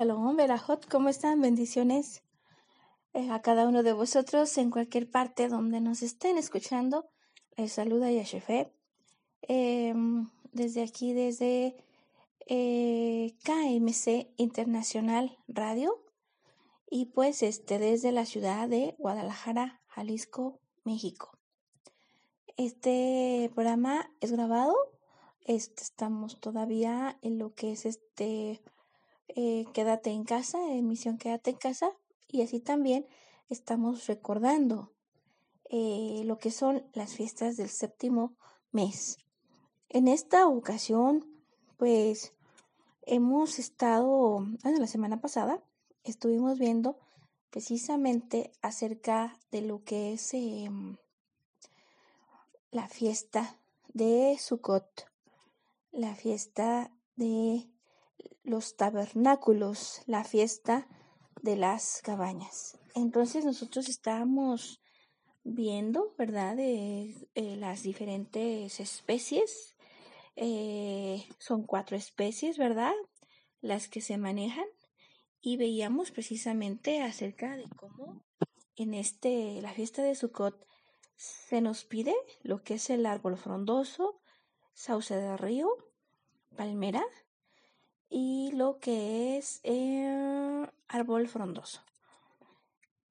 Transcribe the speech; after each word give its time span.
Shalom, 0.00 0.34
Berajot, 0.34 0.88
¿cómo 0.88 1.10
están? 1.10 1.42
Bendiciones 1.42 2.22
eh, 3.12 3.28
a 3.30 3.42
cada 3.42 3.68
uno 3.68 3.82
de 3.82 3.92
vosotros 3.92 4.56
en 4.56 4.70
cualquier 4.70 5.10
parte 5.10 5.46
donde 5.48 5.82
nos 5.82 6.00
estén 6.00 6.38
escuchando. 6.38 7.10
Les 7.58 7.70
saluda 7.70 8.10
Yashefe. 8.10 8.72
Eh, 9.42 9.92
desde 10.52 10.82
aquí, 10.82 11.12
desde 11.12 11.76
eh, 12.46 13.36
KMC 13.44 14.32
Internacional 14.38 15.36
Radio 15.48 16.02
y 16.88 17.04
pues 17.12 17.42
este 17.42 17.78
desde 17.78 18.10
la 18.10 18.24
ciudad 18.24 18.70
de 18.70 18.94
Guadalajara, 18.96 19.82
Jalisco, 19.86 20.60
México. 20.82 21.36
Este 22.56 23.50
programa 23.54 24.10
es 24.22 24.32
grabado. 24.32 24.74
Este, 25.44 25.82
estamos 25.82 26.40
todavía 26.40 27.18
en 27.20 27.36
lo 27.36 27.52
que 27.54 27.72
es 27.72 27.84
este 27.84 28.62
eh, 29.36 29.66
Quédate 29.72 30.10
en 30.10 30.24
casa, 30.24 30.58
emisión 30.72 31.18
Quédate 31.18 31.50
en 31.50 31.56
casa, 31.56 31.90
y 32.28 32.42
así 32.42 32.60
también 32.60 33.06
estamos 33.48 34.06
recordando 34.06 34.92
eh, 35.68 36.22
lo 36.24 36.38
que 36.38 36.50
son 36.50 36.84
las 36.94 37.14
fiestas 37.14 37.56
del 37.56 37.68
séptimo 37.68 38.34
mes. 38.72 39.18
En 39.88 40.08
esta 40.08 40.46
ocasión, 40.46 41.26
pues 41.76 42.34
hemos 43.02 43.58
estado, 43.58 44.40
bueno, 44.62 44.78
la 44.78 44.86
semana 44.86 45.20
pasada 45.20 45.62
estuvimos 46.04 46.58
viendo 46.58 46.98
precisamente 47.50 48.52
acerca 48.62 49.38
de 49.50 49.62
lo 49.62 49.82
que 49.82 50.12
es 50.12 50.32
em, 50.34 50.96
la 52.70 52.88
fiesta 52.88 53.58
de 53.92 54.36
Sukkot, 54.38 55.06
la 55.90 56.14
fiesta 56.14 56.92
de 57.16 57.68
los 58.50 58.76
tabernáculos, 58.76 60.02
la 60.06 60.24
fiesta 60.24 60.88
de 61.42 61.56
las 61.56 62.02
cabañas. 62.02 62.78
Entonces 62.94 63.44
nosotros 63.44 63.88
estábamos 63.88 64.82
viendo, 65.42 66.14
¿verdad?, 66.18 66.56
de 66.56 67.28
eh, 67.34 67.56
las 67.56 67.82
diferentes 67.82 68.80
especies. 68.80 69.76
Eh, 70.36 71.24
son 71.38 71.64
cuatro 71.64 71.96
especies, 71.96 72.58
¿verdad?, 72.58 72.94
las 73.60 73.88
que 73.88 74.00
se 74.00 74.18
manejan. 74.18 74.66
Y 75.40 75.56
veíamos 75.56 76.10
precisamente 76.10 77.02
acerca 77.02 77.56
de 77.56 77.64
cómo 77.76 78.22
en 78.76 78.94
este, 78.94 79.60
la 79.62 79.72
fiesta 79.72 80.02
de 80.02 80.14
Sukkot, 80.14 80.66
se 81.16 81.60
nos 81.60 81.84
pide 81.84 82.14
lo 82.42 82.62
que 82.62 82.74
es 82.74 82.88
el 82.88 83.04
árbol 83.04 83.36
frondoso, 83.36 84.22
sauce 84.72 85.14
de 85.14 85.36
río, 85.36 85.68
palmera, 86.56 87.04
y 88.10 88.50
lo 88.52 88.80
que 88.80 89.38
es 89.38 89.60
eh, 89.62 90.66
árbol 90.88 91.28
frondoso. 91.28 91.80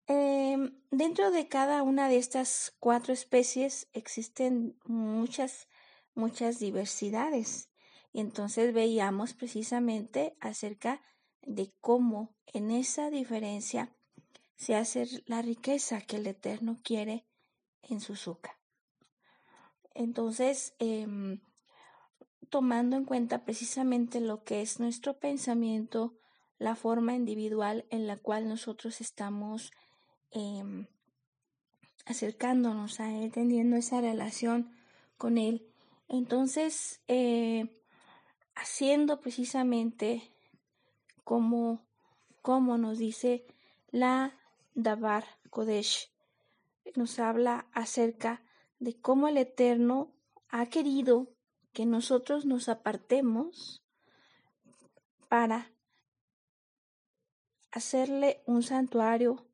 Em, 0.07 0.75
dentro 0.91 1.31
de 1.31 1.47
cada 1.47 1.81
una 1.83 2.09
de 2.09 2.17
estas 2.17 2.73
cuatro 2.79 3.13
especies 3.13 3.87
existen 3.93 4.77
muchas, 4.85 5.67
muchas 6.15 6.59
diversidades. 6.59 7.69
Y 8.11 8.19
entonces 8.19 8.73
veíamos 8.73 9.33
precisamente 9.33 10.35
acerca 10.41 11.01
de 11.43 11.71
cómo 11.79 12.35
en 12.47 12.71
esa 12.71 13.09
diferencia 13.09 13.95
se 14.55 14.75
hace 14.75 15.07
la 15.25 15.41
riqueza 15.41 16.01
que 16.01 16.17
el 16.17 16.27
Eterno 16.27 16.79
quiere 16.83 17.25
en 17.83 18.01
su 18.01 18.15
suca. 18.15 18.59
Entonces, 19.93 20.73
eh, 20.79 21.39
tomando 22.49 22.95
en 22.95 23.05
cuenta 23.05 23.43
precisamente 23.43 24.21
lo 24.21 24.43
que 24.43 24.61
es 24.61 24.79
nuestro 24.79 25.19
pensamiento, 25.19 26.15
la 26.57 26.75
forma 26.75 27.13
individual 27.15 27.85
en 27.89 28.07
la 28.07 28.17
cual 28.17 28.47
nosotros 28.47 29.01
estamos 29.01 29.71
em, 30.31 30.87
acercándonos 32.05 32.99
a 32.99 33.13
Él, 33.15 33.31
teniendo 33.31 33.75
esa 33.75 34.01
relación 34.01 34.71
con 35.17 35.37
Él. 35.37 35.67
Entonces, 36.07 37.01
eh, 37.07 37.81
haciendo 38.55 39.21
precisamente 39.21 40.33
como, 41.23 41.85
como 42.41 42.77
nos 42.77 42.97
dice 42.97 43.45
la 43.91 44.35
Dabar 44.73 45.25
Kodesh, 45.49 46.11
nos 46.95 47.19
habla 47.19 47.67
acerca 47.73 48.41
de 48.79 48.99
cómo 48.99 49.27
el 49.27 49.37
Eterno 49.37 50.11
ha 50.49 50.65
querido 50.65 51.27
que 51.79 51.85
nosotros 51.85 52.43
nos 52.43 52.67
apartemos 52.67 53.81
para 55.29 55.71
hacerle 57.71 58.43
un 58.45 58.63
santuario 58.63 59.47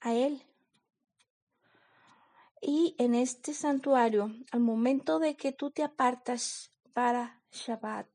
a 0.00 0.14
Él. 0.14 0.42
Y 2.60 2.96
en 2.98 3.14
este 3.14 3.54
santuario, 3.54 4.34
al 4.50 4.58
momento 4.58 5.20
de 5.20 5.36
que 5.36 5.52
tú 5.52 5.70
te 5.70 5.84
apartas 5.84 6.72
para 6.92 7.40
Shabbat, 7.52 8.08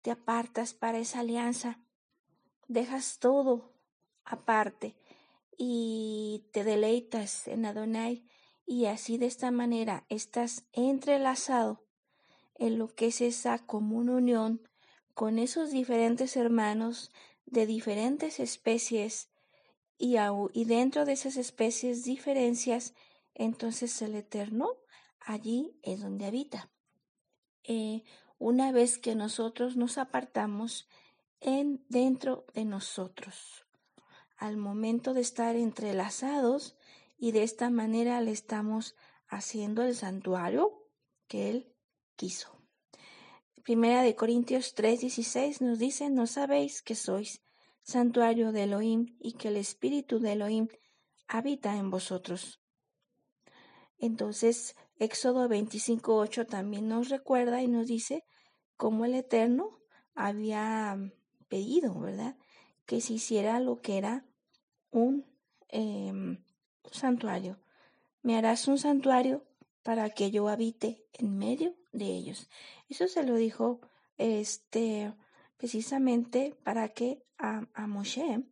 te 0.00 0.10
apartas 0.10 0.72
para 0.72 0.96
esa 0.96 1.20
alianza, 1.20 1.78
dejas 2.66 3.18
todo 3.18 3.74
aparte 4.24 4.96
y 5.58 6.48
te 6.54 6.64
deleitas 6.64 7.46
en 7.46 7.66
Adonai 7.66 8.26
y 8.64 8.86
así 8.86 9.18
de 9.18 9.26
esta 9.26 9.50
manera 9.50 10.06
estás 10.08 10.64
entrelazado 10.72 11.87
en 12.58 12.78
lo 12.78 12.88
que 12.94 13.06
es 13.06 13.20
esa 13.20 13.58
común 13.58 14.10
unión 14.10 14.68
con 15.14 15.38
esos 15.38 15.70
diferentes 15.70 16.36
hermanos 16.36 17.10
de 17.46 17.66
diferentes 17.66 18.40
especies 18.40 19.30
y, 19.96 20.16
y 20.52 20.64
dentro 20.64 21.04
de 21.04 21.12
esas 21.12 21.36
especies 21.36 22.04
diferencias, 22.04 22.94
entonces 23.34 24.00
el 24.02 24.14
Eterno 24.14 24.76
allí 25.20 25.78
es 25.82 26.00
donde 26.00 26.26
habita. 26.26 26.70
Eh, 27.64 28.04
una 28.38 28.70
vez 28.70 28.98
que 28.98 29.14
nosotros 29.14 29.76
nos 29.76 29.98
apartamos 29.98 30.88
en 31.40 31.84
dentro 31.88 32.46
de 32.54 32.64
nosotros, 32.64 33.66
al 34.36 34.56
momento 34.56 35.14
de 35.14 35.20
estar 35.20 35.56
entrelazados 35.56 36.76
y 37.18 37.32
de 37.32 37.42
esta 37.42 37.70
manera 37.70 38.20
le 38.20 38.30
estamos 38.30 38.94
haciendo 39.26 39.82
el 39.82 39.96
santuario 39.96 40.86
que 41.26 41.50
Él 41.50 41.74
quiso. 42.18 42.48
Primera 43.62 44.02
de 44.02 44.14
Corintios 44.14 44.74
3:16 44.74 45.62
nos 45.62 45.78
dice, 45.78 46.10
no 46.10 46.26
sabéis 46.26 46.82
que 46.82 46.94
sois 46.94 47.40
santuario 47.82 48.52
de 48.52 48.64
Elohim 48.64 49.16
y 49.20 49.32
que 49.38 49.48
el 49.48 49.56
Espíritu 49.56 50.18
de 50.18 50.32
Elohim 50.32 50.68
habita 51.28 51.76
en 51.76 51.90
vosotros. 51.90 52.60
Entonces, 53.98 54.74
Éxodo 54.98 55.48
25:8 55.48 56.46
también 56.46 56.88
nos 56.88 57.08
recuerda 57.08 57.62
y 57.62 57.68
nos 57.68 57.86
dice 57.86 58.24
cómo 58.76 59.04
el 59.04 59.14
Eterno 59.14 59.78
había 60.14 60.98
pedido, 61.48 61.98
¿verdad? 62.00 62.36
Que 62.84 63.00
se 63.00 63.14
hiciera 63.14 63.60
lo 63.60 63.80
que 63.80 63.98
era 63.98 64.26
un 64.90 65.24
em, 65.68 66.42
santuario. 66.90 67.60
Me 68.22 68.36
harás 68.36 68.66
un 68.66 68.78
santuario 68.78 69.47
para 69.88 70.10
que 70.10 70.30
yo 70.30 70.50
habite 70.50 71.06
en 71.14 71.38
medio 71.38 71.74
de 71.92 72.04
ellos. 72.04 72.50
Eso 72.90 73.08
se 73.08 73.24
lo 73.24 73.36
dijo 73.36 73.80
este 74.18 75.14
precisamente 75.56 76.54
para 76.62 76.90
que 76.90 77.24
a, 77.38 77.66
a 77.72 77.86
Moshe, 77.86 78.42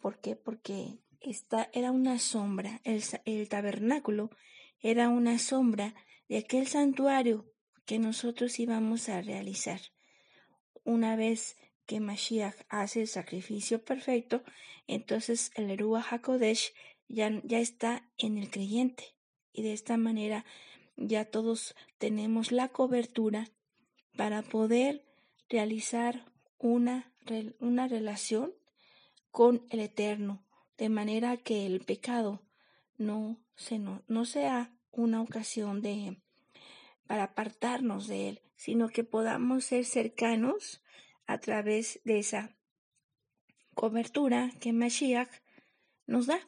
¿por 0.00 0.20
qué? 0.20 0.36
Porque 0.36 1.00
esta 1.20 1.68
era 1.72 1.90
una 1.90 2.20
sombra, 2.20 2.80
el, 2.84 3.02
el 3.24 3.48
tabernáculo 3.48 4.30
era 4.78 5.08
una 5.08 5.40
sombra 5.40 5.96
de 6.28 6.38
aquel 6.38 6.68
santuario 6.68 7.52
que 7.84 7.98
nosotros 7.98 8.60
íbamos 8.60 9.08
a 9.08 9.22
realizar. 9.22 9.80
Una 10.84 11.16
vez 11.16 11.56
que 11.84 11.98
Mashiach 11.98 12.54
hace 12.68 13.00
el 13.00 13.08
sacrificio 13.08 13.84
perfecto, 13.84 14.44
entonces 14.86 15.50
el 15.56 15.68
Eruah 15.68 16.06
HaKodesh 16.08 16.72
ya, 17.08 17.28
ya 17.42 17.58
está 17.58 18.08
en 18.18 18.38
el 18.38 18.50
creyente 18.50 19.16
y 19.52 19.62
de 19.62 19.72
esta 19.72 19.96
manera 19.96 20.44
ya 20.96 21.24
todos 21.24 21.74
tenemos 21.98 22.52
la 22.52 22.68
cobertura 22.68 23.48
para 24.16 24.42
poder 24.42 25.04
realizar 25.48 26.24
una, 26.58 27.12
una 27.58 27.88
relación 27.88 28.52
con 29.30 29.66
el 29.70 29.80
Eterno, 29.80 30.44
de 30.76 30.88
manera 30.88 31.36
que 31.36 31.66
el 31.66 31.80
pecado 31.80 32.42
no, 32.98 33.38
se, 33.56 33.78
no, 33.78 34.02
no 34.08 34.24
sea 34.24 34.74
una 34.92 35.22
ocasión 35.22 35.80
de 35.80 36.18
para 37.06 37.24
apartarnos 37.24 38.06
de 38.06 38.28
él, 38.28 38.42
sino 38.54 38.88
que 38.88 39.02
podamos 39.02 39.64
ser 39.64 39.84
cercanos 39.84 40.80
a 41.26 41.38
través 41.38 42.00
de 42.04 42.20
esa 42.20 42.56
cobertura 43.74 44.52
que 44.60 44.72
Mashiach 44.72 45.30
nos 46.06 46.26
da. 46.26 46.38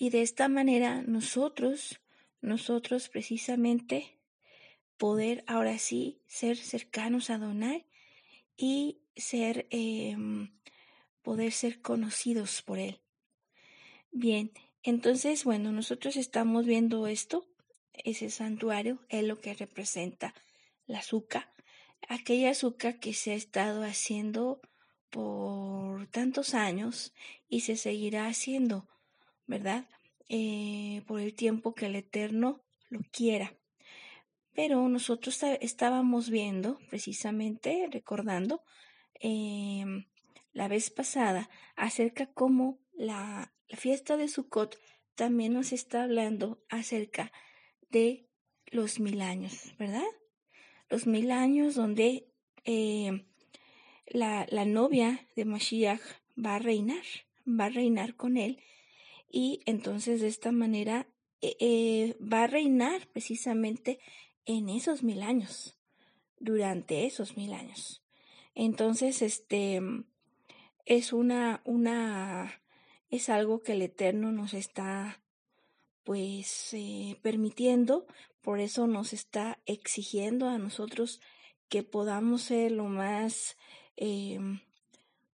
Y 0.00 0.08
de 0.08 0.22
esta 0.22 0.48
manera 0.48 1.02
nosotros, 1.02 2.00
nosotros 2.40 3.10
precisamente 3.10 4.18
poder 4.96 5.44
ahora 5.46 5.76
sí 5.76 6.22
ser 6.26 6.56
cercanos 6.56 7.28
a 7.28 7.36
Donai 7.36 7.84
y 8.56 9.02
ser 9.14 9.66
em, 9.68 10.58
poder 11.20 11.52
ser 11.52 11.82
conocidos 11.82 12.62
por 12.62 12.78
Él. 12.78 13.02
Bien, 14.10 14.52
entonces, 14.82 15.44
bueno, 15.44 15.70
nosotros 15.70 16.16
estamos 16.16 16.64
viendo 16.64 17.06
esto, 17.06 17.46
ese 17.92 18.30
santuario, 18.30 19.04
es 19.10 19.22
lo 19.24 19.38
que 19.38 19.52
representa 19.52 20.32
la 20.86 21.00
azúcar, 21.00 21.52
aquella 22.08 22.52
azúcar 22.52 23.00
que 23.00 23.12
se 23.12 23.32
ha 23.32 23.34
estado 23.34 23.82
haciendo 23.82 24.62
por 25.10 26.06
tantos 26.06 26.54
años 26.54 27.12
y 27.50 27.60
se 27.60 27.76
seguirá 27.76 28.28
haciendo, 28.28 28.88
¿verdad? 29.50 29.84
Eh, 30.28 31.02
por 31.08 31.20
el 31.20 31.34
tiempo 31.34 31.74
que 31.74 31.86
el 31.86 31.96
Eterno 31.96 32.62
lo 32.88 33.00
quiera. 33.10 33.52
Pero 34.54 34.88
nosotros 34.88 35.42
estábamos 35.60 36.30
viendo, 36.30 36.78
precisamente, 36.88 37.88
recordando, 37.90 38.62
em, 39.14 40.06
la 40.52 40.68
vez 40.68 40.90
pasada, 40.90 41.50
acerca 41.74 42.26
cómo 42.32 42.78
la, 42.92 43.52
fiesta 43.76 44.16
de 44.16 44.28
Sukkot 44.28 44.78
también 45.14 45.52
nos 45.52 45.72
está 45.72 46.04
hablando 46.04 46.60
acerca 46.68 47.32
de 47.88 48.28
los 48.66 48.98
mil 48.98 49.20
años, 49.20 49.74
¿verdad? 49.78 50.10
Los 50.88 51.06
mil 51.06 51.30
años 51.30 51.74
donde 51.74 52.28
em, 52.64 53.26
la, 54.06 54.46
la 54.50 54.64
novia 54.64 55.28
de 55.36 55.44
Mashiach 55.44 56.02
va 56.36 56.56
a 56.56 56.58
reinar, 56.58 57.04
va 57.46 57.66
a 57.66 57.70
reinar 57.70 58.14
con 58.16 58.36
él 58.36 58.60
y 59.30 59.60
entonces 59.66 60.20
de 60.20 60.28
esta 60.28 60.52
manera 60.52 61.06
eh, 61.40 61.56
eh, 61.60 62.16
va 62.20 62.44
a 62.44 62.46
reinar 62.46 63.06
precisamente 63.08 64.00
en 64.44 64.68
esos 64.68 65.02
mil 65.02 65.22
años, 65.22 65.78
durante 66.38 67.06
esos 67.06 67.36
mil 67.36 67.52
años. 67.52 68.02
Entonces, 68.54 69.22
este 69.22 69.80
es 70.84 71.12
una, 71.12 71.62
una, 71.64 72.60
es 73.08 73.28
algo 73.28 73.62
que 73.62 73.72
el 73.72 73.82
Eterno 73.82 74.32
nos 74.32 74.54
está, 74.54 75.22
pues, 76.04 76.74
eh, 76.74 77.18
permitiendo, 77.22 78.06
por 78.42 78.58
eso 78.58 78.86
nos 78.86 79.12
está 79.12 79.60
exigiendo 79.66 80.48
a 80.48 80.58
nosotros 80.58 81.20
que 81.68 81.82
podamos 81.82 82.42
ser 82.42 82.72
lo 82.72 82.84
más 82.84 83.56
em, 83.96 84.60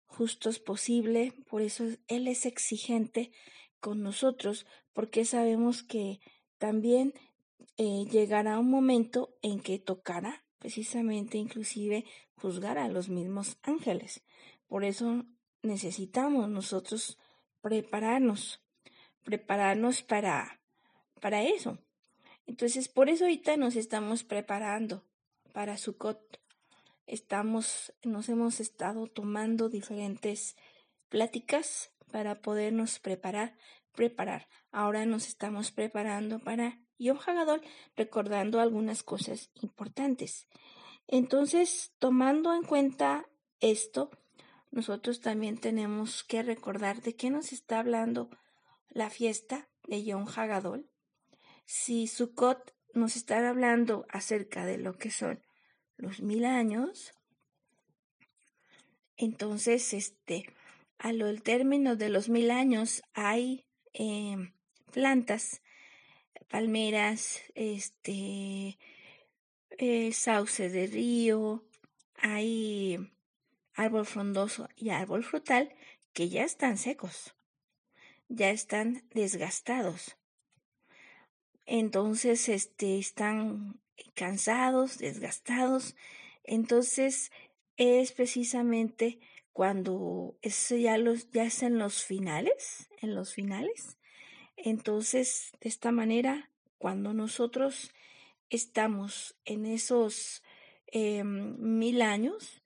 justos 0.06 0.58
posible, 0.58 1.32
por 1.48 1.62
eso 1.62 1.84
Él 2.08 2.26
es 2.28 2.44
exigente 2.46 3.30
con 3.84 4.02
nosotros, 4.02 4.64
porque 4.94 5.26
sabemos 5.26 5.82
que 5.82 6.18
también 6.56 7.12
eh, 7.76 8.06
llegará 8.10 8.58
un 8.58 8.70
momento 8.70 9.36
en 9.42 9.60
que 9.60 9.78
tocará 9.78 10.42
precisamente 10.58 11.36
inclusive 11.36 12.06
juzgar 12.36 12.78
a 12.78 12.88
los 12.88 13.10
mismos 13.10 13.58
ángeles. 13.60 14.22
Por 14.68 14.84
eso 14.84 15.26
necesitamos 15.62 16.48
nosotros 16.48 17.18
prepararnos, 17.60 18.62
prepararnos 19.22 20.02
para, 20.02 20.62
para 21.20 21.42
eso. 21.42 21.76
Entonces, 22.46 22.88
por 22.88 23.10
eso 23.10 23.24
ahorita 23.24 23.58
nos 23.58 23.76
estamos 23.76 24.24
preparando 24.24 25.04
para 25.52 25.76
Sukkot. 25.76 26.40
Estamos, 27.06 27.92
nos 28.02 28.30
hemos 28.30 28.60
estado 28.60 29.08
tomando 29.08 29.68
diferentes 29.68 30.56
pláticas 31.10 31.90
para 32.14 32.40
podernos 32.40 33.00
preparar, 33.00 33.56
preparar. 33.90 34.46
Ahora 34.70 35.04
nos 35.04 35.26
estamos 35.26 35.72
preparando 35.72 36.38
para 36.38 36.78
Yom 36.96 37.18
Hagadol, 37.18 37.60
recordando 37.96 38.60
algunas 38.60 39.02
cosas 39.02 39.50
importantes. 39.54 40.46
Entonces, 41.08 41.92
tomando 41.98 42.54
en 42.54 42.62
cuenta 42.62 43.28
esto, 43.58 44.10
nosotros 44.70 45.22
también 45.22 45.58
tenemos 45.58 46.22
que 46.22 46.44
recordar 46.44 47.02
de 47.02 47.16
qué 47.16 47.30
nos 47.30 47.52
está 47.52 47.80
hablando 47.80 48.30
la 48.90 49.10
fiesta 49.10 49.68
de 49.88 50.04
Yom 50.04 50.28
Hagadol. 50.28 50.88
Si 51.64 52.06
Sukkot 52.06 52.76
nos 52.92 53.16
está 53.16 53.48
hablando 53.48 54.06
acerca 54.08 54.64
de 54.64 54.78
lo 54.78 54.98
que 54.98 55.10
son 55.10 55.42
los 55.96 56.20
mil 56.20 56.44
años, 56.44 57.12
entonces, 59.16 59.92
este, 59.94 60.44
a 61.04 61.12
lo 61.12 61.28
el 61.28 61.42
término 61.42 61.96
de 61.96 62.08
los 62.08 62.30
mil 62.30 62.50
años 62.50 63.02
hay 63.12 63.66
eh, 63.92 64.54
plantas, 64.90 65.60
palmeras, 66.48 67.42
este, 67.54 68.78
eh, 69.76 70.12
sauce 70.14 70.70
de 70.70 70.86
río, 70.86 71.62
hay 72.16 73.12
árbol 73.74 74.06
frondoso 74.06 74.70
y 74.76 74.88
árbol 74.88 75.24
frutal 75.24 75.74
que 76.14 76.30
ya 76.30 76.42
están 76.42 76.78
secos, 76.78 77.34
ya 78.28 78.48
están 78.48 79.06
desgastados. 79.12 80.16
Entonces, 81.66 82.48
este, 82.48 82.98
están 82.98 83.78
cansados, 84.14 84.96
desgastados. 84.96 85.96
Entonces, 86.44 87.30
es 87.76 88.12
precisamente 88.12 89.18
cuando 89.54 90.36
eso 90.42 90.74
ya 90.74 90.98
los 90.98 91.30
ya 91.30 91.44
es 91.44 91.62
en 91.62 91.78
los 91.78 92.04
finales, 92.04 92.90
en 93.00 93.14
los 93.14 93.32
finales. 93.32 93.98
Entonces, 94.56 95.52
de 95.60 95.68
esta 95.68 95.92
manera, 95.92 96.50
cuando 96.76 97.14
nosotros 97.14 97.92
estamos 98.50 99.36
en 99.44 99.66
esos 99.66 100.42
em, 100.88 101.56
mil 101.60 102.02
años, 102.02 102.62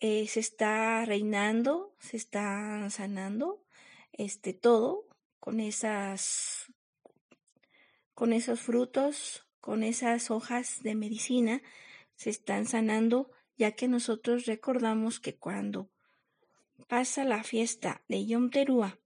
eh, 0.00 0.26
se 0.26 0.40
está 0.40 1.04
reinando, 1.04 1.94
se 2.00 2.16
está 2.16 2.90
sanando, 2.90 3.64
este 4.12 4.54
todo 4.54 5.06
con 5.38 5.60
esas, 5.60 6.66
con 8.12 8.32
esos 8.32 8.60
frutos, 8.60 9.46
con 9.60 9.84
esas 9.84 10.32
hojas 10.32 10.82
de 10.82 10.96
medicina, 10.96 11.62
se 12.16 12.30
están 12.30 12.66
sanando, 12.66 13.30
ya 13.56 13.72
que 13.76 13.86
nosotros 13.86 14.46
recordamos 14.46 15.20
que 15.20 15.36
cuando 15.36 15.90
pasa 16.88 17.24
la 17.24 17.42
fiesta 17.42 18.02
de 18.08 18.26
Yom 18.26 18.50
Teruah 18.50 18.98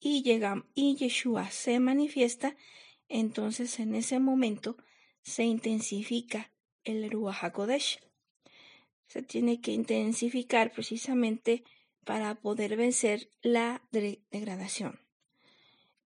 y 0.00 0.22
llega 0.22 0.64
y 0.74 0.96
Yeshua 0.96 1.50
se 1.50 1.80
manifiesta, 1.80 2.56
entonces 3.08 3.78
en 3.80 3.94
ese 3.94 4.18
momento 4.20 4.76
se 5.22 5.44
intensifica 5.44 6.52
el 6.84 7.10
Ruach 7.10 7.44
HaKodesh. 7.44 8.00
Se 9.06 9.22
tiene 9.22 9.60
que 9.60 9.72
intensificar 9.72 10.72
precisamente 10.72 11.64
para 12.04 12.34
poder 12.36 12.76
vencer 12.76 13.30
la 13.42 13.82
degradación 13.90 15.00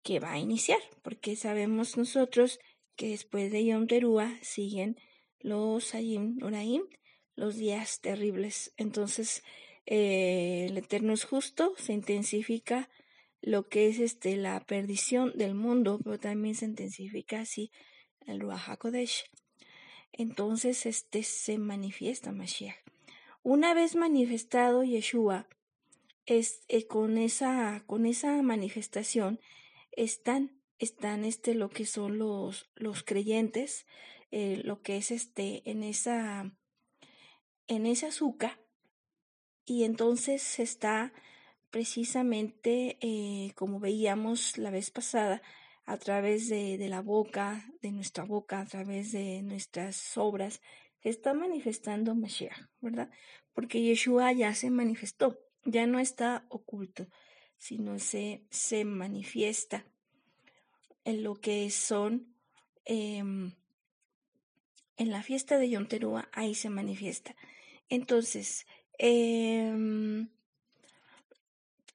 que 0.02 0.20
va 0.20 0.32
a 0.32 0.38
iniciar, 0.38 0.80
porque 1.02 1.36
sabemos 1.36 1.96
nosotros 1.96 2.60
que 2.96 3.08
después 3.08 3.50
de 3.52 3.64
Yom 3.64 3.86
Teruah 3.86 4.38
siguen 4.42 4.96
los 5.40 5.94
Ayim 5.94 6.36
Noraim, 6.38 6.82
los 7.34 7.56
días 7.56 8.00
terribles. 8.00 8.72
Entonces, 8.76 9.42
eh, 9.90 10.66
el 10.68 10.76
Eterno 10.76 11.14
es 11.14 11.24
justo, 11.24 11.72
se 11.78 11.94
intensifica 11.94 12.90
lo 13.40 13.68
que 13.68 13.88
es 13.88 14.00
este 14.00 14.36
la 14.36 14.60
perdición 14.60 15.32
del 15.34 15.54
mundo, 15.54 15.98
pero 16.04 16.20
también 16.20 16.54
se 16.54 16.66
intensifica 16.66 17.40
así 17.40 17.72
el 18.26 18.40
Ruach 18.40 18.68
HaKodesh. 18.68 19.30
Entonces 20.12 20.84
este 20.84 21.22
se 21.22 21.56
manifiesta 21.56 22.32
Mashiach. 22.32 22.76
Una 23.42 23.72
vez 23.72 23.96
manifestado 23.96 24.84
Yeshua, 24.84 25.48
es, 26.26 26.64
eh, 26.68 26.86
con, 26.86 27.16
esa, 27.16 27.82
con 27.86 28.04
esa 28.04 28.42
manifestación 28.42 29.40
están, 29.92 30.60
están 30.78 31.24
este, 31.24 31.54
lo 31.54 31.70
que 31.70 31.86
son 31.86 32.18
los, 32.18 32.68
los 32.74 33.02
creyentes, 33.04 33.86
eh, 34.32 34.60
lo 34.64 34.82
que 34.82 34.98
es 34.98 35.10
este, 35.10 35.62
en 35.64 35.82
esa, 35.82 36.52
en 37.68 37.86
esa 37.86 38.08
azúcar, 38.08 38.60
y 39.68 39.84
entonces 39.84 40.58
está 40.58 41.12
precisamente, 41.70 42.96
eh, 43.00 43.52
como 43.54 43.80
veíamos 43.80 44.56
la 44.56 44.70
vez 44.70 44.90
pasada, 44.90 45.42
a 45.84 45.96
través 45.96 46.48
de, 46.48 46.76
la 46.88 47.00
boca, 47.00 47.64
de 47.80 47.92
nuestra 47.92 48.24
boca, 48.24 48.60
a 48.60 48.66
través 48.66 49.12
de 49.12 49.42
nuestras 49.42 50.16
obras, 50.18 50.60
se 51.02 51.08
está 51.08 51.32
manifestando 51.32 52.14
Mashiach, 52.14 52.68
¿verdad? 52.80 53.10
Porque 53.54 53.80
Yeshua 53.80 54.32
ya 54.32 54.54
se 54.54 54.70
manifestó, 54.70 55.38
ya 55.64 55.86
no 55.86 55.98
está 55.98 56.44
oculto, 56.50 57.06
sino 57.56 57.98
se, 57.98 58.44
se 58.50 58.84
manifiesta 58.84 59.86
en 61.04 61.22
lo 61.22 61.36
que 61.36 61.70
son, 61.70 62.34
em, 62.84 63.52
en 64.98 65.10
la 65.10 65.22
fiesta 65.22 65.56
de 65.56 65.70
Yom 65.70 65.86
Teruah, 65.86 66.28
ahí 66.32 66.54
se 66.54 66.68
manifiesta. 66.68 67.34
Entonces, 67.88 68.66
Em, 68.98 70.28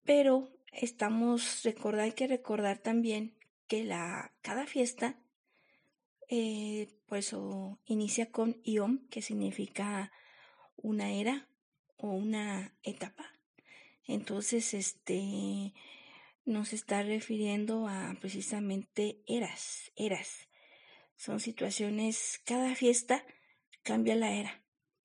pero 0.06 0.50
estamos, 0.72 1.64
recordar, 1.64 2.02
hay 2.02 2.12
que 2.14 2.28
recordar 2.28 2.78
también 2.78 3.36
que 3.68 3.84
la, 3.84 4.34
cada 4.42 4.66
fiesta, 4.66 5.20
eh, 6.30 6.88
pues 7.08 7.36
inicia 7.86 8.32
con 8.32 8.62
Iom, 8.64 9.08
que 9.10 9.22
significa 9.22 10.12
una 10.78 11.12
era 11.12 11.48
o 11.98 12.08
una 12.08 12.74
etapa. 12.84 13.26
Entonces, 14.08 14.74
este 14.74 15.74
nos 16.46 16.74
está 16.74 17.04
refiriendo 17.04 17.88
a 17.88 18.18
precisamente 18.20 19.22
eras, 19.28 19.92
eras. 19.96 20.50
Son 21.16 21.40
situaciones, 21.40 22.42
cada 22.46 22.76
fiesta 22.76 23.26
cambia 23.84 24.16
la 24.16 24.34
era. 24.34 24.63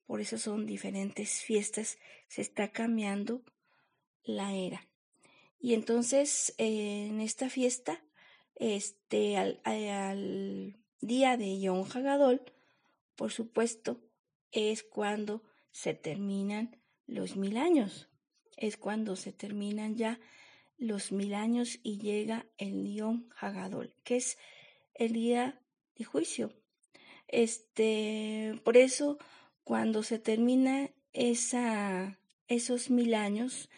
Por 0.08 0.22
eso 0.22 0.38
son 0.38 0.64
diferentes 0.64 1.42
fiestas, 1.42 1.98
se 2.28 2.40
está 2.40 2.72
cambiando 2.72 3.42
la 4.24 4.54
era. 4.54 4.88
Y 5.60 5.74
entonces 5.74 6.54
en 6.56 7.20
esta 7.20 7.50
fiesta, 7.50 8.02
este, 8.54 9.36
al, 9.36 9.60
al 9.64 10.78
día 11.02 11.36
de 11.36 11.60
Yom 11.60 11.86
Hagadol, 11.92 12.40
por 13.16 13.32
supuesto, 13.32 14.00
es 14.50 14.82
cuando 14.82 15.42
se 15.72 15.92
terminan 15.92 16.80
los 17.06 17.36
mil 17.36 17.58
años. 17.58 18.08
Es 18.56 18.78
cuando 18.78 19.14
se 19.14 19.34
terminan 19.34 19.96
ya 19.96 20.18
los 20.78 21.12
mil 21.12 21.34
años 21.34 21.80
y 21.82 21.98
llega 21.98 22.46
el 22.56 22.94
Yom 22.94 23.28
Hagadol, 23.38 23.92
que 24.04 24.16
es 24.16 24.38
el 24.94 25.12
día 25.12 25.60
de 25.96 26.04
juicio. 26.04 26.54
Este, 27.26 28.58
por 28.64 28.78
eso, 28.78 29.18
cuando 29.68 30.02
se 30.02 30.18
termina 30.18 30.90
esa, 31.12 32.18
esos 32.46 32.88
mil 32.88 33.12
años 33.12 33.68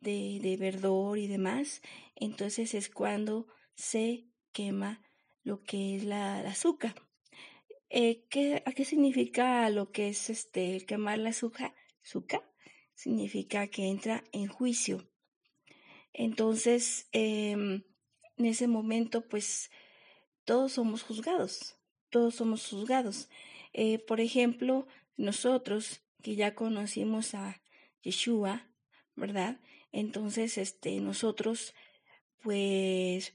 de, 0.00 0.40
de 0.42 0.56
verdor 0.56 1.18
y 1.18 1.28
demás, 1.28 1.82
entonces 2.16 2.74
es 2.74 2.90
cuando 2.90 3.46
se 3.76 4.26
quema 4.50 5.00
lo 5.44 5.62
que 5.62 5.94
es 5.94 6.02
la, 6.02 6.40
azúcar. 6.40 6.96
Eh, 7.90 8.26
¿qué, 8.28 8.64
¿A 8.66 8.72
qué 8.72 8.84
significa 8.84 9.70
lo 9.70 9.92
que 9.92 10.08
es 10.08 10.30
este 10.30 10.84
quemar 10.84 11.18
la 11.18 11.30
azúcar? 11.30 11.76
Azúcar 12.02 12.42
significa 12.94 13.68
que 13.68 13.86
entra 13.86 14.24
en 14.32 14.48
juicio. 14.48 15.08
Entonces, 16.12 17.08
em, 17.12 17.84
en 18.36 18.46
ese 18.46 18.66
momento, 18.66 19.28
pues 19.28 19.70
todos 20.44 20.72
somos 20.72 21.04
juzgados, 21.04 21.78
todos 22.10 22.34
somos 22.34 22.68
juzgados. 22.68 23.28
Eh, 23.72 24.00
por 24.00 24.20
ejemplo, 24.20 24.88
nosotros 25.16 26.02
que 26.22 26.36
ya 26.36 26.54
conocimos 26.54 27.34
a 27.34 27.60
Yeshua, 28.02 28.68
¿verdad? 29.14 29.60
Entonces, 29.92 30.58
este, 30.58 31.00
nosotros, 31.00 31.74
pues, 32.42 33.32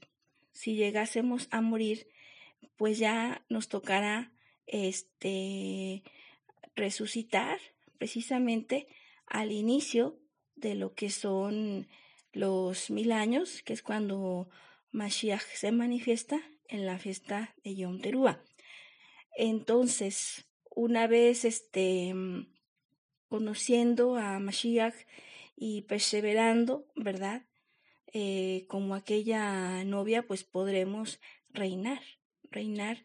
si 0.52 0.74
llegásemos 0.74 1.48
a 1.50 1.60
morir, 1.60 2.08
pues 2.76 2.98
ya 2.98 3.44
nos 3.48 3.68
tocará, 3.68 4.32
este, 4.66 6.02
resucitar 6.74 7.58
precisamente 7.98 8.86
al 9.26 9.52
inicio 9.52 10.18
de 10.56 10.74
lo 10.74 10.94
que 10.94 11.10
son 11.10 11.88
los 12.32 12.90
mil 12.90 13.12
años, 13.12 13.62
que 13.62 13.72
es 13.72 13.82
cuando 13.82 14.48
Mashiach 14.90 15.42
se 15.54 15.72
manifiesta 15.72 16.40
en 16.68 16.86
la 16.86 16.98
fiesta 16.98 17.54
de 17.64 17.74
Yom 17.74 18.00
Teruah. 18.00 18.42
Entonces, 19.36 20.46
una 20.74 21.06
vez 21.06 21.44
este, 21.44 22.14
conociendo 23.28 24.16
a 24.16 24.38
Mashiach 24.38 24.94
y 25.56 25.82
perseverando, 25.82 26.86
¿verdad? 26.96 27.44
Eh, 28.12 28.66
como 28.68 28.94
aquella 28.94 29.84
novia, 29.84 30.26
pues 30.26 30.44
podremos 30.44 31.20
reinar, 31.50 32.02
reinar. 32.50 33.04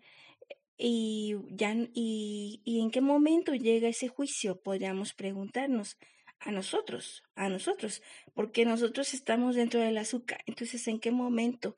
Y, 0.78 1.36
ya, 1.50 1.74
y, 1.94 2.62
y 2.64 2.82
en 2.82 2.92
qué 2.92 3.02
momento 3.02 3.56
llega 3.56 3.88
ese 3.88 4.10
juicio, 4.10 4.62
podríamos 4.62 5.14
preguntarnos 5.14 5.98
a 6.40 6.52
nosotros, 6.52 7.24
a 7.36 7.50
nosotros, 7.50 8.02
porque 8.34 8.66
nosotros 8.66 9.14
estamos 9.14 9.56
dentro 9.56 9.80
del 9.80 9.98
azúcar. 9.98 10.44
Entonces, 10.46 10.88
¿en 10.88 11.00
qué 11.00 11.12
momento 11.12 11.76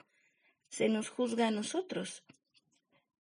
se 0.69 0.89
nos 0.89 1.09
juzga 1.09 1.47
a 1.47 1.51
nosotros? 1.51 2.23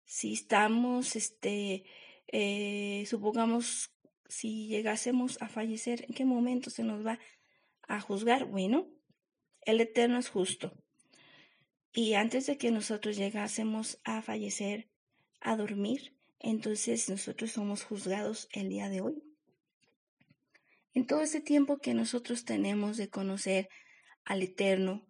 Si 0.05 0.33
estamos, 0.33 1.17
este, 1.17 1.85
eh, 2.29 3.05
supongamos, 3.07 3.91
si 4.29 4.69
llegásemos 4.69 5.41
a 5.41 5.49
fallecer, 5.49 6.05
¿en 6.09 6.15
qué 6.15 6.25
momento 6.25 6.71
se 6.71 6.85
nos 6.85 7.05
va 7.05 7.19
a 7.83 8.01
juzgar? 8.01 8.45
Bueno, 8.45 8.87
el 9.63 9.81
Eterno 9.81 10.19
es 10.19 10.29
justo. 10.29 10.73
Y 11.93 12.15
antes 12.15 12.47
de 12.47 12.59
que 12.59 12.71
nosotros 12.71 13.17
llegásemos 13.17 13.99
a 14.05 14.23
fallecer, 14.23 14.89
a 15.41 15.57
dormir, 15.57 16.15
entonces 16.39 17.09
nosotros 17.09 17.53
somos 17.53 17.83
juzgados 17.83 18.49
el 18.53 18.69
día 18.69 18.89
de 18.89 19.01
hoy. 19.01 19.23
En 20.95 21.07
todo 21.07 21.23
ese 21.23 21.41
tiempo 21.41 21.79
que 21.79 21.95
nosotros 21.95 22.45
tenemos 22.45 22.97
de 22.97 23.09
conocer 23.09 23.69
al 24.25 24.43
Eterno, 24.43 25.07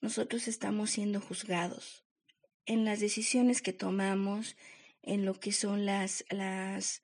nosotros 0.00 0.48
estamos 0.48 0.90
siendo 0.90 1.20
juzgados 1.20 2.04
en 2.66 2.84
las 2.84 3.00
decisiones 3.00 3.62
que 3.62 3.72
tomamos, 3.72 4.56
en 5.02 5.24
lo 5.24 5.34
que 5.34 5.52
son 5.52 5.84
las, 5.84 6.24
las, 6.30 7.02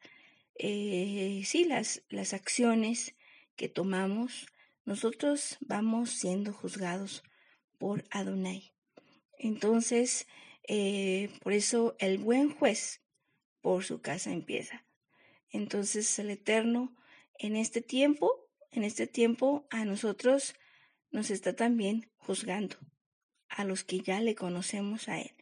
eh, 0.54 1.42
sí, 1.44 1.64
las, 1.64 2.02
las 2.08 2.32
acciones 2.32 3.14
que 3.56 3.68
tomamos, 3.68 4.46
nosotros 4.84 5.58
vamos 5.60 6.10
siendo 6.10 6.52
juzgados 6.52 7.22
por 7.78 8.04
Adonai. 8.10 8.72
Entonces, 9.38 10.26
eh, 10.66 11.30
por 11.42 11.52
eso 11.52 11.96
el 11.98 12.18
buen 12.18 12.50
juez 12.50 13.02
por 13.60 13.84
su 13.84 14.00
casa 14.00 14.32
empieza. 14.32 14.84
Entonces 15.50 16.18
el 16.18 16.30
Eterno 16.30 16.94
en 17.38 17.56
este 17.56 17.80
tiempo, 17.80 18.48
en 18.70 18.84
este 18.84 19.06
tiempo 19.06 19.66
a 19.70 19.84
nosotros 19.84 20.54
nos 21.10 21.30
está 21.30 21.54
también 21.56 22.10
juzgando, 22.16 22.76
a 23.48 23.64
los 23.64 23.84
que 23.84 24.00
ya 24.00 24.20
le 24.20 24.34
conocemos 24.34 25.08
a 25.08 25.20
Él. 25.20 25.37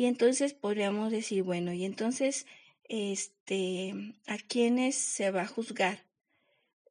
Y 0.00 0.06
entonces 0.06 0.54
podríamos 0.54 1.12
decir, 1.12 1.42
bueno, 1.42 1.74
y 1.74 1.84
entonces, 1.84 2.46
este, 2.84 3.92
¿a 4.26 4.38
quiénes 4.38 4.94
se 4.94 5.30
va 5.30 5.42
a 5.42 5.46
juzgar? 5.46 6.06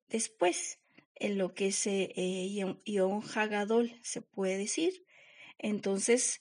Después, 0.09 0.77
en 1.15 1.39
lo 1.39 1.55
que 1.55 1.71
se 1.71 2.13
eh, 2.15 2.75
Yom 2.85 3.23
Hagadol 3.33 3.99
se 4.03 4.21
puede 4.21 4.59
decir, 4.59 5.07
entonces 5.57 6.39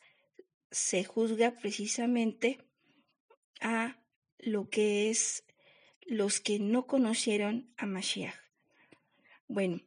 se 0.70 1.04
juzga 1.04 1.52
precisamente 1.52 2.58
a 3.62 3.96
lo 4.36 4.68
que 4.68 5.08
es 5.08 5.44
los 6.02 6.38
que 6.38 6.58
no 6.58 6.86
conocieron 6.86 7.72
a 7.78 7.86
Mashiach. 7.86 8.34
Bueno, 9.46 9.80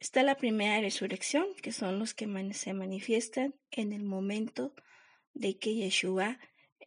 está 0.00 0.24
la 0.24 0.36
primera 0.36 0.80
resurrección, 0.80 1.46
que 1.62 1.70
son 1.70 2.00
los 2.00 2.12
que 2.12 2.26
se 2.54 2.72
manifiestan 2.72 3.54
en 3.70 3.92
el 3.92 4.02
momento 4.02 4.74
de 5.34 5.58
que 5.58 5.74
Yeshua 5.74 6.38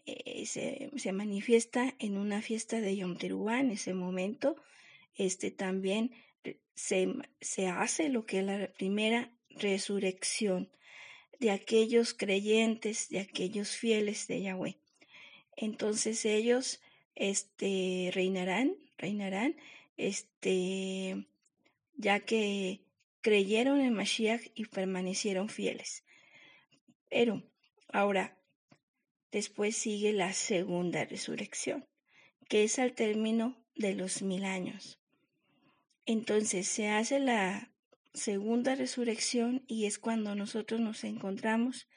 eh, 0.06 0.46
se, 0.46 1.12
manifiesta 1.12 1.94
en 2.00 2.18
una 2.18 2.42
fiesta 2.42 2.82
de 2.82 2.96
Yom 2.96 3.18
Teruah. 3.18 3.60
En 3.60 3.72
ese 3.72 3.94
momento, 3.94 4.56
este 5.16 5.52
también 5.52 6.12
se, 6.74 7.14
se 7.42 7.68
hace 7.68 8.10
lo 8.10 8.26
que 8.26 8.40
es 8.40 8.46
la 8.46 8.68
primera 8.74 9.32
resurrección 9.50 10.70
de 11.40 11.52
aquellos 11.52 12.14
creyentes, 12.14 13.10
de 13.10 13.20
aquellos 13.20 13.76
fieles 13.76 14.28
de 14.28 14.42
Yahweh. 14.42 14.78
Entonces 15.56 16.26
ellos 16.26 16.82
este, 17.16 18.12
reinarán, 18.14 18.76
reinarán, 18.98 19.56
este, 19.98 21.28
ya 21.96 22.20
que 22.22 22.82
creyeron 23.22 23.82
en 23.82 23.94
Mashiach 23.94 24.42
y 24.56 24.66
permanecieron 24.66 25.50
fieles. 25.50 26.04
Pero 27.10 27.44
ahora, 27.92 28.37
después 29.32 29.76
sigue 29.76 30.14
la 30.14 30.34
segunda 30.34 31.06
resurrección, 31.06 31.88
que 32.48 32.64
es 32.64 32.80
al 32.80 32.94
término 32.94 33.58
de 33.76 33.94
los 33.94 34.22
mil 34.22 34.46
años. 34.46 35.00
Entonces 36.06 36.68
se 36.68 36.90
hace 36.90 37.20
la 37.20 37.72
segunda 38.14 38.76
resurrección 38.76 39.64
y 39.68 39.86
es 39.86 40.00
cuando 40.00 40.36
nosotros 40.36 40.80
nos 40.80 41.04
encontramos 41.04 41.88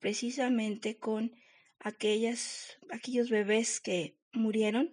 precisamente 0.00 0.96
con 0.96 1.34
aquellas, 1.78 2.78
aquellos 2.90 3.30
bebés 3.30 3.80
que 3.80 4.16
murieron 4.32 4.92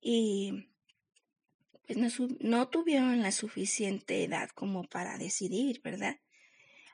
y 0.00 0.68
pues 1.86 2.20
no, 2.40 2.68
tuvieron 2.68 3.20
la 3.20 3.32
suficiente 3.32 4.24
edad 4.24 4.48
como 4.50 4.84
para 4.84 5.18
decidir, 5.18 5.82
¿verdad? 5.82 6.18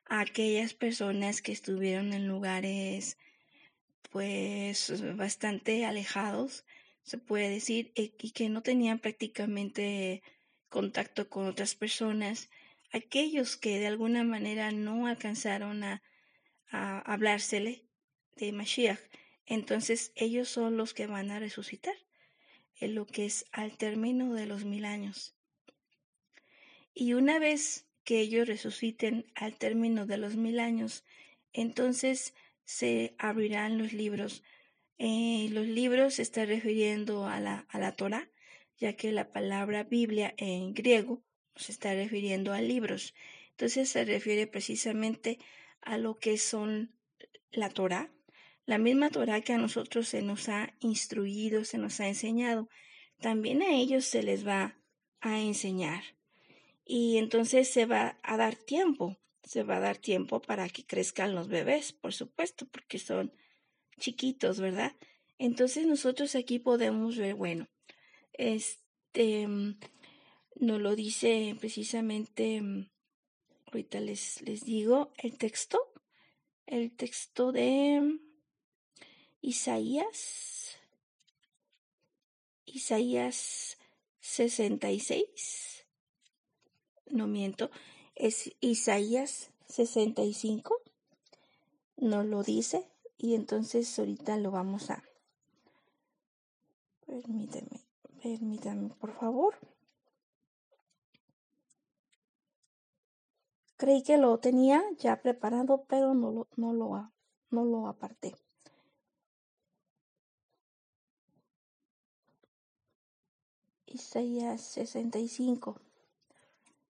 aquellas 0.09 0.75
personas 0.75 1.43
que 1.43 1.53
estuvieron 1.53 2.13
en 2.13 2.27
lugares 2.27 3.19
pues 4.11 5.17
bastante 5.17 5.85
alejados, 5.85 6.65
se 7.03 7.19
puede 7.19 7.49
decir, 7.49 7.93
eh, 7.95 8.13
y 8.19 8.33
que 8.33 8.49
no 8.49 8.63
tenían 8.63 8.99
prácticamente 8.99 10.23
contacto 10.69 11.29
con 11.29 11.47
otras 11.47 11.75
personas, 11.75 12.51
aquellos 12.93 13.57
que 13.57 13.79
de 13.79 13.87
alguna 13.87 14.25
manera 14.25 14.71
no 14.73 15.07
alcanzaron 15.07 15.85
a, 15.85 16.03
a 16.71 16.99
hablársele 17.01 17.85
de 18.37 18.53
Mashiach, 18.53 19.01
entonces 19.47 20.13
ellos 20.15 20.49
son 20.49 20.77
los 20.77 20.95
que 20.95 21.07
van 21.07 21.31
a 21.31 21.39
resucitar 21.39 21.95
en 22.77 22.95
lo 22.95 23.07
que 23.07 23.27
es 23.27 23.47
al 23.53 23.77
término 23.77 24.35
de 24.35 24.47
los 24.47 24.65
mil 24.65 24.85
años. 24.85 25.35
Y 26.95 27.15
una 27.15 27.39
vez 27.39 27.87
que 28.05 28.21
ellos 28.21 28.47
resuciten 28.47 29.27
al 29.35 29.57
término 29.57 30.07
de 30.07 30.19
los 30.19 30.37
mil 30.37 30.61
años, 30.61 31.05
entonces 31.53 32.35
se 32.69 33.15
abrirán 33.17 33.79
los 33.79 33.95
libros. 33.95 34.45
Eh, 34.99 35.49
los 35.53 35.67
libros 35.67 36.17
se 36.17 36.23
está 36.23 36.45
refiriendo 36.45 37.27
a 37.27 37.41
la, 37.41 37.65
a 37.71 37.79
la 37.79 37.93
Torah, 37.93 38.31
ya 38.77 38.93
que 38.93 39.11
la 39.11 39.31
palabra 39.31 39.85
Biblia 39.85 40.35
en 40.37 40.75
griego 40.75 41.25
se 41.57 41.73
está 41.73 41.95
refiriendo 41.95 42.53
a 42.53 42.61
libros. 42.61 43.15
Entonces 43.53 43.89
se 43.89 44.05
refiere 44.05 44.47
precisamente 44.47 45.39
a 45.81 45.97
lo 45.97 46.19
que 46.19 46.37
son 46.37 46.95
la 47.53 47.71
Torah, 47.71 48.13
la 48.67 48.77
misma 48.77 49.09
Torah 49.09 49.41
que 49.41 49.55
a 49.55 49.59
nosotros 49.59 50.07
se 50.07 50.21
nos 50.21 50.51
ha 50.51 50.75
instruido, 50.81 51.65
se 51.65 51.79
nos 51.79 52.01
ha 52.01 52.09
enseñado, 52.09 52.69
también 53.19 53.63
a 53.63 53.75
ellos 53.75 54.05
se 54.05 54.23
les 54.23 54.47
va 54.47 54.79
a 55.21 55.41
enseñar. 55.41 56.03
Y 56.85 57.17
entonces 57.17 57.71
se 57.71 57.87
va 57.87 58.19
a 58.23 58.37
dar 58.37 58.57
tiempo, 58.57 59.17
se 59.49 59.63
va 59.63 59.79
a 59.79 59.81
dar 59.81 59.97
tiempo 59.97 60.43
para 60.43 60.69
que 60.69 60.85
crezcan 60.85 61.35
los 61.35 61.49
bebés, 61.49 61.95
por 61.95 62.13
supuesto, 62.13 62.67
porque 62.67 62.99
son 62.99 63.33
chiquitos, 63.99 64.61
¿verdad? 64.61 64.95
Entonces 65.39 65.87
nosotros 65.87 66.35
aquí 66.35 66.59
podemos 66.59 67.17
ver, 67.17 67.35
bueno, 67.35 67.67
este, 68.35 69.49
nos 70.57 70.81
lo 70.83 70.95
dice 70.95 71.57
precisamente, 71.59 72.63
ahorita 73.69 74.01
les, 74.01 74.43
les 74.43 74.67
digo 74.67 75.15
el 75.17 75.39
texto, 75.39 75.79
el 76.67 76.95
texto 76.95 77.51
de 77.51 78.19
Isaías, 79.41 80.77
Isaías 82.67 83.79
66, 84.21 85.87
no 87.07 87.27
miento, 87.27 87.71
es 88.19 88.51
Isaías 88.61 89.51
65, 89.69 90.75
nos 91.97 92.27
lo 92.27 92.43
dice 92.43 92.89
y 93.17 93.35
entonces 93.35 93.97
ahorita 93.99 94.37
lo 94.37 94.51
vamos 94.51 94.91
a... 94.91 95.05
Permíteme, 97.07 97.81
permítame 98.21 98.91
por 98.91 99.13
favor. 99.15 99.55
Creí 103.77 104.03
que 104.03 104.19
lo 104.19 104.39
tenía 104.39 104.83
ya 104.99 105.23
preparado, 105.23 105.85
pero 105.89 106.13
no 106.13 106.33
lo, 106.33 106.49
no 106.57 106.73
lo, 106.73 107.13
no 107.51 107.65
lo 107.65 107.87
aparté. 107.87 108.35
Isaías 113.87 114.61
65. 114.61 115.88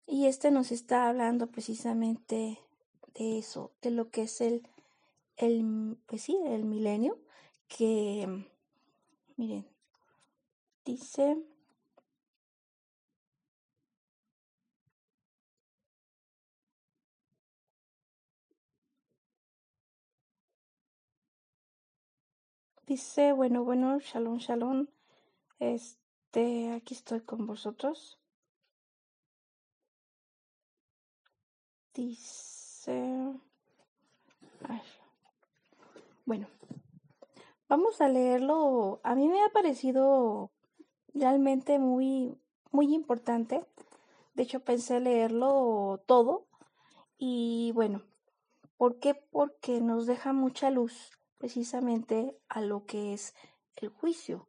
Y 0.06 0.26
este 0.26 0.50
nos 0.50 0.70
está 0.72 1.08
hablando 1.08 1.48
precisamente 1.48 2.58
de 3.14 3.38
eso, 3.38 3.72
de 3.82 3.90
lo 3.90 4.10
que 4.10 4.22
es 4.22 4.40
el, 4.40 4.68
el 5.36 5.98
pues 6.06 6.22
sí, 6.22 6.38
el 6.46 6.64
milenio, 6.64 7.18
que, 7.68 8.46
miren, 9.36 9.66
dice, 10.84 11.36
dice, 22.86 23.32
bueno, 23.32 23.64
bueno, 23.64 23.98
shalom, 24.00 24.38
shalom, 24.38 24.86
este, 25.58 26.72
aquí 26.72 26.94
estoy 26.94 27.20
con 27.22 27.46
vosotros. 27.46 28.18
Dice... 31.96 33.32
Bueno, 36.26 36.46
vamos 37.70 38.02
a 38.02 38.08
leerlo. 38.08 39.00
A 39.02 39.14
mí 39.14 39.28
me 39.28 39.42
ha 39.42 39.48
parecido 39.48 40.50
realmente 41.14 41.78
muy, 41.78 42.36
muy 42.70 42.94
importante. 42.94 43.64
De 44.34 44.42
hecho, 44.42 44.60
pensé 44.60 45.00
leerlo 45.00 46.02
todo. 46.04 46.46
Y 47.16 47.72
bueno, 47.74 48.02
¿por 48.76 48.98
qué? 48.98 49.14
Porque 49.14 49.80
nos 49.80 50.04
deja 50.04 50.34
mucha 50.34 50.68
luz 50.68 51.12
precisamente 51.38 52.36
a 52.50 52.60
lo 52.60 52.84
que 52.84 53.14
es 53.14 53.34
el 53.76 53.88
juicio. 53.88 54.48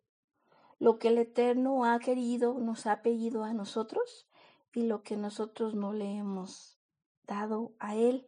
Lo 0.80 1.00
que 1.00 1.08
el 1.08 1.18
Eterno 1.18 1.86
ha 1.86 1.98
querido, 2.00 2.56
nos 2.56 2.88
ha 2.88 3.02
pedido 3.02 3.46
a 3.46 3.54
nosotros 3.54 4.28
y 4.74 4.84
lo 4.84 5.02
que 5.02 5.16
nosotros 5.16 5.76
no 5.76 5.94
le 5.94 6.18
hemos 6.18 6.77
dado 7.28 7.74
a 7.80 7.96
Él. 7.96 8.28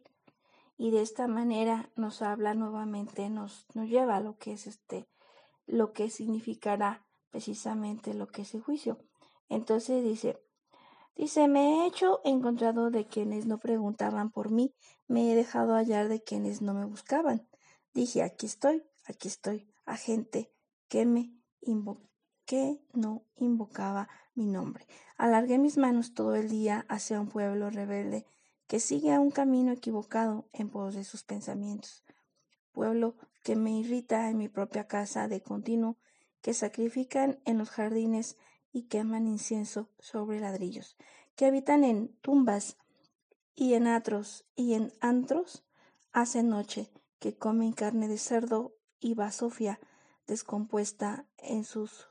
Y 0.76 0.90
de 0.90 1.02
esta 1.02 1.26
manera 1.26 1.90
nos 1.96 2.22
habla 2.22 2.54
nuevamente, 2.54 3.28
nos, 3.28 3.66
nos 3.74 3.88
lleva 3.88 4.16
a 4.16 4.20
lo 4.20 4.38
que 4.38 4.52
es 4.52 4.66
este, 4.66 5.08
lo 5.66 5.92
que 5.92 6.08
significará 6.08 7.04
precisamente 7.30 8.14
lo 8.14 8.28
que 8.28 8.42
es 8.42 8.54
el 8.54 8.62
juicio. 8.62 8.98
Entonces 9.48 10.02
dice, 10.04 10.40
dice, 11.16 11.48
me 11.48 11.84
he 11.84 11.86
hecho 11.86 12.20
encontrado 12.24 12.90
de 12.90 13.06
quienes 13.06 13.46
no 13.46 13.58
preguntaban 13.58 14.30
por 14.30 14.50
mí, 14.50 14.74
me 15.06 15.30
he 15.30 15.34
dejado 15.34 15.74
hallar 15.74 16.08
de 16.08 16.22
quienes 16.22 16.62
no 16.62 16.72
me 16.72 16.84
buscaban. 16.84 17.46
Dije, 17.92 18.22
aquí 18.22 18.46
estoy, 18.46 18.84
aquí 19.06 19.28
estoy, 19.28 19.68
a 19.84 19.96
gente 19.96 20.52
que 20.88 21.04
me 21.04 21.34
que 22.46 22.80
no 22.92 23.22
invocaba 23.36 24.08
mi 24.34 24.46
nombre. 24.46 24.86
Alargué 25.16 25.58
mis 25.58 25.76
manos 25.76 26.14
todo 26.14 26.34
el 26.34 26.48
día 26.48 26.84
hacia 26.88 27.20
un 27.20 27.28
pueblo 27.28 27.70
rebelde 27.70 28.26
que 28.70 28.78
sigue 28.78 29.12
a 29.12 29.18
un 29.18 29.32
camino 29.32 29.72
equivocado 29.72 30.48
en 30.52 30.70
pos 30.70 30.94
de 30.94 31.02
sus 31.02 31.24
pensamientos. 31.24 32.04
Pueblo 32.70 33.16
que 33.42 33.56
me 33.56 33.76
irrita 33.76 34.30
en 34.30 34.38
mi 34.38 34.46
propia 34.46 34.86
casa 34.86 35.26
de 35.26 35.42
continuo, 35.42 35.96
que 36.40 36.54
sacrifican 36.54 37.40
en 37.44 37.58
los 37.58 37.68
jardines 37.68 38.36
y 38.70 38.82
queman 38.82 39.26
incienso 39.26 39.88
sobre 39.98 40.38
ladrillos, 40.38 40.96
que 41.34 41.46
habitan 41.46 41.82
en 41.82 42.14
tumbas 42.20 42.76
y 43.56 43.74
en 43.74 43.88
atros 43.88 44.46
y 44.54 44.74
en 44.74 44.92
antros, 45.00 45.64
hacen 46.12 46.48
noche, 46.48 46.92
que 47.18 47.36
comen 47.36 47.72
carne 47.72 48.06
de 48.06 48.18
cerdo 48.18 48.76
y 49.00 49.14
basofia 49.14 49.80
descompuesta 50.28 51.26
en 51.38 51.64
sus 51.64 52.08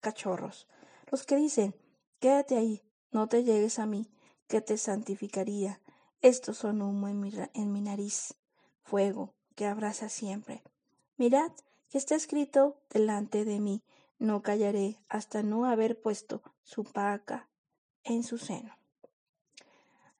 cachorros. 0.00 0.66
Los 1.12 1.24
que 1.24 1.36
dicen, 1.36 1.76
quédate 2.18 2.56
ahí, 2.56 2.82
no 3.12 3.28
te 3.28 3.44
llegues 3.44 3.78
a 3.78 3.86
mí, 3.86 4.10
que 4.50 4.60
te 4.60 4.76
santificaría. 4.76 5.80
Estos 6.22 6.58
son 6.58 6.82
humo 6.82 7.06
en 7.06 7.20
mi, 7.20 7.32
en 7.54 7.72
mi 7.72 7.80
nariz, 7.80 8.34
fuego 8.82 9.32
que 9.54 9.64
abraza 9.64 10.08
siempre. 10.08 10.64
Mirad 11.16 11.52
que 11.88 11.98
está 11.98 12.16
escrito 12.16 12.76
delante 12.90 13.44
de 13.44 13.60
mí, 13.60 13.84
no 14.18 14.42
callaré 14.42 14.98
hasta 15.08 15.44
no 15.44 15.66
haber 15.66 16.00
puesto 16.00 16.42
su 16.64 16.82
paca 16.82 17.48
en 18.02 18.24
su 18.24 18.38
seno. 18.38 18.76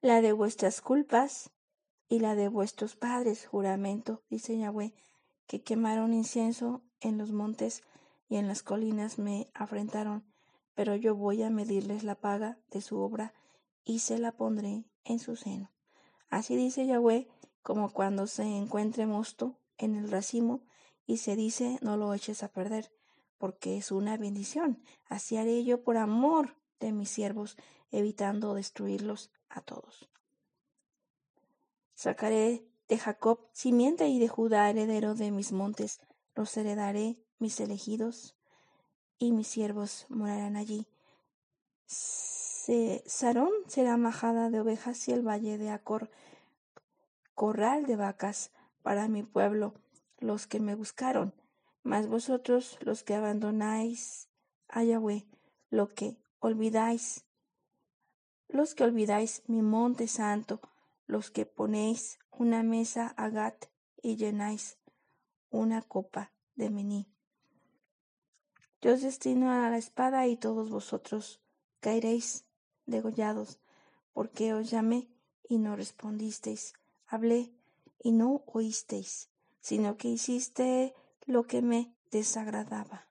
La 0.01 0.21
de 0.23 0.33
vuestras 0.33 0.81
culpas 0.81 1.51
y 2.09 2.21
la 2.21 2.37
de 2.37 2.47
vuestros 2.47 2.95
padres, 2.95 3.47
juramento, 3.47 4.23
dice 4.31 4.57
Yahweh, 4.57 4.95
que 5.49 5.63
quemaron 5.63 6.15
incienso 6.15 6.83
en 7.01 7.19
los 7.19 7.33
montes 7.33 7.83
y 8.29 8.37
en 8.37 8.47
las 8.47 8.63
colinas 8.63 9.19
me 9.19 9.51
afrentaron, 9.55 10.25
pero 10.75 10.95
yo 10.95 11.17
voy 11.17 11.43
a 11.43 11.51
medirles 11.51 12.05
la 12.05 12.15
paga 12.15 12.59
de 12.71 12.81
su 12.81 13.01
obra 13.01 13.35
y 13.85 14.01
se 14.01 14.19
la 14.19 14.33
pondré 14.33 14.85
en 15.05 15.19
su 15.19 15.37
seno. 15.37 15.71
Así 16.29 16.57
dice 16.57 16.87
Yahweh, 16.87 17.29
como 17.63 17.93
cuando 17.93 18.27
se 18.27 18.45
encuentre 18.45 19.07
mosto 19.07 19.59
en 19.79 19.97
el 19.97 20.11
racimo 20.11 20.61
y 21.07 21.19
se 21.19 21.37
dice 21.37 21.79
no 21.83 21.97
lo 21.97 22.15
eches 22.15 22.43
a 22.43 22.49
perder, 22.49 22.93
porque 23.39 23.77
es 23.77 23.91
una 23.91 24.17
bendición. 24.17 24.83
Así 25.09 25.37
haré 25.37 25.65
yo 25.65 25.83
por 25.83 25.97
amor 25.97 26.57
de 26.79 26.93
mis 26.93 27.11
siervos, 27.11 27.57
evitando 27.91 28.55
destruirlos 28.55 29.31
a 29.49 29.61
todos. 29.61 30.09
Sacaré 31.95 32.65
de 32.89 32.99
Jacob 32.99 33.49
simiente 33.53 34.09
y 34.09 34.19
de 34.19 34.29
Judá 34.29 34.71
heredero 34.71 35.15
de 35.15 35.31
mis 35.31 35.53
montes, 35.53 36.01
los 36.35 36.57
heredaré 36.57 37.19
mis 37.39 37.61
elegidos, 37.61 38.37
y 39.19 39.33
mis 39.33 39.49
siervos 39.49 40.07
morarán 40.09 40.57
allí. 40.57 40.87
Sarón 43.07 43.51
será 43.67 43.97
majada 43.97 44.49
de 44.49 44.61
ovejas 44.61 45.09
y 45.09 45.13
el 45.13 45.27
valle 45.27 45.59
de 45.59 45.71
Acor 45.71 46.09
corral 47.35 47.85
de 47.87 47.97
vacas 47.97 48.53
para 48.83 49.09
mi 49.09 49.25
pueblo, 49.25 49.75
los 50.19 50.47
que 50.47 50.61
me 50.61 50.77
buscaron. 50.77 51.35
Mas 51.83 52.07
vosotros, 52.07 52.79
los 52.83 53.03
que 53.03 53.15
abandonáis 53.15 54.29
a 54.69 54.85
Yahweh, 54.85 55.27
lo 55.71 55.89
que 55.89 56.17
olvidáis, 56.39 57.25
los 58.47 58.77
que 58.77 58.85
olvidáis 58.85 59.43
mi 59.49 59.63
monte 59.63 60.07
santo, 60.07 60.61
los 61.07 61.33
que 61.33 61.47
ponéis 61.47 62.21
una 62.31 62.63
mesa 62.63 63.09
a 63.17 63.31
Gat 63.31 63.67
y 64.01 64.15
llenáis 64.15 64.79
una 65.51 65.83
copa 65.83 66.31
de 66.55 66.71
Mení. 66.71 67.09
Yo 68.81 68.93
os 68.93 69.03
destino 69.03 69.51
a 69.51 69.71
la 69.71 69.79
espada 69.79 70.29
y 70.29 70.37
todos 70.37 70.71
vosotros 70.71 71.41
caeréis 71.81 72.45
degollados, 72.91 73.59
porque 74.13 74.53
os 74.55 74.71
llamé 74.71 75.09
y 75.49 75.59
no 75.59 75.77
respondisteis, 75.77 76.75
hablé 77.07 77.53
y 78.03 78.13
no 78.13 78.43
oísteis, 78.47 79.31
sino 79.61 79.97
que 79.97 80.09
hiciste 80.09 80.95
lo 81.27 81.47
que 81.47 81.63
me 81.63 81.95
desagradaba 82.11 83.07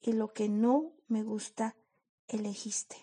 y 0.00 0.12
lo 0.12 0.32
que 0.32 0.48
no 0.48 0.92
me 1.08 1.22
gusta 1.22 1.76
elegiste. 2.28 2.96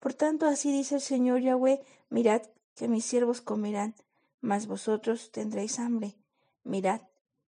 Por 0.00 0.14
tanto, 0.14 0.46
así 0.46 0.72
dice 0.72 0.96
el 0.96 1.00
Señor 1.00 1.40
Yahweh, 1.40 1.80
mirad 2.10 2.42
que 2.74 2.88
mis 2.88 3.04
siervos 3.04 3.40
comerán, 3.40 3.94
mas 4.40 4.66
vosotros 4.66 5.30
tendréis 5.30 5.78
hambre. 5.78 6.16
Mirad 6.64 7.02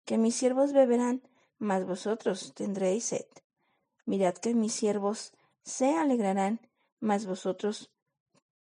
que 0.05 0.19
mis 0.19 0.35
siervos 0.35 0.73
beberán, 0.73 1.23
mas 1.59 1.87
vosotros 1.87 2.53
tendréis 2.55 3.05
sed. 3.05 3.27
Mirad 4.05 4.35
que 4.35 4.55
mis 4.55 4.75
siervos 4.75 5.33
se 5.63 5.97
alegrarán, 5.97 6.61
mas 7.03 7.27
vosotros 7.27 7.91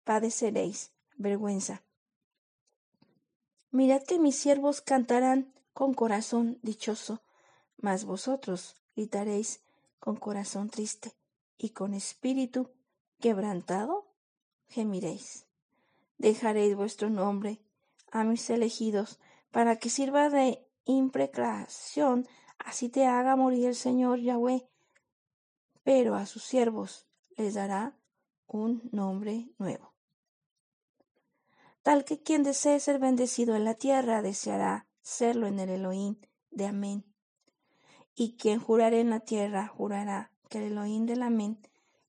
padeceréis 0.05 0.93
vergüenza. 1.17 1.83
Mirad 3.73 4.05
que 4.05 4.21
mis 4.21 4.37
siervos 4.37 4.81
cantarán 4.81 5.53
con 5.75 5.93
corazón 5.93 6.61
dichoso, 6.63 7.21
mas 7.77 8.05
vosotros 8.05 8.77
gritaréis 8.95 9.61
con 9.99 10.15
corazón 10.17 10.71
triste 10.71 11.13
y 11.59 11.71
con 11.71 11.95
espíritu 11.95 12.71
quebrantado 13.19 14.07
gemiréis. 14.69 15.47
Dejaréis 16.17 16.77
vuestro 16.77 17.11
nombre 17.11 17.61
a 18.13 18.23
mis 18.23 18.49
elegidos 18.51 19.19
para 19.51 19.77
que 19.77 19.91
sirva 19.91 20.31
de 20.31 20.65
imprecación, 20.85 22.29
así 22.59 22.89
te 22.89 23.05
haga 23.05 23.35
morir 23.35 23.67
el 23.67 23.75
Señor 23.75 24.21
Yahweh. 24.21 24.69
Pero 25.83 26.15
a 26.15 26.25
sus 26.27 26.45
siervos 26.45 27.09
les 27.37 27.55
dará 27.55 27.98
un 28.49 28.89
nombre 28.91 29.51
nuevo. 29.59 29.95
Tal 31.83 32.05
que 32.05 32.21
quien 32.21 32.43
desee 32.43 32.81
ser 32.81 32.99
bendecido 32.99 33.55
en 33.55 33.65
la 33.65 33.75
tierra 33.75 34.21
deseará 34.21 34.89
serlo 35.01 35.47
en 35.47 35.61
el 35.61 35.71
Elohim 35.71 36.17
de 36.51 36.67
Amén. 36.67 37.05
Y 38.15 38.37
quien 38.37 38.59
jurare 38.59 39.01
en 39.01 39.11
la 39.11 39.21
tierra 39.21 39.69
jurará 39.69 40.33
que 40.49 40.59
el 40.59 40.73
Elohim 40.73 41.07
del 41.07 41.23
Amén 41.23 41.61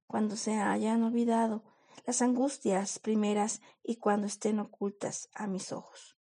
cuando 0.08 0.36
se 0.36 0.56
hayan 0.56 1.04
olvidado 1.04 1.64
las 2.06 2.24
angustias 2.24 2.98
primeras 2.98 3.62
y 3.84 3.98
cuando 3.98 4.26
estén 4.26 4.60
ocultas 4.60 5.30
a 5.36 5.46
mis 5.46 5.72
ojos. 5.72 6.18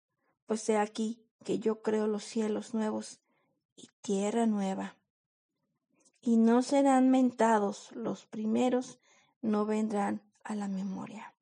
Pues 0.47 0.67
he 0.69 0.77
aquí 0.77 1.23
que 1.43 1.59
yo 1.59 1.81
creo 1.81 2.07
los 2.07 2.23
cielos 2.23 2.73
nuevos 2.73 3.21
y 3.75 3.89
tierra 4.01 4.47
nueva. 4.47 4.97
Y 6.19 6.37
no 6.37 6.63
serán 6.63 7.11
mentados 7.11 7.91
los 7.91 8.25
primeros, 8.25 8.99
no 9.45 9.65
vendrán 9.65 10.21
a 10.43 10.55
la 10.55 10.67
memoria. 10.67 11.35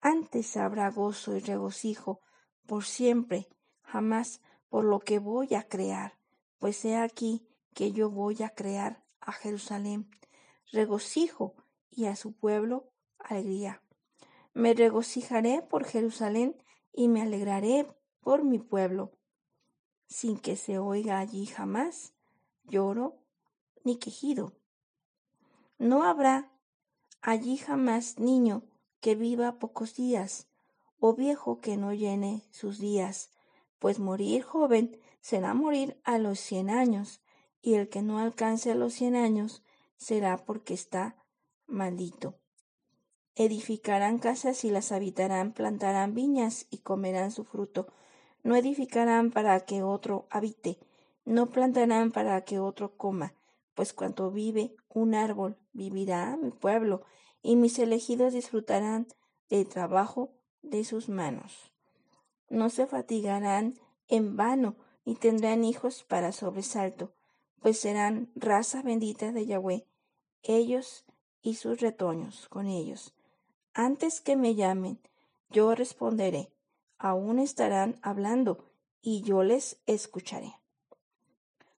Antes 0.00 0.56
habrá 0.56 0.90
gozo 0.90 1.36
y 1.36 1.40
regocijo 1.40 2.20
por 2.66 2.84
siempre, 2.84 3.48
jamás 3.82 4.40
por 4.68 4.84
lo 4.84 5.00
que 5.00 5.18
voy 5.18 5.54
a 5.54 5.66
crear, 5.66 6.18
pues 6.58 6.84
he 6.84 6.96
aquí 6.96 7.48
que 7.74 7.92
yo 7.92 8.10
voy 8.10 8.42
a 8.42 8.50
crear 8.50 9.04
a 9.20 9.32
Jerusalén 9.32 10.10
regocijo 10.70 11.54
y 11.90 12.06
a 12.06 12.16
su 12.16 12.32
pueblo 12.32 12.92
alegría. 13.18 13.82
Me 14.52 14.74
regocijaré 14.74 15.62
por 15.62 15.84
Jerusalén 15.84 16.62
y 16.92 17.08
me 17.08 17.22
alegraré 17.22 17.86
por 18.20 18.44
mi 18.44 18.58
pueblo, 18.58 19.12
sin 20.06 20.38
que 20.38 20.56
se 20.56 20.78
oiga 20.78 21.18
allí 21.18 21.46
jamás 21.46 22.14
lloro 22.64 23.16
ni 23.82 23.98
quejido. 23.98 24.52
No 25.78 26.04
habrá 26.04 26.52
allí 27.20 27.56
jamás 27.56 28.18
niño 28.18 28.62
que 29.00 29.14
viva 29.14 29.58
pocos 29.58 29.94
días, 29.94 30.48
o 31.00 31.14
viejo 31.14 31.60
que 31.60 31.76
no 31.76 31.92
llene 31.92 32.42
sus 32.50 32.78
días, 32.78 33.30
pues 33.78 33.98
morir 33.98 34.42
joven 34.42 34.98
será 35.20 35.54
morir 35.54 36.00
a 36.04 36.18
los 36.18 36.40
cien 36.40 36.70
años, 36.70 37.20
y 37.60 37.74
el 37.74 37.88
que 37.88 38.02
no 38.02 38.18
alcance 38.18 38.74
los 38.74 38.94
cien 38.94 39.16
años 39.16 39.62
será 39.96 40.36
porque 40.38 40.74
está 40.74 41.16
maldito. 41.66 42.38
Edificarán 43.34 44.18
casas 44.18 44.64
y 44.64 44.70
las 44.70 44.90
habitarán, 44.90 45.52
plantarán 45.52 46.14
viñas 46.14 46.66
y 46.70 46.78
comerán 46.78 47.30
su 47.30 47.44
fruto. 47.44 47.86
No 48.42 48.56
edificarán 48.56 49.30
para 49.30 49.60
que 49.60 49.82
otro 49.82 50.26
habite, 50.30 50.78
no 51.24 51.50
plantarán 51.50 52.10
para 52.10 52.40
que 52.44 52.58
otro 52.58 52.96
coma, 52.96 53.34
pues 53.74 53.92
cuanto 53.92 54.32
vive 54.32 54.74
un 54.88 55.14
árbol, 55.14 55.56
vivirá 55.78 56.36
mi 56.36 56.50
pueblo, 56.50 57.02
y 57.40 57.56
mis 57.56 57.78
elegidos 57.78 58.34
disfrutarán 58.34 59.06
del 59.48 59.66
trabajo 59.66 60.30
de 60.60 60.84
sus 60.84 61.08
manos. 61.08 61.72
No 62.50 62.68
se 62.68 62.86
fatigarán 62.86 63.78
en 64.08 64.36
vano, 64.36 64.76
ni 65.04 65.14
tendrán 65.14 65.64
hijos 65.64 66.04
para 66.04 66.32
sobresalto, 66.32 67.14
pues 67.60 67.78
serán 67.80 68.30
raza 68.34 68.82
bendita 68.82 69.32
de 69.32 69.46
Yahweh, 69.46 69.86
ellos 70.42 71.06
y 71.40 71.54
sus 71.54 71.80
retoños 71.80 72.48
con 72.48 72.66
ellos. 72.66 73.14
Antes 73.72 74.20
que 74.20 74.36
me 74.36 74.54
llamen, 74.54 75.00
yo 75.50 75.74
responderé, 75.74 76.52
aún 76.98 77.38
estarán 77.38 77.98
hablando, 78.02 78.66
y 79.00 79.22
yo 79.22 79.44
les 79.44 79.80
escucharé. 79.86 80.54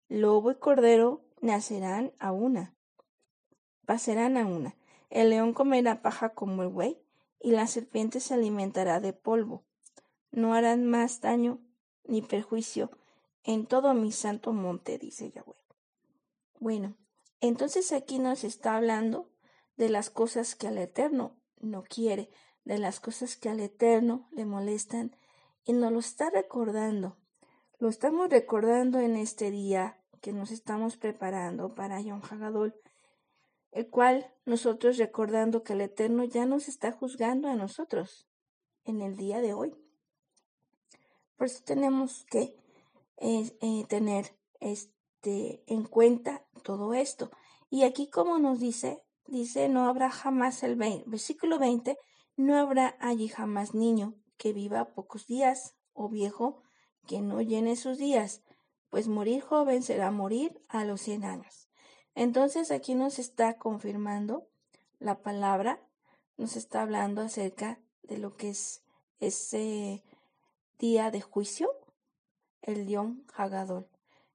Lobo 0.09 0.51
y 0.51 0.57
cordero 0.57 1.23
nacerán 1.41 2.13
a 2.19 2.33
una, 2.33 2.75
pasarán 3.90 4.37
a 4.37 4.46
una. 4.46 4.76
El 5.09 5.31
león 5.31 5.53
comerá 5.53 6.00
paja 6.00 6.29
como 6.29 6.62
el 6.62 6.68
buey, 6.68 7.03
y 7.40 7.50
la 7.50 7.66
serpiente 7.66 8.20
se 8.20 8.35
alimentará 8.35 9.00
de 9.00 9.12
polvo. 9.12 9.64
No 10.31 10.55
harán 10.55 10.87
más 10.87 11.20
daño 11.20 11.59
ni 12.05 12.22
perjuicio 12.22 12.92
en 13.42 13.66
todo 13.66 13.92
mi 13.94 14.12
santo 14.12 14.53
monte, 14.53 14.96
dice 14.96 15.33
Yahweh. 15.33 15.57
Bueno, 16.61 16.98
entonces 17.40 17.90
aquí 17.90 18.20
nos 18.20 18.44
está 18.44 18.76
hablando 18.76 19.29
de 19.76 19.88
las 19.88 20.09
cosas 20.09 20.55
que 20.55 20.68
al 20.68 20.79
Eterno 20.79 21.35
no 21.59 21.83
quiere, 21.83 22.31
de 22.64 22.79
las 22.79 23.00
cosas 23.00 23.37
que 23.37 23.48
al 23.48 23.59
Eterno 23.59 24.29
le 24.31 24.44
molestan 24.44 25.16
y 25.64 25.72
nos 25.72 25.90
lo 25.90 25.98
está 25.98 26.31
recordando. 26.31 27.16
Lo 27.81 27.88
estamos 27.88 28.31
recordando 28.31 29.00
en 29.00 29.16
este 29.16 29.50
día 29.50 29.98
que 30.20 30.33
nos 30.33 30.53
estamos 30.53 30.96
preparando 30.96 31.74
para 31.74 32.00
Yom 32.00 32.22
Hagadol, 32.22 32.81
el 33.73 33.89
cual 33.89 34.33
nosotros 34.45 34.99
recordando 34.99 35.63
que 35.63 35.75
el 35.75 35.81
Eterno 35.81 36.25
ya 36.25 36.45
nos 36.47 36.69
está 36.69 36.93
juzgando 36.93 37.49
a 37.49 37.55
nosotros 37.55 38.27
en 38.85 39.01
el 39.03 39.17
día 39.17 39.41
de 39.41 39.55
hoy. 39.55 39.75
Por 41.37 41.47
eso 41.47 41.63
tenemos 41.65 42.25
que 42.31 42.57
eh, 43.17 43.57
eh, 43.61 43.85
tener 43.89 44.37
este 44.61 45.63
en 45.67 45.85
cuenta 45.85 46.45
todo 46.63 46.95
esto. 46.95 47.31
Y 47.71 47.85
aquí 47.85 48.09
como 48.09 48.39
nos 48.39 48.59
dice, 48.61 49.03
dice, 49.27 49.69
no 49.69 49.87
habrá 49.87 50.11
jamás 50.11 50.63
el 50.63 50.77
versículo 51.07 51.59
20, 51.59 51.97
no 52.37 52.57
habrá 52.57 52.97
allí 53.01 53.29
jamás 53.29 53.75
niño 53.75 54.15
que 54.37 54.53
viva 54.53 54.93
pocos 54.95 55.27
días 55.27 55.77
o 55.93 56.09
viejo 56.09 56.63
que 57.07 57.21
no 57.21 57.41
llene 57.41 57.77
sus 57.77 57.99
días, 57.99 58.43
pues 58.89 59.09
morir 59.09 59.43
joven 59.43 59.83
será 59.83 60.11
morir 60.11 60.61
a 60.69 60.85
los 60.85 61.01
100 61.03 61.25
años. 61.25 61.70
Entonces 62.14 62.70
aquí 62.70 62.94
nos 62.94 63.18
está 63.18 63.57
confirmando 63.59 64.46
la 64.99 65.23
palabra, 65.23 65.81
nos 66.37 66.57
está 66.57 66.83
hablando 66.83 67.23
acerca 67.23 67.79
de 68.03 68.18
lo 68.18 68.37
que 68.37 68.51
es 68.51 68.83
ese 69.20 70.03
día 70.79 71.11
de 71.11 71.20
juicio, 71.20 71.70
el 72.62 72.87
Dion 72.87 73.25
Hagadol. 73.35 73.88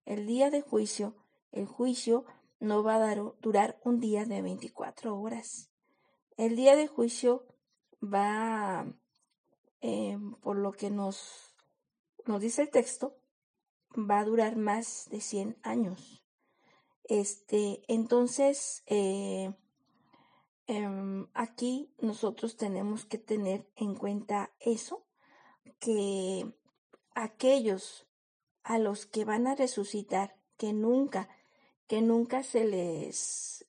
El 0.05 0.27
día 0.27 0.49
de 0.51 0.61
juicio, 0.61 1.15
el 1.51 1.65
juicio 1.65 2.25
no 2.59 2.83
va 2.83 2.95
a 2.95 3.15
durar 3.41 3.79
un 3.83 3.99
día 3.99 4.25
de 4.25 4.41
24 4.41 5.19
horas. 5.19 5.69
El 6.37 6.55
día 6.55 6.75
de 6.75 6.87
juicio 6.87 7.45
va, 8.01 8.85
eh, 9.81 10.17
por 10.41 10.57
lo 10.57 10.71
que 10.71 10.89
nos, 10.89 11.55
nos 12.25 12.41
dice 12.41 12.63
el 12.63 12.69
texto, 12.69 13.17
va 13.97 14.19
a 14.19 14.25
durar 14.25 14.55
más 14.55 15.07
de 15.09 15.21
100 15.21 15.57
años. 15.63 16.24
Este, 17.07 17.83
entonces, 17.87 18.83
eh, 18.87 19.53
em, 20.67 21.27
aquí 21.33 21.93
nosotros 21.99 22.57
tenemos 22.57 23.05
que 23.05 23.17
tener 23.17 23.69
en 23.75 23.95
cuenta 23.95 24.51
eso, 24.59 25.05
que 25.79 26.51
aquellos 27.13 28.07
a 28.63 28.79
los 28.79 29.05
que 29.05 29.25
van 29.25 29.47
a 29.47 29.55
resucitar, 29.55 30.35
que 30.57 30.73
nunca, 30.73 31.29
que 31.87 32.01
nunca 32.01 32.41
se 32.43 32.65
les, 32.65 33.65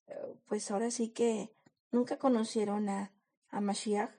pues 0.46 0.70
ahora 0.70 0.90
sí 0.90 1.10
que 1.10 1.52
nunca 1.92 2.18
conocieron 2.18 2.88
a, 2.88 3.12
a 3.50 3.60
Mashiach, 3.60 4.10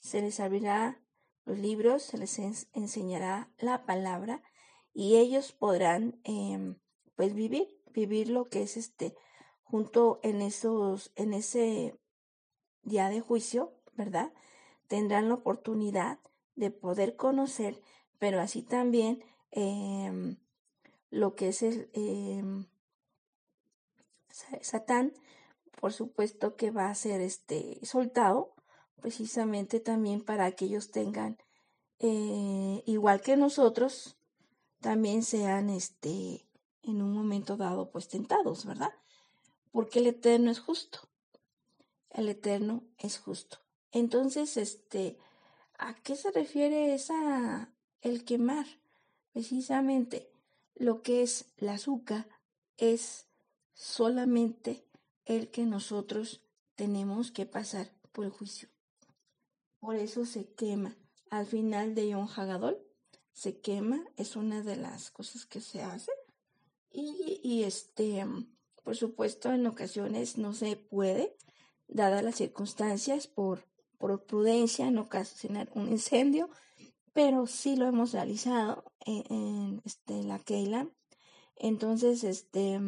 se 0.00 0.20
les 0.20 0.40
abrirá 0.40 1.00
los 1.44 1.58
libros, 1.58 2.02
se 2.02 2.18
les 2.18 2.38
enseñará 2.72 3.50
la 3.58 3.86
palabra 3.86 4.42
y 4.92 5.16
ellos 5.16 5.52
podrán 5.52 6.20
em, 6.24 6.76
pues 7.16 7.34
vivir, 7.34 7.68
vivir 7.94 8.28
lo 8.28 8.48
que 8.48 8.62
es 8.62 8.76
este, 8.76 9.14
junto 9.62 10.20
en 10.22 10.42
esos, 10.42 11.12
en 11.16 11.32
ese 11.32 11.98
día 12.82 13.08
de 13.08 13.20
juicio, 13.20 13.72
¿verdad? 13.94 14.32
tendrán 14.88 15.28
la 15.28 15.34
oportunidad 15.34 16.18
de 16.56 16.70
poder 16.70 17.16
conocer, 17.16 17.80
pero 18.18 18.40
así 18.40 18.62
también 18.62 19.24
em, 19.50 20.36
lo 21.10 21.34
que 21.34 21.48
es 21.48 21.62
el 21.62 21.90
em, 21.94 22.66
Satán, 24.60 25.12
por 25.80 25.92
supuesto 25.92 26.56
que 26.56 26.70
va 26.70 26.88
a 26.88 26.94
ser 26.94 27.20
este 27.20 27.78
soltado, 27.84 28.54
precisamente 29.00 29.80
también 29.80 30.24
para 30.24 30.50
que 30.52 30.66
ellos 30.66 30.90
tengan, 30.90 31.38
eh, 31.98 32.82
igual 32.86 33.20
que 33.20 33.36
nosotros, 33.36 34.16
también 34.80 35.22
sean 35.22 35.70
este 35.70 36.46
en 36.86 37.02
un 37.02 37.12
momento 37.12 37.56
dado 37.56 37.90
pues 37.90 38.08
tentados, 38.08 38.64
¿verdad? 38.64 38.92
Porque 39.72 39.98
el 39.98 40.06
Eterno 40.06 40.50
es 40.50 40.60
justo. 40.60 41.00
El 42.10 42.28
Eterno 42.28 42.84
es 42.98 43.18
justo. 43.18 43.58
Entonces, 43.90 44.56
este, 44.56 45.18
¿a 45.78 45.94
qué 45.94 46.16
se 46.16 46.30
refiere 46.30 46.94
esa 46.94 47.72
el 48.02 48.24
quemar? 48.24 48.66
Precisamente 49.32 50.30
lo 50.74 51.02
que 51.02 51.22
es 51.22 51.46
la 51.58 51.74
azúcar 51.74 52.28
es 52.76 53.26
solamente 53.72 54.84
el 55.24 55.50
que 55.50 55.64
nosotros 55.64 56.40
tenemos 56.74 57.30
que 57.30 57.46
pasar 57.46 57.90
por 58.12 58.24
el 58.24 58.30
juicio. 58.30 58.68
Por 59.80 59.96
eso 59.96 60.24
se 60.24 60.46
quema. 60.54 60.96
Al 61.30 61.46
final 61.46 61.94
de 61.94 62.08
Yom 62.08 62.28
Hagadol 62.28 62.78
se 63.32 63.60
quema, 63.60 64.04
es 64.16 64.36
una 64.36 64.62
de 64.62 64.76
las 64.76 65.10
cosas 65.10 65.46
que 65.46 65.60
se 65.60 65.82
hace. 65.82 66.12
Y, 66.96 67.64
este, 67.64 68.24
por 68.84 68.94
supuesto, 68.94 69.52
en 69.52 69.66
ocasiones 69.66 70.38
no 70.38 70.52
se 70.52 70.76
puede, 70.76 71.36
dadas 71.88 72.22
las 72.22 72.36
circunstancias, 72.36 73.26
por, 73.26 73.66
por 73.98 74.24
prudencia, 74.24 74.92
no 74.92 75.02
ocasionar 75.02 75.68
un 75.74 75.88
incendio, 75.88 76.50
pero 77.12 77.48
sí 77.48 77.74
lo 77.74 77.88
hemos 77.88 78.12
realizado 78.12 78.84
en, 79.04 79.82
este, 79.84 80.22
la 80.22 80.38
Keila. 80.38 80.88
Entonces, 81.56 82.22
este, 82.22 82.80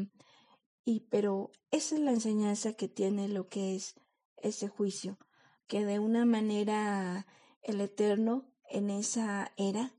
y 0.85 1.01
pero 1.11 1.51
esa 1.73 1.97
es 1.97 2.01
la 2.01 2.13
enseñanza 2.13 2.75
que 2.75 2.87
tiene 2.87 3.27
lo 3.27 3.49
que 3.49 3.75
es 3.75 3.97
ese 4.37 4.69
juicio, 4.69 5.19
que 5.67 5.85
de 5.85 5.99
una 5.99 6.25
manera 6.27 7.27
el 7.63 7.81
Eterno 7.81 8.45
en 8.71 8.91
esa 8.91 9.53
era, 9.57 9.97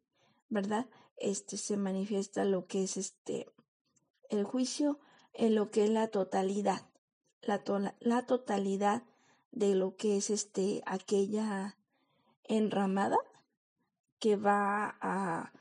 ¿verdad? 0.48 0.88
Este 1.17 1.58
se 1.58 1.76
manifiesta 1.76 2.46
lo 2.46 2.67
que 2.67 2.84
es 2.84 2.96
este 2.96 3.48
el 4.30 4.44
juicio 4.44 5.00
en 5.34 5.56
lo 5.56 5.70
que 5.72 5.86
es 5.86 5.90
la 5.90 6.08
totalidad, 6.08 6.88
la, 7.42 7.63
la 8.00 8.26
totalidad 8.26 9.04
de 9.52 9.76
lo 9.76 9.96
que 9.96 10.18
es 10.18 10.30
este 10.30 10.84
aquella 10.86 11.78
enramada 12.44 13.18
que 14.20 14.36
va 14.36 14.98
a 15.02 15.52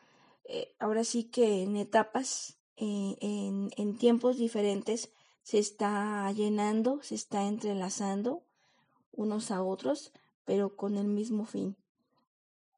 eh, 0.44 0.74
ahora 0.78 1.04
sí 1.04 1.24
que 1.24 1.62
en 1.62 1.76
etapas 1.76 2.58
eh, 2.76 3.16
en, 3.20 3.70
en 3.76 3.98
tiempos 3.98 4.36
diferentes 4.36 5.10
se 5.42 5.58
está 5.58 6.30
llenando, 6.32 7.02
se 7.02 7.14
está 7.14 7.46
entrelazando 7.46 8.44
unos 9.12 9.50
a 9.50 9.62
otros, 9.62 10.12
pero 10.44 10.76
con 10.76 10.98
el 10.98 11.06
mismo 11.06 11.46
fin. 11.46 11.76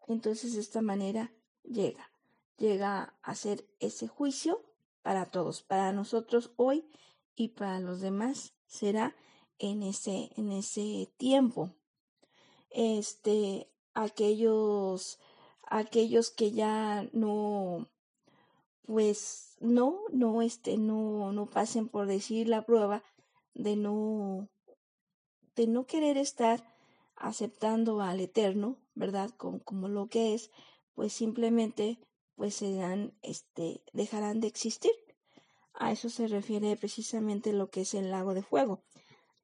Entonces 0.06 0.54
de 0.54 0.60
esta 0.60 0.82
manera 0.82 1.32
llega, 1.62 2.10
llega 2.56 3.14
a 3.22 3.34
ser 3.34 3.66
ese 3.80 4.08
juicio 4.08 4.62
para 5.08 5.24
todos, 5.24 5.62
para 5.62 5.90
nosotros 5.90 6.52
hoy 6.56 6.86
y 7.34 7.48
para 7.48 7.80
los 7.80 8.02
demás 8.02 8.52
será 8.66 9.16
en 9.58 9.82
ese, 9.82 10.28
en 10.36 10.52
ese 10.52 11.10
tiempo. 11.16 11.70
Este, 12.68 13.70
aquellos, 13.94 15.18
aquellos 15.62 16.30
que 16.30 16.52
ya 16.52 17.08
no, 17.14 17.88
pues 18.84 19.56
no, 19.60 19.98
no, 20.12 20.42
este, 20.42 20.76
no, 20.76 21.32
no 21.32 21.46
pasen 21.48 21.88
por 21.88 22.06
decir 22.06 22.46
la 22.46 22.66
prueba 22.66 23.02
de 23.54 23.76
no, 23.76 24.50
de 25.56 25.68
no 25.68 25.86
querer 25.86 26.18
estar 26.18 26.62
aceptando 27.16 28.02
al 28.02 28.20
Eterno, 28.20 28.76
¿verdad? 28.94 29.30
Como, 29.38 29.60
como 29.60 29.88
lo 29.88 30.08
que 30.08 30.34
es, 30.34 30.50
pues 30.94 31.14
simplemente, 31.14 31.98
pues 32.38 32.54
serán, 32.54 33.12
este, 33.22 33.82
dejarán 33.92 34.40
de 34.40 34.46
existir. 34.46 34.92
A 35.74 35.90
eso 35.90 36.08
se 36.08 36.28
refiere 36.28 36.76
precisamente 36.76 37.52
lo 37.52 37.68
que 37.68 37.80
es 37.80 37.94
el 37.94 38.10
lago 38.12 38.32
de 38.32 38.42
fuego, 38.42 38.84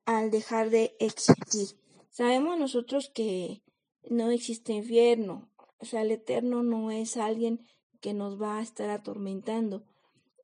al 0.04 0.30
dejar 0.30 0.70
de 0.70 0.96
existir. 1.00 1.76
Sabemos 2.10 2.56
nosotros 2.56 3.10
que 3.10 3.62
no 4.08 4.30
existe 4.30 4.72
infierno, 4.72 5.50
o 5.78 5.84
sea, 5.84 6.02
el 6.02 6.12
Eterno 6.12 6.62
no 6.62 6.92
es 6.92 7.16
alguien 7.16 7.66
que 8.00 8.14
nos 8.14 8.40
va 8.40 8.58
a 8.58 8.62
estar 8.62 8.88
atormentando. 8.90 9.84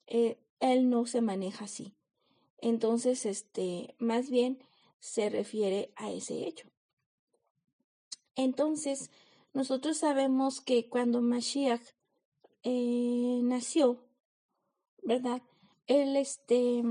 Eh, 0.09 0.37
él 0.59 0.91
no 0.91 1.07
se 1.07 1.21
maneja 1.21 1.67
así. 1.67 1.95
Entonces, 2.59 3.27
este, 3.27 3.95
más 3.99 4.29
bien 4.29 4.59
se 4.99 5.31
refiere 5.31 5.93
a 5.95 6.11
ese 6.11 6.49
hecho. 6.49 6.69
Entonces, 8.35 9.11
nosotros 9.53 9.99
sabemos 9.99 10.61
que 10.61 10.89
cuando 10.89 11.23
Mashiach 11.23 11.83
eh, 12.63 13.41
nació, 13.43 14.05
¿verdad? 15.03 15.43
Él, 15.87 16.17
este, 16.17 16.83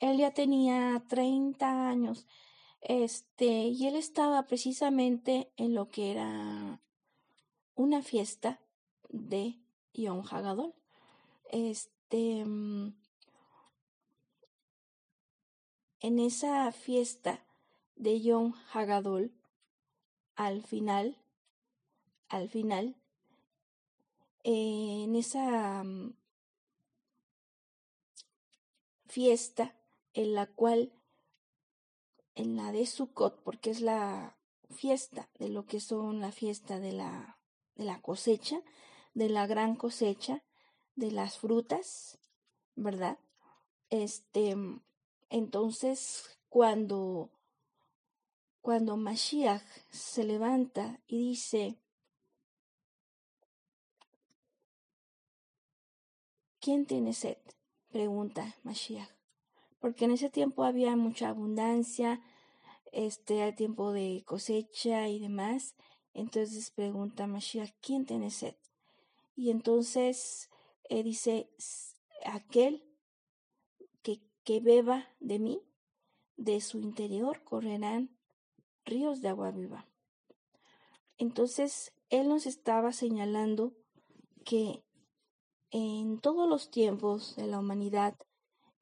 él 0.00 0.18
ya 0.18 0.32
tenía 0.32 1.04
30 1.08 1.88
años, 1.88 2.26
este, 2.80 3.46
y 3.46 3.86
él 3.86 3.96
estaba 3.96 4.46
precisamente 4.46 5.52
en 5.56 5.74
lo 5.74 5.88
que 5.88 6.12
era 6.12 6.80
una 7.74 8.02
fiesta 8.02 8.60
de 9.08 9.58
Yom 9.94 10.24
Hagadol. 10.30 10.74
Este, 11.50 12.44
mm, 12.44 12.94
en 16.00 16.18
esa 16.18 16.70
fiesta 16.72 17.44
de 17.96 18.20
Yom 18.20 18.54
Hagadol, 18.72 19.32
al 20.36 20.62
final, 20.62 21.16
al 22.28 22.48
final, 22.48 22.96
en 24.44 25.16
esa 25.16 25.82
mm, 25.84 26.14
fiesta 29.06 29.74
en 30.14 30.34
la 30.34 30.46
cual, 30.46 30.92
en 32.34 32.56
la 32.56 32.72
de 32.72 32.86
Sukkot, 32.86 33.42
porque 33.42 33.70
es 33.70 33.80
la 33.80 34.36
fiesta 34.70 35.28
de 35.38 35.48
lo 35.48 35.66
que 35.66 35.80
son 35.80 36.20
la 36.20 36.32
fiesta 36.32 36.78
de 36.78 36.92
la, 36.92 37.38
de 37.76 37.84
la 37.84 38.00
cosecha, 38.00 38.62
de 39.14 39.28
la 39.28 39.46
gran 39.46 39.74
cosecha 39.76 40.44
de 40.94 41.12
las 41.12 41.38
frutas, 41.38 42.18
¿verdad? 42.74 43.18
Este, 43.88 44.56
entonces 45.30 46.38
cuando 46.48 47.30
cuando 48.60 48.96
Mashiach 48.96 49.62
se 49.90 50.24
levanta 50.24 51.00
y 51.06 51.30
dice 51.30 51.78
¿Quién 56.68 56.84
tiene 56.84 57.14
sed? 57.14 57.38
pregunta 57.90 58.54
Mashiach. 58.62 59.08
Porque 59.80 60.04
en 60.04 60.10
ese 60.10 60.28
tiempo 60.28 60.64
había 60.64 60.96
mucha 60.96 61.30
abundancia, 61.30 62.20
este, 62.92 63.50
tiempo 63.54 63.90
de 63.90 64.22
cosecha 64.26 65.08
y 65.08 65.18
demás. 65.18 65.76
Entonces 66.12 66.70
pregunta 66.70 67.26
Mashiach, 67.26 67.70
¿quién 67.80 68.04
tiene 68.04 68.30
sed? 68.30 68.54
Y 69.34 69.48
entonces 69.48 70.50
eh, 70.90 71.02
dice, 71.02 71.48
aquel 72.26 72.84
que, 74.02 74.20
que 74.44 74.60
beba 74.60 75.08
de 75.20 75.38
mí, 75.38 75.62
de 76.36 76.60
su 76.60 76.80
interior 76.80 77.42
correrán 77.44 78.14
ríos 78.84 79.22
de 79.22 79.28
agua 79.30 79.52
viva. 79.52 79.88
Entonces, 81.16 81.94
él 82.10 82.28
nos 82.28 82.44
estaba 82.44 82.92
señalando 82.92 83.72
que 84.44 84.84
en 85.70 86.18
todos 86.20 86.48
los 86.48 86.70
tiempos 86.70 87.36
de 87.36 87.46
la 87.46 87.58
humanidad, 87.58 88.16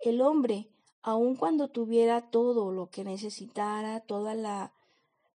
el 0.01 0.20
hombre, 0.20 0.68
aun 1.03 1.37
cuando 1.37 1.68
tuviera 1.68 2.31
todo 2.31 2.72
lo 2.72 2.90
que 2.90 3.05
necesitara, 3.05 4.01
toda 4.01 4.35
la 4.35 4.72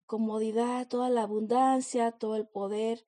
comodidad, 0.05 0.87
toda 0.87 1.09
la 1.09 1.23
abundancia, 1.23 2.11
todo 2.11 2.35
el 2.35 2.47
poder, 2.47 3.05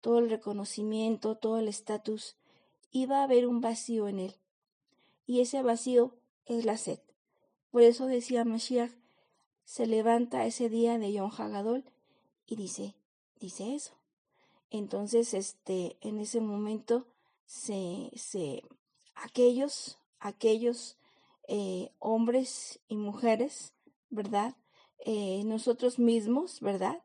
todo 0.00 0.18
el 0.18 0.30
reconocimiento, 0.30 1.36
todo 1.36 1.58
el 1.58 1.68
estatus, 1.68 2.36
iba 2.90 3.20
a 3.20 3.24
haber 3.24 3.46
un 3.46 3.60
vacío 3.60 4.08
en 4.08 4.20
él. 4.20 4.34
Y 5.26 5.40
ese 5.40 5.62
vacío 5.62 6.14
es 6.44 6.64
la 6.64 6.76
sed. 6.76 7.00
Por 7.70 7.82
eso 7.82 8.06
decía 8.06 8.44
Mashiach, 8.44 8.92
se 9.64 9.86
levanta 9.86 10.46
ese 10.46 10.68
día 10.68 10.98
de 10.98 11.12
Yom 11.12 11.30
Hagadol 11.36 11.84
y 12.46 12.56
dice, 12.56 12.94
dice 13.40 13.74
eso. 13.74 13.94
Entonces, 14.70 15.34
este, 15.34 15.96
en 16.00 16.18
ese 16.18 16.40
momento, 16.40 17.06
se, 17.46 18.10
se, 18.14 18.62
aquellos, 19.14 19.98
aquellos 20.18 20.98
eh, 21.48 21.90
hombres 21.98 22.80
y 22.88 22.96
mujeres, 22.96 23.72
¿verdad? 24.10 24.56
Eh, 24.98 25.42
nosotros 25.44 25.98
mismos, 25.98 26.60
¿verdad? 26.60 27.02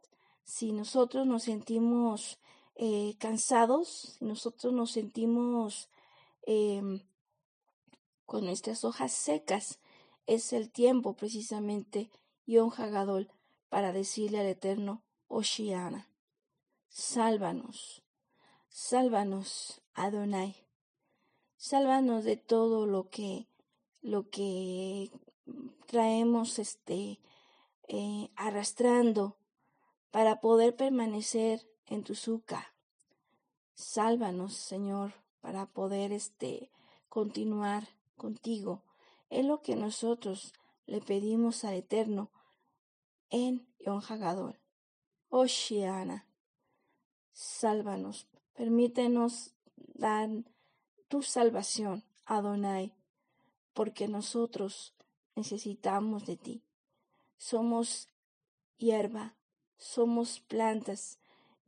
si 0.52 0.74
nosotros 0.74 1.26
nos 1.26 1.44
sentimos 1.44 2.38
eh, 2.76 3.16
cansados, 3.20 4.18
nosotros 4.20 4.74
nos 4.74 4.92
sentimos 4.92 5.90
em, 6.44 7.02
con 8.26 8.46
nuestras 8.46 8.84
hojas 8.84 9.14
secas, 9.14 9.80
es 10.28 10.52
el 10.52 10.70
tiempo 10.70 11.14
precisamente, 11.14 12.10
Yom 12.46 12.72
Hagadol, 12.76 13.32
para 13.70 13.94
decirle 13.94 14.40
al 14.40 14.48
Eterno, 14.48 15.04
Oshiana, 15.30 16.10
sálvanos, 16.90 18.04
sálvanos, 18.68 19.82
Adonai, 19.94 20.56
sálvanos 21.58 22.24
de 22.24 22.38
todo 22.38 22.86
lo 22.86 23.10
que, 23.10 23.48
lo 24.02 24.30
que 24.30 25.12
traemos 25.88 26.60
este, 26.60 27.20
eh, 27.88 28.30
arrastrando 28.36 29.38
para 30.12 30.40
poder 30.40 30.76
permanecer 30.76 31.68
en 31.88 32.04
tu 32.04 32.16
suca. 32.16 32.74
Sálvanos, 33.74 34.54
Señor, 34.54 35.14
para 35.42 35.66
poder 35.66 36.12
este, 36.14 36.72
continuar 37.10 37.88
contigo. 38.16 38.84
Es 39.30 39.46
lo 39.46 39.62
que 39.62 39.76
nosotros 39.76 40.54
le 40.86 41.02
pedimos 41.02 41.64
al 41.64 41.76
Eterno 41.76 42.32
en 43.30 43.68
Yom 43.80 44.02
Hagadol. 44.08 44.60
Oh 45.30 45.46
Shiana, 45.46 46.28
sálvanos, 47.32 48.28
permítenos 48.54 49.54
dar 49.94 50.30
tu 51.08 51.22
salvación, 51.22 52.04
Adonai, 52.26 52.94
porque 53.74 54.08
nosotros 54.08 54.94
necesitamos 55.36 56.26
de 56.26 56.38
ti. 56.38 56.64
Somos 57.38 58.10
hierba, 58.78 59.36
somos 59.78 60.40
plantas 60.40 61.20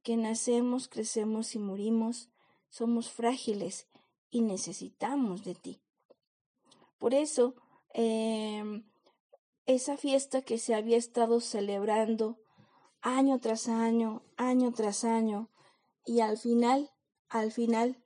que 0.03 0.17
nacemos, 0.17 0.87
crecemos 0.87 1.55
y 1.55 1.59
morimos, 1.59 2.29
somos 2.69 3.09
frágiles 3.09 3.87
y 4.29 4.41
necesitamos 4.41 5.43
de 5.43 5.55
ti. 5.55 5.81
Por 6.99 7.13
eso, 7.13 7.55
em, 7.93 8.83
esa 9.65 9.97
fiesta 9.97 10.41
que 10.41 10.57
se 10.57 10.75
había 10.75 10.97
estado 10.97 11.39
celebrando 11.39 12.39
año 13.01 13.39
tras 13.39 13.67
año, 13.67 14.23
año 14.37 14.73
tras 14.73 15.03
año, 15.03 15.49
y 16.05 16.19
al 16.19 16.37
final, 16.37 16.91
al 17.29 17.51
final, 17.51 18.02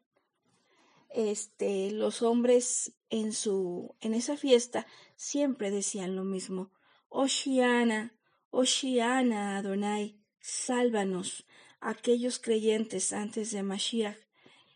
este, 1.10 1.91
los 1.91 2.22
hombres 2.22 2.93
en 3.10 3.34
su, 3.34 3.96
en 4.02 4.13
esa 4.13 4.38
fiesta 4.38 4.88
siempre 5.15 5.72
decían 5.72 6.15
lo 6.15 6.24
mismo. 6.24 6.72
Oshiana, 7.10 8.17
Oshiana 8.50 9.58
Adonai, 9.58 10.20
sálvanos, 10.39 11.46
aquellos 11.80 12.39
creyentes 12.39 13.13
antes 13.13 13.52
de 13.52 13.63
Mashiach. 13.63 14.17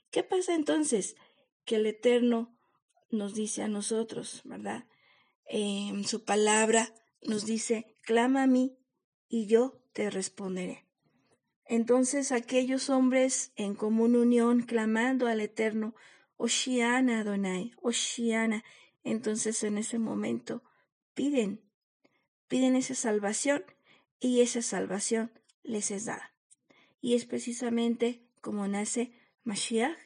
¿Qué 0.09 0.23
pasa 0.23 0.55
entonces? 0.55 1.15
Que 1.65 1.75
el 1.77 1.85
Eterno 1.85 2.57
nos 3.09 3.33
dice 3.33 3.63
a 3.63 3.67
nosotros, 3.67 4.41
¿verdad? 4.43 4.87
En 5.45 6.05
su 6.05 6.23
palabra 6.23 6.93
nos 7.21 7.45
dice, 7.45 7.97
clama 8.01 8.43
a 8.43 8.47
mí 8.47 8.77
y 9.27 9.47
yo 9.47 9.81
te 9.93 10.09
responderé. 10.09 10.87
Entonces 11.65 12.31
aquellos 12.31 12.89
hombres 12.89 13.53
en 13.55 13.75
común 13.75 14.15
unión 14.15 14.63
clamando 14.63 15.27
al 15.27 15.39
Eterno, 15.39 15.95
Oshiana 16.41 17.19
Adonai, 17.19 17.71
Oshiana, 17.83 18.63
entonces 19.03 19.63
en 19.63 19.77
ese 19.77 19.99
momento 19.99 20.63
piden, 21.13 21.61
piden 22.47 22.75
esa 22.75 22.95
salvación 22.95 23.63
y 24.19 24.41
esa 24.41 24.63
salvación 24.63 25.31
les 25.61 25.91
es 25.91 26.05
dada. 26.05 26.33
Y 26.99 27.13
es 27.13 27.25
precisamente 27.25 28.25
como 28.41 28.67
nace 28.67 29.11
Mashiach 29.43 29.97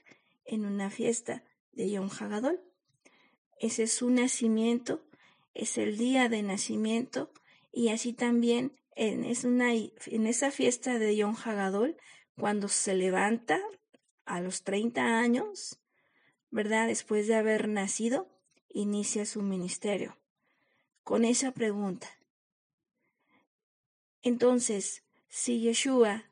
en 0.44 0.66
una 0.66 0.90
fiesta 0.90 1.46
de 1.72 1.90
Yom 1.90 2.10
Hagadol. 2.10 2.62
Ese 3.58 3.84
es 3.84 3.94
su 3.94 4.10
nacimiento, 4.10 5.08
es 5.54 5.78
el 5.78 5.98
día 5.98 6.28
de 6.28 6.44
nacimiento 6.44 7.32
y 7.72 7.90
así 7.90 8.12
también 8.12 8.78
en, 8.92 9.24
es 9.24 9.46
una, 9.46 9.74
en 9.74 10.28
esa 10.28 10.52
fiesta 10.52 11.00
de 11.00 11.16
Yom 11.16 11.36
Hagadol, 11.36 11.96
cuando 12.38 12.68
se 12.68 12.94
levanta 12.94 13.62
a 14.26 14.42
los 14.42 14.64
30 14.64 15.18
años, 15.18 15.80
¿verdad? 16.56 16.88
Después 16.88 17.28
de 17.28 17.36
haber 17.36 17.68
nacido, 17.68 18.30
inicia 18.70 19.26
su 19.26 19.42
ministerio 19.42 20.18
con 21.04 21.26
esa 21.26 21.52
pregunta. 21.52 22.08
Entonces, 24.22 25.04
si 25.28 25.60
Yeshua 25.60 26.24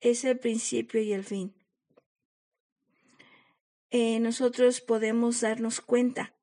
es 0.00 0.24
el 0.24 0.36
principio 0.40 1.00
y 1.00 1.12
el 1.12 1.22
fin, 1.22 1.54
eh, 3.90 4.18
nosotros 4.18 4.80
podemos 4.80 5.40
darnos 5.40 5.80
cuenta 5.80 6.34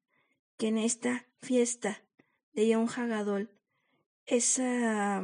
que 0.56 0.70
en 0.70 0.78
esta 0.78 1.28
fiesta 1.42 2.02
de 2.54 2.70
Yom 2.70 2.88
Hagadol 2.88 3.52
esa 4.26 5.24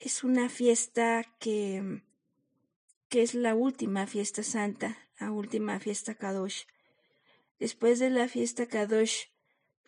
es 0.00 0.22
una 0.22 0.50
fiesta 0.50 1.24
que, 1.40 2.02
que 3.08 3.22
es 3.22 3.32
la 3.32 3.54
última 3.54 4.06
fiesta 4.06 4.42
santa, 4.42 5.07
la 5.18 5.32
última 5.32 5.80
fiesta 5.80 6.14
Kadosh. 6.14 6.64
Después 7.58 7.98
de 7.98 8.10
la 8.10 8.28
fiesta 8.28 8.66
Kadosh 8.66 9.26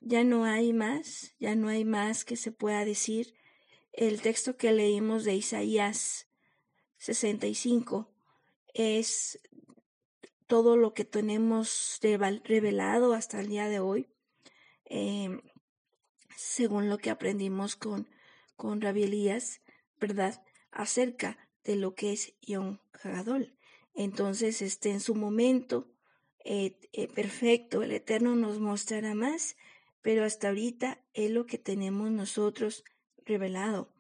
ya 0.01 0.25
no 0.25 0.45
hay 0.45 0.73
más, 0.73 1.35
ya 1.39 1.55
no 1.55 1.69
hay 1.69 1.85
más 1.85 2.25
que 2.25 2.37
se 2.37 2.53
pueda 2.53 2.85
decir. 2.85 3.35
El 3.93 4.23
texto 4.23 4.57
que 4.57 4.73
leímos 4.73 5.25
de 5.25 5.35
Isaías 5.35 6.29
65 6.99 8.11
es 8.75 9.41
todo 10.47 10.77
lo 10.77 10.95
que 10.95 11.05
tenemos 11.05 12.01
revelado 12.03 13.15
hasta 13.15 13.41
el 13.41 13.49
día 13.49 13.69
de 13.69 13.79
hoy. 13.79 14.09
Eh, 14.87 15.41
según 16.37 16.89
lo 16.89 16.99
que 16.99 17.11
aprendimos 17.11 17.77
con, 17.77 18.09
con 18.57 18.81
Rabbi 18.81 19.05
Elías, 19.05 19.61
¿verdad? 20.01 20.43
Acerca 20.73 21.39
de 21.65 21.77
lo 21.77 21.95
que 21.95 22.13
es 22.13 22.35
Yom 22.41 22.79
Hagadol. 22.93 23.57
Entonces, 24.03 24.63
este, 24.63 24.93
en 24.93 25.01
su 25.01 25.15
momento 25.15 25.87
eh, 26.43 26.79
eh, 26.95 27.07
perfecto, 27.09 27.83
el 27.83 27.93
Eterno 27.93 28.35
nos 28.35 28.59
mostrará 28.59 29.15
más, 29.15 29.59
pero 30.01 30.25
hasta 30.25 30.49
ahorita 30.49 31.05
es 31.13 31.31
lo 31.31 31.45
que 31.45 31.59
tenemos 31.59 32.11
nosotros 32.11 32.83
revelado. 33.27 33.93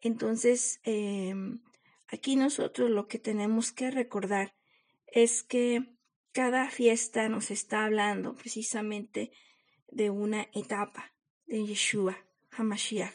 Entonces, 0.00 0.80
em, 0.82 1.62
aquí 2.08 2.36
nosotros 2.36 2.88
lo 2.88 3.06
que 3.06 3.18
tenemos 3.18 3.70
que 3.70 3.90
recordar 3.90 4.54
es 5.06 5.42
que 5.42 5.94
cada 6.32 6.70
fiesta 6.70 7.28
nos 7.28 7.50
está 7.50 7.84
hablando 7.84 8.34
precisamente 8.36 9.30
de 9.88 10.08
una 10.08 10.48
etapa, 10.54 11.12
de 11.44 11.66
Yeshua, 11.66 12.16
Hamashiach. 12.50 13.12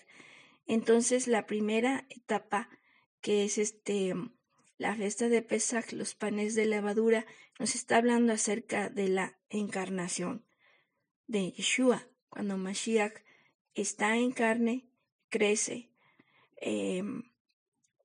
Entonces, 0.68 1.26
la 1.28 1.48
primera 1.48 2.06
etapa, 2.12 2.70
que 3.20 3.46
es 3.46 3.58
este, 3.58 4.14
la 4.80 4.96
fiesta 4.96 5.30
de 5.30 5.44
Pesach, 5.44 5.92
los 5.92 6.16
panes 6.16 6.56
de 6.56 6.66
levadura, 6.66 7.28
nos 7.60 7.76
está 7.76 7.98
hablando 7.98 8.34
acerca 8.34 8.90
de 8.90 9.10
la 9.10 9.38
encarnación 9.50 10.44
de 11.28 11.52
Yeshua. 11.52 12.08
Cuando 12.30 12.58
Mashiach 12.58 13.14
está 13.76 14.18
en 14.18 14.32
carne, 14.32 14.90
crece. 15.30 15.92
Em, 16.58 17.32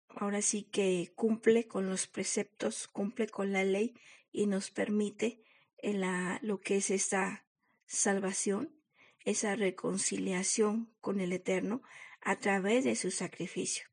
ahora 0.09 0.43
sí 0.43 0.65
que 0.65 1.15
cumple 1.17 1.67
con 1.67 1.89
los 1.89 2.07
preceptos, 2.07 2.89
cumple 2.89 3.27
con 3.29 3.53
la 3.53 3.65
ley 3.65 3.95
y 4.31 4.47
nos 4.47 4.71
permite 4.71 5.43
la, 5.83 6.39
lo 6.43 6.61
que 6.61 6.77
es 6.77 6.91
esa 6.91 7.47
salvación 7.87 8.75
esa 9.25 9.57
reconciliación 9.57 10.95
con 11.01 11.21
el 11.21 11.33
Eterno 11.33 11.83
a 12.21 12.39
través 12.39 12.85
de 12.85 12.95
su 12.95 13.11
sacrificio. 13.11 13.87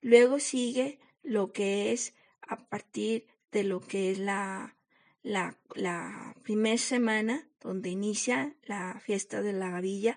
Luego 0.00 0.38
sigue 0.38 1.00
lo 1.28 1.52
que 1.52 1.92
es 1.92 2.14
a 2.40 2.56
partir 2.68 3.26
de 3.52 3.62
lo 3.62 3.80
que 3.80 4.10
es 4.10 4.18
la, 4.18 4.74
la, 5.22 6.34
primera 6.42 6.78
semana 6.78 7.46
donde 7.60 7.90
inicia 7.90 8.54
la 8.64 8.98
fiesta 9.00 9.42
de 9.42 9.52
la 9.52 9.70
gavilla, 9.70 10.16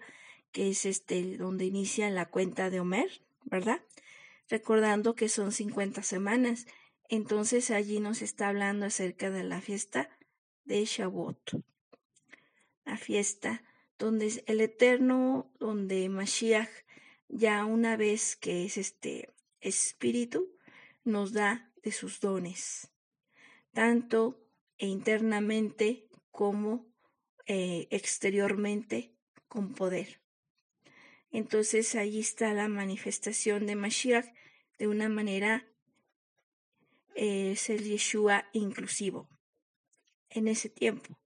que 0.53 0.69
es 0.69 0.85
este 0.85 1.37
donde 1.37 1.65
inicia 1.65 2.09
la 2.09 2.29
cuenta 2.29 2.69
de 2.69 2.79
Homer, 2.79 3.21
¿verdad? 3.43 3.81
Recordando 4.47 5.13
que 5.13 5.27
son 5.27 5.51
50 5.51 6.01
semanas. 6.01 6.65
Entonces 7.09 7.71
allí 7.71 7.99
nos 7.99 8.21
está 8.21 8.47
hablando 8.47 8.85
acerca 8.85 9.29
de 9.29 9.43
la 9.43 9.59
fiesta 9.59 10.09
de 10.63 10.85
Shavuot. 10.85 11.61
La 12.85 12.97
fiesta 12.97 13.63
donde 13.99 14.43
el 14.45 14.61
Eterno, 14.61 15.51
donde 15.59 16.07
Mashiach, 16.07 16.69
ya 17.27 17.65
una 17.65 17.97
vez 17.97 18.37
que 18.37 18.65
es 18.65 18.77
este 18.77 19.29
espíritu, 19.59 20.49
nos 21.03 21.33
da 21.33 21.71
de 21.83 21.91
sus 21.91 22.19
dones, 22.19 22.91
tanto 23.73 24.39
e 24.77 24.87
internamente 24.87 26.07
como 26.31 26.87
eh, 27.45 27.87
exteriormente 27.91 29.15
con 29.47 29.73
poder. 29.73 30.21
Entonces 31.31 31.95
allí 31.95 32.19
está 32.19 32.53
la 32.53 32.67
manifestación 32.67 33.65
de 33.65 33.75
Mashiach 33.75 34.33
de 34.77 34.87
una 34.87 35.09
manera 35.09 35.67
es 37.15 37.69
el 37.69 37.83
Yeshua 37.83 38.49
inclusivo 38.53 39.29
en 40.29 40.47
ese 40.47 40.69
tiempo. 40.69 41.19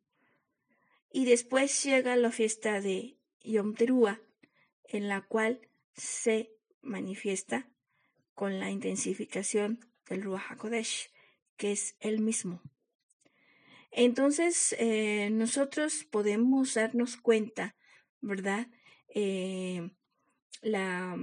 Y 1.12 1.26
después 1.26 1.84
llega 1.84 2.16
la 2.16 2.32
fiesta 2.32 2.82
de 2.82 3.18
Yom 3.42 3.74
Teruah, 3.76 4.20
en 4.84 5.08
la 5.08 5.22
cual 5.22 5.62
se 5.94 6.52
manifiesta 6.82 7.70
con 8.36 8.60
la 8.60 8.70
intensificación 8.70 9.80
del 10.08 10.22
Ruach 10.22 10.52
HaKodesh, 10.52 11.10
que 11.58 11.72
es 11.72 11.96
el 12.00 12.20
mismo. 12.20 12.62
Entonces, 13.92 14.76
eh, 14.78 15.30
nosotros 15.32 16.04
podemos 16.04 16.74
darnos 16.74 17.18
cuenta, 17.18 17.76
¿verdad? 18.22 18.68
Eh, 19.08 19.90
la, 20.62 21.18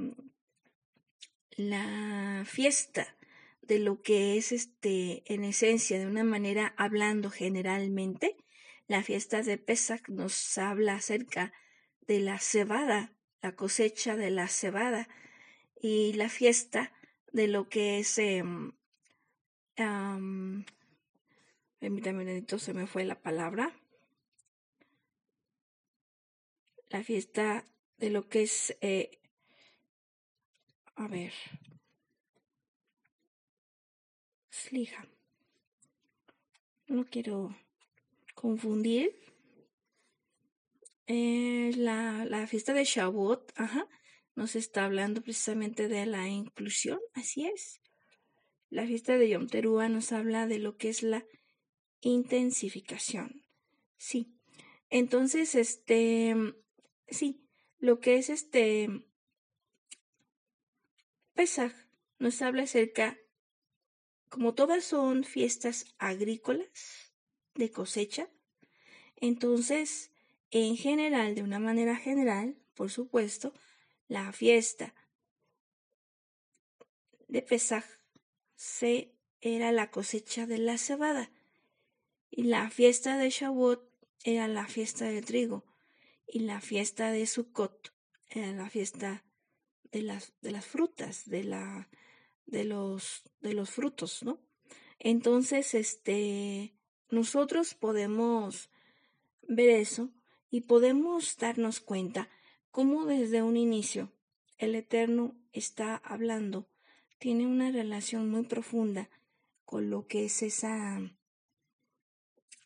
la 1.51 2.45
fiesta 2.47 3.17
de 3.61 3.79
lo 3.79 4.01
que 4.01 4.39
es 4.39 4.53
este 4.53 5.23
en 5.33 5.45
esencia 5.45 5.99
de 5.99 6.07
una 6.07 6.25
manera 6.25 6.75
hablando 6.77 7.31
generalmente 7.31 8.37
la 8.89 9.03
fiesta 9.03 9.43
de 9.43 9.59
Pesach 9.59 10.09
nos 10.09 10.59
habla 10.59 10.95
acerca 10.95 11.53
de 12.07 12.21
la 12.21 12.39
cebada 12.39 13.13
la 13.43 13.55
cosecha 13.55 14.17
de 14.17 14.31
la 14.31 14.49
cebada 14.49 15.09
y 15.81 16.13
la 16.15 16.29
fiesta 16.29 16.93
de 17.33 17.49
lo 17.49 17.68
que 17.68 17.99
es 17.99 18.18
eh, 18.18 18.43
um, 18.43 18.74
permítame 21.78 22.45
se 22.47 22.74
me 22.74 22.87
fue 22.87 23.05
la 23.05 23.20
palabra 23.20 23.74
la 26.91 27.03
fiesta 27.03 27.66
de 27.97 28.11
lo 28.11 28.28
que 28.28 28.43
es 28.43 28.76
eh, 28.80 29.18
a 30.97 31.09
ver 31.09 31.33
Slija. 34.72 35.07
No 36.87 37.05
quiero 37.07 37.57
confundir. 38.35 39.18
Eh, 41.07 41.72
la, 41.76 42.24
la, 42.24 42.47
fiesta 42.47 42.72
de 42.72 42.85
Shavuot, 42.85 43.53
ajá, 43.57 43.89
nos 44.35 44.57
está 44.57 44.85
hablando 44.85 45.22
precisamente 45.22 45.89
de 45.89 46.07
la 46.07 46.28
inclusión, 46.28 46.99
así 47.14 47.47
es. 47.47 47.80
La 48.70 48.87
fiesta 48.87 49.18
de 49.18 49.28
Yom 49.28 49.47
nos 49.91 50.12
habla 50.12 50.47
de 50.47 50.59
lo 50.59 50.76
que 50.76 50.89
es 50.89 51.03
la 51.03 51.26
intensificación. 52.01 53.43
Sí. 53.97 54.35
Entonces, 54.89 55.55
este, 55.55 56.35
sí, 57.09 57.47
lo 57.78 58.01
que 58.01 58.16
es 58.16 58.30
este 58.30 59.05
Pesach 61.35 61.74
nos 62.18 62.41
habla 62.43 62.64
acerca 62.64 63.18
como 64.28 64.55
todas 64.55 64.85
son 64.85 65.24
fiestas 65.24 65.95
agrícolas 65.99 67.12
de 67.55 67.70
cosecha, 67.70 68.30
entonces, 69.22 70.11
en 70.51 70.76
general, 70.76 71.37
de 71.37 71.43
una 71.43 71.61
manera 71.61 71.97
general, 71.97 72.57
por 72.74 72.91
supuesto, 72.91 73.55
la 74.13 74.31
fiesta 74.31 74.95
de 77.29 77.41
Pesaj 77.41 77.85
se 78.55 79.15
era 79.41 79.73
la 79.73 79.91
cosecha 79.91 80.47
de 80.47 80.59
la 80.59 80.77
cebada 80.77 81.31
y 82.31 82.43
la 82.43 82.69
fiesta 82.69 83.17
de 83.17 83.31
Shavuot 83.31 83.83
era 84.25 84.49
la 84.49 84.67
fiesta 84.67 85.07
del 85.07 85.25
trigo 85.25 85.65
y 86.27 86.41
la 86.41 86.61
fiesta 86.61 87.11
de 87.11 87.27
Sukkot 87.27 87.95
era 88.29 88.53
la 88.53 88.69
fiesta 88.69 89.25
de 89.91 90.03
las, 90.03 90.35
de 90.43 90.51
las 90.51 90.67
frutas, 90.67 91.25
de 91.25 91.45
la 91.45 91.89
de 92.45 92.65
los, 92.65 93.23
de 93.41 93.55
los 93.55 93.71
frutos, 93.71 94.23
¿no? 94.23 94.39
Entonces, 94.99 95.75
este, 95.75 96.75
nosotros 97.09 97.75
podemos 97.75 98.69
ver 99.41 99.71
eso 99.71 100.11
y 100.51 100.63
podemos 100.63 101.39
darnos 101.39 101.81
cuenta 101.81 102.29
cómo 102.73 103.05
desde 103.05 103.43
un 103.43 103.57
inicio 103.57 104.11
el 104.59 104.75
Eterno 104.75 105.37
está 105.53 105.97
hablando, 105.97 106.66
tiene 107.18 107.47
una 107.47 107.70
relación 107.70 108.31
muy 108.31 108.45
profunda 108.45 109.09
con 109.64 109.91
lo 109.91 110.07
que 110.07 110.25
es 110.25 110.43
esa, 110.43 111.01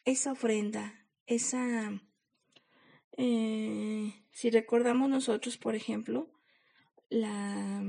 esa 0.05 0.33
ofrenda, 0.33 0.95
esa, 1.27 2.01
eh, 3.19 4.15
si 4.31 4.51
recordamos 4.51 5.11
nosotros, 5.11 5.59
por 5.59 5.75
ejemplo, 5.75 6.31
la, 7.11 7.83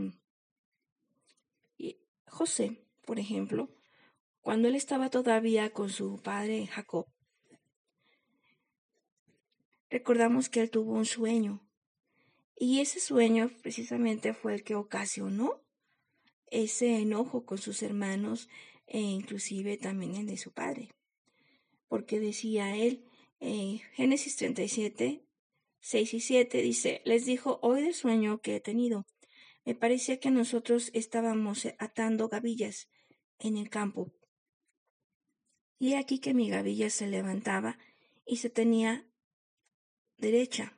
José, 2.25 2.83
por 3.05 3.19
ejemplo, 3.19 3.69
cuando 4.41 4.67
él 4.67 4.75
estaba 4.75 5.09
todavía 5.09 5.71
con 5.71 5.89
su 5.89 6.21
padre 6.21 6.67
Jacob, 6.67 7.07
recordamos 9.89 10.49
que 10.49 10.61
él 10.61 10.71
tuvo 10.71 10.93
un 10.93 11.05
sueño 11.05 11.66
y 12.59 12.79
ese 12.79 12.99
sueño 12.99 13.51
precisamente 13.61 14.33
fue 14.33 14.55
el 14.55 14.63
que 14.63 14.75
ocasionó 14.75 15.61
ese 16.47 16.97
enojo 16.97 17.45
con 17.45 17.57
sus 17.57 17.83
hermanos 17.83 18.49
e 18.87 18.99
inclusive 18.99 19.77
también 19.77 20.15
el 20.15 20.27
de 20.27 20.37
su 20.37 20.51
padre. 20.51 20.89
Porque 21.87 22.19
decía 22.19 22.75
él, 22.75 23.05
en 23.39 23.79
Génesis 23.93 24.35
37, 24.37 25.23
6 25.79 26.13
y 26.13 26.19
7, 26.19 26.61
dice, 26.61 27.01
les 27.05 27.25
dijo, 27.25 27.59
hoy 27.61 27.83
del 27.83 27.93
sueño 27.93 28.41
que 28.41 28.55
he 28.55 28.59
tenido, 28.59 29.05
me 29.63 29.75
parecía 29.75 30.19
que 30.19 30.31
nosotros 30.31 30.89
estábamos 30.93 31.67
atando 31.77 32.29
gavillas 32.29 32.89
en 33.39 33.57
el 33.57 33.69
campo. 33.69 34.11
Y 35.77 35.93
aquí 35.93 36.19
que 36.19 36.33
mi 36.33 36.49
gavilla 36.49 36.89
se 36.89 37.07
levantaba 37.07 37.77
y 38.25 38.37
se 38.37 38.49
tenía 38.49 39.07
derecha, 40.17 40.76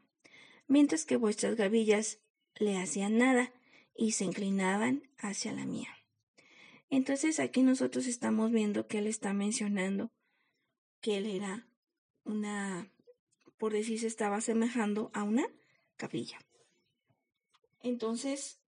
mientras 0.70 1.06
que 1.06 1.18
vuestras 1.18 1.56
gavillas 1.56 2.20
le 2.56 2.78
hacían 2.78 3.18
nada 3.18 3.52
y 3.94 4.14
se 4.14 4.24
inclinaban 4.24 5.10
hacia 5.18 5.52
la 5.52 5.66
mía. 5.66 5.90
Entonces 6.90 7.40
aquí 7.40 7.64
nosotros 7.64 8.08
estamos 8.08 8.52
viendo 8.52 8.88
que 8.88 9.00
él 9.00 9.08
está 9.08 9.34
mencionando 9.34 10.12
que 11.02 11.18
él 11.18 11.26
era 11.26 11.68
una, 12.24 12.92
por 13.58 13.74
decir, 13.74 14.00
se 14.00 14.08
estaba 14.08 14.38
asemejando 14.38 15.12
a 15.14 15.24
una 15.24 15.48
gavilla. 15.98 16.40
Entonces, 17.82 18.60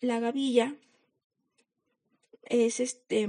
la 0.00 0.18
gavilla 0.20 0.76
es 2.44 2.80
este 2.80 3.28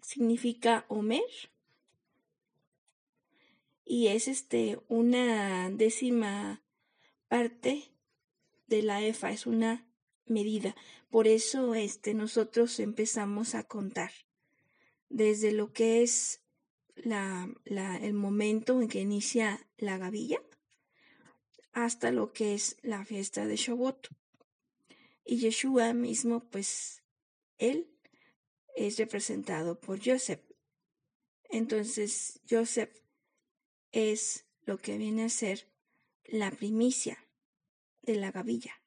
significa 0.00 0.86
Homer 0.88 1.22
y 3.84 4.08
es 4.08 4.28
este 4.28 4.80
una 4.88 5.70
décima 5.70 6.62
parte 7.28 7.92
de 8.66 8.82
la 8.82 9.02
EFA, 9.02 9.30
es 9.30 9.46
una 9.46 9.86
medida. 10.26 10.74
Por 11.10 11.28
eso 11.28 11.74
este 11.74 12.14
nosotros 12.14 12.80
empezamos 12.80 13.54
a 13.54 13.64
contar 13.64 14.12
desde 15.08 15.52
lo 15.52 15.72
que 15.72 16.02
es 16.02 16.40
la, 16.96 17.48
la, 17.64 17.96
el 17.96 18.14
momento 18.14 18.80
en 18.80 18.88
que 18.88 19.00
inicia 19.00 19.66
la 19.76 19.98
gavilla 19.98 20.40
hasta 21.72 22.12
lo 22.12 22.32
que 22.32 22.54
es 22.54 22.78
la 22.82 23.04
fiesta 23.04 23.46
de 23.46 23.56
Shavuot. 23.56 24.08
Y 25.24 25.38
Yeshua 25.38 25.92
mismo, 25.92 26.48
pues, 26.50 27.02
él 27.58 27.90
es 28.76 28.98
representado 28.98 29.80
por 29.80 29.98
Joseph. 30.04 30.42
Entonces, 31.50 32.40
Joseph 32.48 32.90
es 33.94 34.44
lo 34.66 34.78
que 34.78 34.98
viene 34.98 35.24
a 35.24 35.28
ser 35.28 35.68
la 36.24 36.50
primicia 36.50 37.16
de 38.02 38.16
la 38.16 38.32
gavilla, 38.32 38.82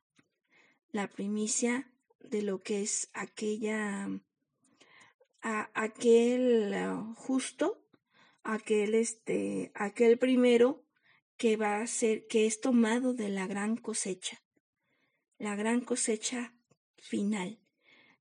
la 0.92 1.08
primicia 1.08 1.90
de 2.20 2.42
lo 2.42 2.62
que 2.62 2.82
es 2.82 3.10
aquella, 3.14 4.10
a, 5.42 5.72
aquel 5.74 6.74
uh, 6.74 7.14
justo, 7.16 7.82
aquel, 8.44 8.96
este, 8.96 9.72
aquel 9.76 10.20
primero 10.20 10.84
que 11.38 11.56
va 11.56 11.80
a 11.80 11.88
ser, 11.88 12.28
que 12.28 12.46
es 12.46 12.60
tomado 12.60 13.14
de 13.14 13.30
la 13.30 13.48
gran 13.48 13.78
cosecha, 13.78 14.44
la 15.38 15.56
gran 15.56 15.80
cosecha 15.80 16.54
final. 16.98 17.62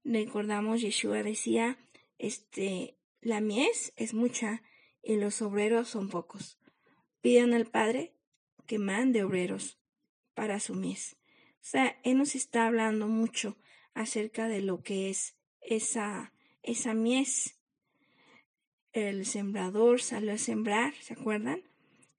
Recordamos, 0.04 0.82
Yeshua 0.82 1.24
decía, 1.24 1.78
este, 2.18 2.96
la 3.22 3.40
mies 3.40 3.92
es 3.96 4.14
mucha 4.14 4.62
y 5.02 5.16
los 5.16 5.42
obreros 5.42 5.88
son 5.88 6.08
pocos. 6.08 6.60
Pidan 7.26 7.54
al 7.54 7.66
Padre 7.66 8.14
que 8.68 8.78
mande 8.78 9.24
obreros 9.24 9.80
para 10.34 10.60
su 10.60 10.76
mies. 10.76 11.16
O 11.54 11.64
sea, 11.64 11.98
Él 12.04 12.18
nos 12.18 12.36
está 12.36 12.68
hablando 12.68 13.08
mucho 13.08 13.58
acerca 13.94 14.46
de 14.46 14.62
lo 14.62 14.80
que 14.84 15.10
es 15.10 15.34
esa, 15.60 16.32
esa 16.62 16.94
mies. 16.94 17.58
El 18.92 19.26
sembrador 19.26 20.00
salió 20.00 20.34
a 20.34 20.38
sembrar, 20.38 20.94
¿se 21.00 21.14
acuerdan? 21.14 21.64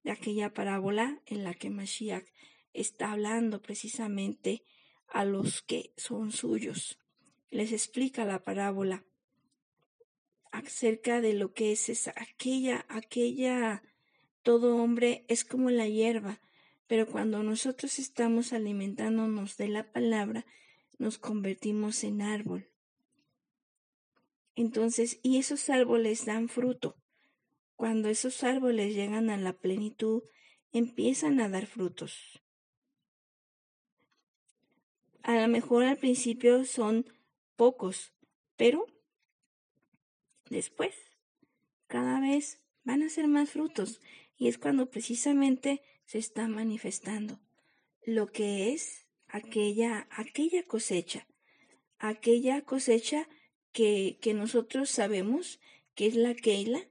de 0.03 0.11
aquella 0.11 0.53
parábola 0.53 1.21
en 1.25 1.45
la 1.45 1.53
que 1.53 1.69
Mashiach 1.69 2.25
está 2.73 3.13
hablando 3.13 3.61
precisamente 3.61 4.65
a 5.07 5.23
los 5.23 5.61
que 5.61 5.93
son 5.95 6.33
suyos. 6.33 6.99
Les 7.49 7.71
explica 7.71 8.25
la 8.25 8.43
parábola 8.43 9.05
acerca 10.51 11.21
de 11.21 11.31
lo 11.31 11.53
que 11.53 11.71
es 11.71 11.87
esa, 11.87 12.13
aquella, 12.17 12.85
aquella, 12.89 13.83
todo 14.47 14.77
hombre 14.77 15.25
es 15.27 15.43
como 15.43 15.71
la 15.71 15.89
hierba, 15.89 16.39
pero 16.87 17.05
cuando 17.05 17.43
nosotros 17.43 17.99
estamos 17.99 18.53
alimentándonos 18.53 19.57
de 19.57 19.67
la 19.67 19.91
palabra, 19.91 20.45
nos 20.97 21.17
convertimos 21.17 22.01
en 22.05 22.21
árbol. 22.21 22.69
Entonces, 24.55 25.19
y 25.21 25.37
esos 25.37 25.69
árboles 25.69 26.25
dan 26.25 26.47
fruto. 26.47 26.95
Cuando 27.75 28.07
esos 28.07 28.41
árboles 28.41 28.95
llegan 28.95 29.29
a 29.29 29.35
la 29.35 29.51
plenitud, 29.51 30.23
empiezan 30.71 31.41
a 31.41 31.49
dar 31.49 31.65
frutos. 31.65 32.41
A 35.23 35.41
lo 35.41 35.49
mejor 35.49 35.83
al 35.83 35.97
principio 35.97 36.63
son 36.63 37.05
pocos, 37.57 38.13
pero 38.55 38.85
después 40.49 40.95
cada 41.87 42.21
vez 42.21 42.63
van 42.85 43.03
a 43.03 43.09
ser 43.09 43.27
más 43.27 43.49
frutos 43.49 43.99
y 44.37 44.47
es 44.47 44.57
cuando 44.57 44.89
precisamente 44.89 45.81
se 46.05 46.19
está 46.19 46.47
manifestando 46.47 47.39
lo 48.05 48.31
que 48.31 48.71
es 48.73 49.05
aquella 49.27 50.07
aquella 50.11 50.63
cosecha, 50.63 51.27
aquella 51.99 52.61
cosecha 52.61 53.27
que, 53.73 54.17
que 54.21 54.33
nosotros 54.33 54.89
sabemos 54.89 55.59
que 55.95 56.07
es 56.07 56.15
la 56.15 56.33
Keila, 56.33 56.87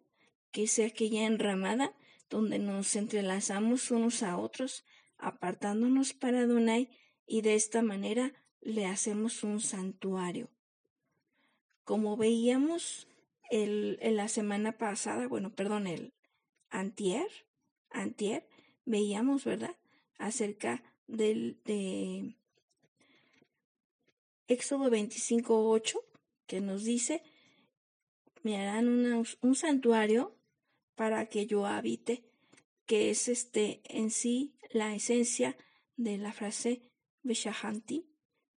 que 0.50 0.64
es 0.64 0.78
aquella 0.78 1.26
enramada 1.26 1.94
donde 2.28 2.58
nos 2.58 2.96
entrelazamos 2.96 3.90
unos 3.90 4.22
a 4.22 4.36
otros, 4.36 4.84
apartándonos 5.16 6.12
para 6.12 6.46
Donai 6.46 6.90
y 7.26 7.42
de 7.42 7.54
esta 7.54 7.82
manera 7.82 8.32
le 8.60 8.86
hacemos 8.86 9.44
un 9.44 9.60
santuario. 9.60 10.50
Como 11.84 12.16
veíamos 12.16 13.06
el, 13.50 13.98
en 14.02 14.16
la 14.16 14.28
semana 14.28 14.76
pasada, 14.76 15.28
bueno, 15.28 15.54
perdón, 15.54 15.86
el 15.86 16.12
antier, 16.70 17.28
antier, 17.90 18.48
veíamos, 18.84 19.44
¿verdad? 19.44 19.76
Acerca 20.18 20.82
del 21.06 21.60
de 21.64 22.36
Éxodo 24.48 24.90
25.8, 24.90 25.98
que 26.46 26.60
nos 26.60 26.84
dice, 26.84 27.22
me 28.42 28.56
harán 28.56 29.24
un 29.40 29.54
santuario 29.54 30.36
para 30.94 31.26
que 31.28 31.46
yo 31.46 31.66
habite, 31.66 32.24
que 32.86 33.10
es 33.10 33.28
este 33.28 33.82
en 33.84 34.10
sí 34.10 34.54
la 34.70 34.94
esencia 34.94 35.56
de 35.96 36.18
la 36.18 36.32
frase 36.32 36.82
Beshahanti, 37.22 38.08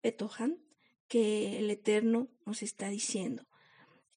Betohan, 0.03 0.63
que 1.07 1.57
el 1.57 1.71
Eterno 1.71 2.29
nos 2.45 2.61
está 2.61 2.89
diciendo. 2.89 3.48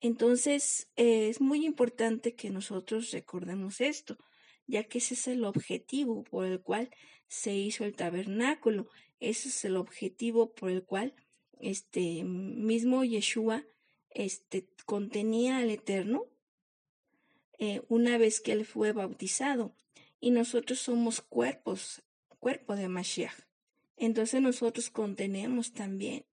Entonces, 0.03 0.89
es 0.97 1.41
muy 1.41 1.65
importante 1.65 2.35
que 2.35 2.51
nosotros 2.51 3.13
recordemos 3.13 3.81
esto, 3.81 4.19
ya 4.67 4.83
que 4.83 4.99
ese 4.99 5.15
es 5.15 5.29
el 5.29 5.45
objetivo 5.45 6.25
por 6.25 6.45
el 6.45 6.61
cual 6.61 6.91
se 7.29 7.55
hizo 7.55 7.85
el 7.85 7.95
tabernáculo, 7.95 8.89
ese 9.21 9.49
es 9.49 9.65
el 9.65 9.77
objetivo 9.77 10.53
por 10.55 10.73
el 10.73 10.83
cual 10.83 11.15
este 11.61 12.25
mismo 12.25 13.05
Yeshua 13.05 13.65
este, 14.11 14.67
contenía 14.87 15.59
al 15.59 15.71
Eterno 15.71 16.27
eh, 17.61 17.83
una 17.89 18.19
vez 18.19 18.41
que 18.41 18.51
él 18.51 18.67
fue 18.67 18.91
bautizado. 18.91 19.77
Y 20.19 20.33
nosotros 20.33 20.81
somos 20.81 21.21
cuerpos, 21.21 22.03
cuerpo 22.41 22.75
de 22.75 22.89
Mashiach. 22.89 23.47
Entonces 23.97 24.43
nosotros 24.43 24.91
contenemos 24.91 25.73
también 25.73 26.27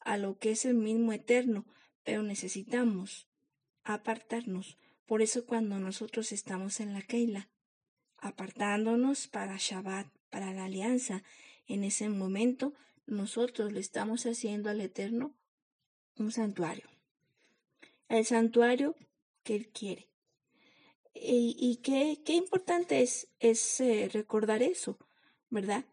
a 0.00 0.16
lo 0.16 0.38
que 0.38 0.52
es 0.52 0.64
el 0.64 0.74
mismo 0.74 1.12
eterno, 1.12 1.66
pero 2.04 2.22
necesitamos 2.22 3.26
apartarnos. 3.84 4.78
Por 5.06 5.22
eso 5.22 5.46
cuando 5.46 5.78
nosotros 5.78 6.32
estamos 6.32 6.80
en 6.80 6.92
la 6.92 7.02
Keila, 7.02 7.48
apartándonos 8.18 9.28
para 9.28 9.56
Shabbat, 9.58 10.06
para 10.30 10.52
la 10.52 10.64
alianza, 10.64 11.22
en 11.66 11.84
ese 11.84 12.08
momento 12.08 12.72
nosotros 13.06 13.72
le 13.72 13.80
estamos 13.80 14.24
haciendo 14.26 14.70
al 14.70 14.80
Eterno 14.80 15.34
un 16.16 16.32
santuario. 16.32 16.88
El 18.08 18.24
santuario 18.24 18.94
que 19.42 19.56
Él 19.56 19.68
quiere. 19.68 20.08
Y, 21.14 21.78
qué, 21.82 22.20
qué, 22.24 22.32
importante 22.32 23.02
es, 23.02 23.28
es 23.38 23.80
eh, 23.80 24.08
recordar 24.12 24.62
eso, 24.62 24.98
¿verdad? 25.50 25.84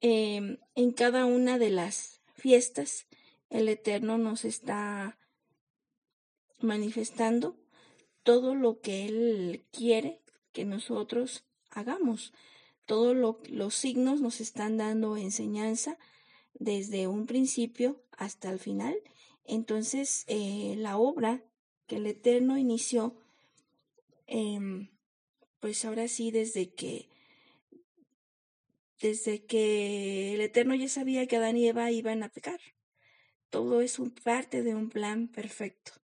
Em, 0.00 0.58
en 0.74 0.92
cada 0.92 1.26
una 1.26 1.58
de 1.58 1.70
las 1.70 2.20
fiestas, 2.34 3.06
el 3.50 3.68
Eterno 3.68 4.16
nos 4.16 4.44
está 4.44 5.18
manifestando 6.62 7.56
todo 8.22 8.54
lo 8.54 8.80
que 8.80 9.06
Él 9.06 9.64
quiere 9.70 10.20
que 10.52 10.64
nosotros 10.64 11.44
hagamos. 11.70 12.32
Todos 12.86 13.16
los 13.48 13.74
signos 13.74 14.20
nos 14.20 14.40
están 14.40 14.76
dando 14.76 15.16
enseñanza 15.16 15.98
desde 16.54 17.06
un 17.06 17.26
principio 17.26 18.02
hasta 18.12 18.50
el 18.50 18.58
final. 18.58 18.96
Entonces, 19.44 20.24
eh, 20.26 20.74
la 20.76 20.98
obra 20.98 21.42
que 21.86 21.96
el 21.96 22.06
Eterno 22.06 22.58
inició 22.58 23.16
Em, 24.32 24.86
pues 25.58 25.84
ahora 25.84 26.06
sí, 26.06 26.30
desde 26.30 26.72
que, 26.72 27.08
desde 29.00 29.44
que 29.44 30.34
el 30.34 30.40
Eterno 30.40 30.76
ya 30.76 30.88
sabía 30.88 31.26
que 31.26 31.36
Adán 31.36 31.56
y 31.56 31.66
Eva 31.66 31.90
iban 31.90 32.22
a 32.22 32.28
pecar. 32.28 32.60
Todo 33.50 33.80
es 33.80 33.98
un, 33.98 34.12
parte 34.12 34.62
de 34.62 34.76
un 34.76 34.88
plan 34.88 35.26
perfecto. 35.26 35.99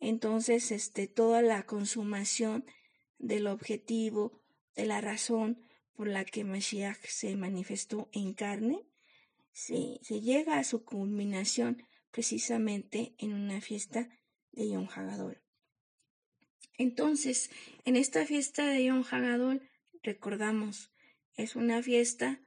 Entonces, 0.00 0.72
este, 0.72 1.06
toda 1.06 1.42
la 1.42 1.66
consumación 1.66 2.64
del 3.18 3.46
objetivo, 3.46 4.42
de 4.74 4.86
la 4.86 5.00
razón 5.02 5.62
por 5.92 6.08
la 6.08 6.24
que 6.24 6.42
Mashiach 6.42 7.04
se 7.06 7.36
manifestó 7.36 8.08
en 8.12 8.32
carne, 8.32 8.82
se, 9.52 9.98
llega 10.08 10.58
a 10.58 10.64
su 10.64 10.84
culminación 10.84 11.82
precisamente 12.10 13.14
en 13.18 13.34
una 13.34 13.60
fiesta 13.60 14.08
de 14.52 14.70
Yom 14.70 14.88
Hagadol. 14.88 15.42
Entonces, 16.78 17.50
en 17.84 17.96
esta 17.96 18.24
fiesta 18.24 18.66
de 18.66 18.84
Yom 18.84 19.04
Hagadol, 19.08 19.68
recordamos, 20.02 20.90
es 21.34 21.56
una 21.56 21.82
fiesta 21.82 22.40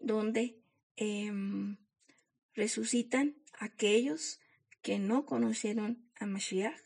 donde 0.00 0.62
em, 0.94 1.76
resucitan 2.54 3.36
aquellos 3.58 4.38
que 4.80 5.00
no 5.00 5.26
conocieron 5.26 6.03
a 6.16 6.26
Mashiach. 6.26 6.80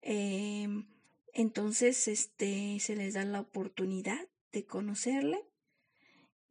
Em, 0.00 0.88
entonces, 1.32 2.08
este, 2.08 2.78
se 2.80 2.96
les 2.96 3.14
da 3.14 3.24
la 3.24 3.40
oportunidad 3.40 4.28
de 4.52 4.66
conocerle 4.66 5.44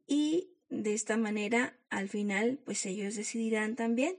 y 0.06 0.52
de 0.68 0.94
esta 0.94 1.16
manera, 1.16 1.78
al 1.90 2.08
final, 2.08 2.58
pues 2.64 2.86
ellos 2.86 3.14
decidirán 3.14 3.76
también 3.76 4.18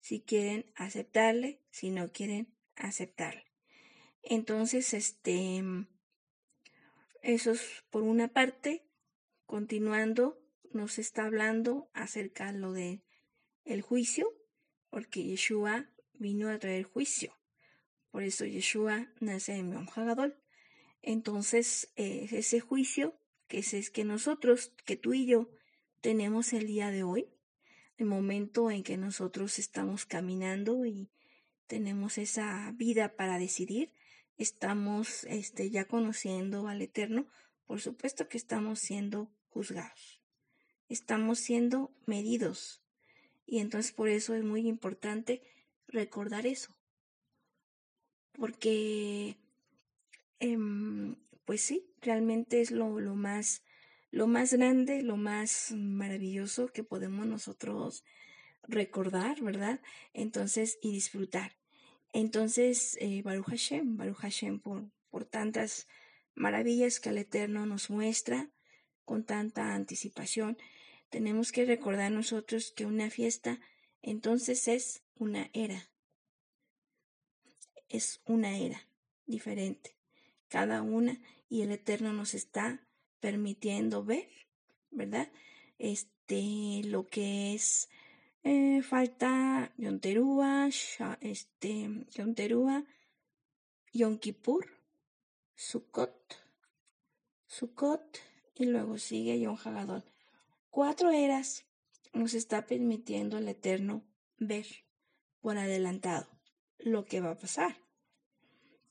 si 0.00 0.20
quieren 0.20 0.66
aceptarle, 0.74 1.60
si 1.70 1.90
no 1.90 2.12
quieren 2.12 2.52
aceptarle. 2.76 3.44
Entonces, 4.22 4.92
este, 4.92 5.62
eso 7.22 7.52
es 7.52 7.84
por 7.90 8.02
una 8.02 8.28
parte. 8.28 8.84
Continuando, 9.46 10.42
nos 10.72 10.98
está 10.98 11.26
hablando 11.26 11.88
acerca 11.94 12.52
de 12.52 12.58
lo 12.58 12.72
de 12.72 13.02
juicio, 13.82 14.28
porque 14.90 15.22
Yeshua 15.22 15.88
vino 16.24 16.48
a 16.48 16.58
traer 16.58 16.84
juicio. 16.84 17.36
Por 18.10 18.22
eso 18.22 18.46
Yeshua 18.46 19.08
nace 19.20 19.56
en 19.56 19.72
Yom 19.72 19.86
Hagadol. 19.94 20.34
Entonces, 21.02 21.92
eh, 21.96 22.26
ese 22.32 22.60
juicio 22.60 23.14
que 23.46 23.58
es, 23.58 23.90
que 23.90 24.04
nosotros, 24.04 24.72
que 24.86 24.96
tú 24.96 25.12
y 25.12 25.26
yo 25.26 25.50
tenemos 26.00 26.54
el 26.54 26.66
día 26.66 26.90
de 26.90 27.02
hoy, 27.02 27.28
el 27.98 28.06
momento 28.06 28.70
en 28.70 28.82
que 28.82 28.96
nosotros 28.96 29.58
estamos 29.58 30.06
caminando 30.06 30.86
y 30.86 31.10
tenemos 31.66 32.16
esa 32.16 32.72
vida 32.74 33.16
para 33.16 33.38
decidir, 33.38 33.92
estamos 34.38 35.24
este, 35.24 35.68
ya 35.68 35.84
conociendo 35.84 36.68
al 36.68 36.80
Eterno, 36.80 37.26
por 37.66 37.82
supuesto 37.82 38.28
que 38.30 38.38
estamos 38.38 38.78
siendo 38.78 39.30
juzgados, 39.50 40.22
estamos 40.88 41.38
siendo 41.38 41.94
medidos. 42.06 42.80
Y 43.44 43.58
entonces 43.58 43.92
por 43.92 44.08
eso 44.08 44.34
es 44.34 44.42
muy 44.42 44.66
importante 44.66 45.42
recordar 45.94 46.46
eso. 46.46 46.76
Porque, 48.32 49.38
em, 50.40 51.16
pues 51.44 51.62
sí, 51.62 51.86
realmente 52.02 52.60
es 52.60 52.70
lo, 52.70 53.00
lo, 53.00 53.14
más, 53.14 53.62
lo 54.10 54.26
más 54.26 54.52
grande, 54.52 55.02
lo 55.02 55.16
más 55.16 55.72
maravilloso 55.72 56.68
que 56.68 56.84
podemos 56.84 57.26
nosotros 57.26 58.04
recordar, 58.64 59.40
¿verdad? 59.40 59.80
Entonces, 60.12 60.78
y 60.82 60.92
disfrutar. 60.92 61.56
Entonces, 62.12 62.96
eh, 63.00 63.22
Baruch 63.22 63.46
Hashem, 63.46 63.96
Baruch 63.96 64.18
Hashem 64.18 64.60
por, 64.60 64.90
por 65.10 65.24
tantas 65.24 65.86
maravillas 66.34 67.00
que 67.00 67.10
el 67.10 67.18
Eterno 67.18 67.66
nos 67.66 67.90
muestra 67.90 68.50
con 69.04 69.24
tanta 69.24 69.74
anticipación. 69.74 70.56
tenemos 71.10 71.52
que 71.52 71.64
recordar 71.64 72.10
nosotros 72.10 72.72
que 72.72 72.86
una 72.86 73.08
fiesta 73.08 73.60
entonces 74.02 74.68
es 74.68 75.03
una 75.16 75.50
era. 75.52 75.88
Es 77.88 78.20
una 78.24 78.56
era 78.58 78.80
diferente, 79.26 79.96
cada 80.48 80.82
una, 80.82 81.20
y 81.48 81.62
el 81.62 81.70
Eterno 81.70 82.12
nos 82.12 82.34
está 82.34 82.86
permitiendo 83.20 84.04
ver, 84.04 84.28
¿verdad? 84.90 85.30
Este, 85.78 86.82
lo 86.84 87.06
que 87.08 87.54
es 87.54 87.88
eh, 88.42 88.82
falta 88.82 89.72
Yom 89.78 90.00
Teruah, 90.00 90.68
este, 91.20 92.06
Yom 92.10 92.34
Teruah, 92.34 92.84
Yom 93.92 94.18
Kippur, 94.18 94.66
Sukkot, 95.54 96.36
Sukkot 97.46 98.18
y 98.54 98.66
luego 98.66 98.98
sigue 98.98 99.40
Yom 99.40 99.56
Hagadol. 99.56 100.04
Cuatro 100.70 101.10
eras 101.10 101.64
nos 102.12 102.34
está 102.34 102.66
permitiendo 102.66 103.38
el 103.38 103.48
Eterno 103.48 104.02
ver 104.38 104.66
por 105.44 105.58
adelantado 105.58 106.26
lo 106.78 107.04
que 107.04 107.20
va 107.20 107.32
a 107.32 107.36
pasar. 107.36 107.76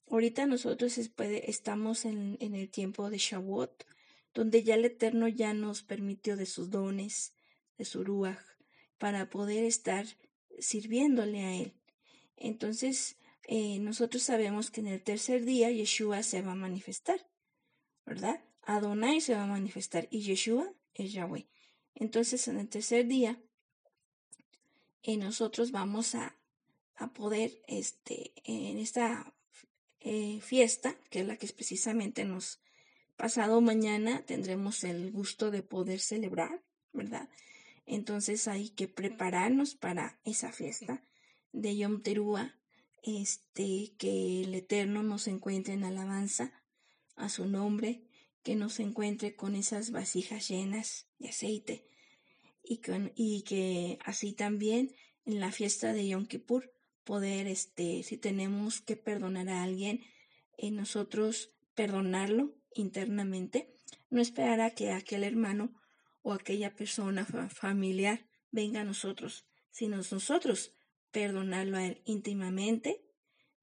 Ahorita 0.08 0.46
nosotros 0.46 1.00
estamos 1.00 2.06
en, 2.06 2.38
el 2.40 2.70
tiempo 2.70 3.10
de 3.10 3.18
Shavuot, 3.18 3.84
donde 4.36 4.64
ya 4.64 4.76
el 4.76 4.86
Eterno 4.86 5.28
ya 5.28 5.56
nos 5.56 5.82
permitió 5.82 6.38
de 6.38 6.46
sus 6.46 6.70
dones, 6.70 7.34
de 7.80 7.86
su 7.86 8.04
ruach, 8.04 8.38
para 9.00 9.32
poder 9.32 9.64
estar 9.64 10.06
sirviéndole 10.60 11.44
a 11.44 11.56
Él. 11.56 11.74
Entonces, 12.38 13.18
eh, 13.48 13.80
nosotros 13.80 14.22
sabemos 14.22 14.70
que 14.70 14.82
en 14.82 14.88
el 14.90 15.02
tercer 15.02 15.46
día 15.46 15.72
Yeshua 15.72 16.22
se 16.22 16.44
va 16.44 16.52
a 16.52 16.56
manifestar, 16.56 17.20
¿verdad? 18.06 18.44
Adonai 18.62 19.22
se 19.22 19.34
va 19.34 19.46
a 19.46 19.48
manifestar 19.48 20.08
y 20.12 20.22
Yeshua 20.22 20.72
es 20.94 21.14
Yahweh. 21.14 21.48
Entonces, 21.96 22.48
en 22.48 22.60
el 22.60 22.70
tercer 22.70 23.08
día, 23.08 23.42
eh, 25.02 25.18
nosotros 25.18 25.72
vamos 25.72 26.14
a, 26.14 26.38
a, 26.96 27.14
poder, 27.14 27.62
este, 27.68 28.34
en 28.44 28.78
esta 28.78 29.34
eh, 30.00 30.40
fiesta, 30.42 30.96
que 31.10 31.22
es 31.22 31.28
la 31.28 31.38
que 31.38 31.46
es 31.46 31.54
precisamente 31.54 32.26
nos 32.26 32.60
pasado 33.16 33.62
mañana, 33.62 34.26
tendremos 34.26 34.84
el 34.84 35.12
gusto 35.12 35.52
de 35.52 35.64
poder 35.64 36.00
celebrar, 36.00 36.64
¿verdad? 36.92 37.30
Entonces 37.86 38.48
hay 38.48 38.70
que 38.70 38.88
prepararnos 38.88 39.76
para 39.76 40.20
esa 40.24 40.52
fiesta 40.52 41.04
de 41.52 41.78
Yom 41.78 42.02
Teruah, 42.02 42.56
este, 43.04 43.94
que 43.98 44.42
el 44.44 44.56
Eterno 44.56 45.04
nos 45.04 45.28
encuentre 45.28 45.74
en 45.74 45.84
alabanza 45.84 46.54
a 47.16 47.30
su 47.30 47.46
nombre, 47.46 48.04
que 48.44 48.56
nos 48.56 48.80
encuentre 48.80 49.36
con 49.36 49.56
esas 49.56 49.92
vasijas 49.92 50.48
llenas 50.50 51.08
de 51.20 51.30
aceite 51.30 51.88
y, 52.64 52.78
con, 52.78 53.12
y 53.16 53.44
que 53.44 54.00
así 54.04 54.34
también 54.34 54.96
en 55.26 55.40
la 55.40 55.52
fiesta 55.52 55.94
de 55.94 56.08
Yom 56.08 56.26
Kippur 56.26 56.74
poder, 57.04 57.48
este, 57.48 58.04
si 58.04 58.18
tenemos 58.18 58.82
que 58.82 58.96
perdonar 58.96 59.50
a 59.50 59.64
alguien, 59.64 60.02
en 60.58 60.76
nosotros 60.76 61.52
perdonarlo 61.76 62.56
internamente, 62.76 63.76
no 64.10 64.22
esperar 64.22 64.62
a 64.62 64.72
que 64.72 64.92
aquel 64.92 65.24
hermano 65.24 65.74
o 66.22 66.34
aquella 66.34 66.76
persona 66.76 67.26
familiar 67.26 68.26
venga 68.52 68.82
a 68.82 68.86
nosotros, 68.86 69.46
sino 69.72 69.98
nosotros 69.98 70.74
perdonarlo 71.12 71.78
a 71.78 71.86
él 71.86 72.02
íntimamente 72.06 73.04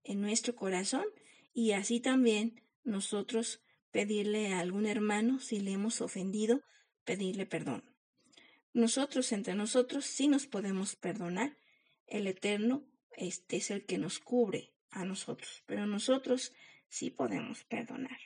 en 0.05 0.21
nuestro 0.21 0.55
corazón 0.55 1.05
y 1.53 1.73
así 1.73 2.01
también 2.01 2.63
nosotros 2.85 3.63
pedirle 3.91 4.53
a 4.53 4.61
algún 4.61 4.87
hermano 4.87 5.41
si 5.41 5.61
le 5.61 5.73
hemos 5.73 6.01
ofendido, 6.01 6.63
pedirle 7.05 7.47
perdón. 7.47 7.85
Nosotros 8.73 9.33
entre 9.33 9.55
nosotros 9.55 10.05
sí 10.05 10.29
nos 10.29 10.47
podemos 10.47 10.95
perdonar. 10.97 11.57
El 12.07 12.27
Eterno 12.27 12.85
este 13.17 13.57
es 13.57 13.71
el 13.71 13.85
que 13.85 13.99
nos 13.99 14.19
cubre 14.19 14.73
a 14.91 15.05
nosotros, 15.05 15.63
pero 15.67 15.87
nosotros 15.87 16.53
sí 16.89 17.11
podemos 17.11 17.65
perdonar. 17.65 18.19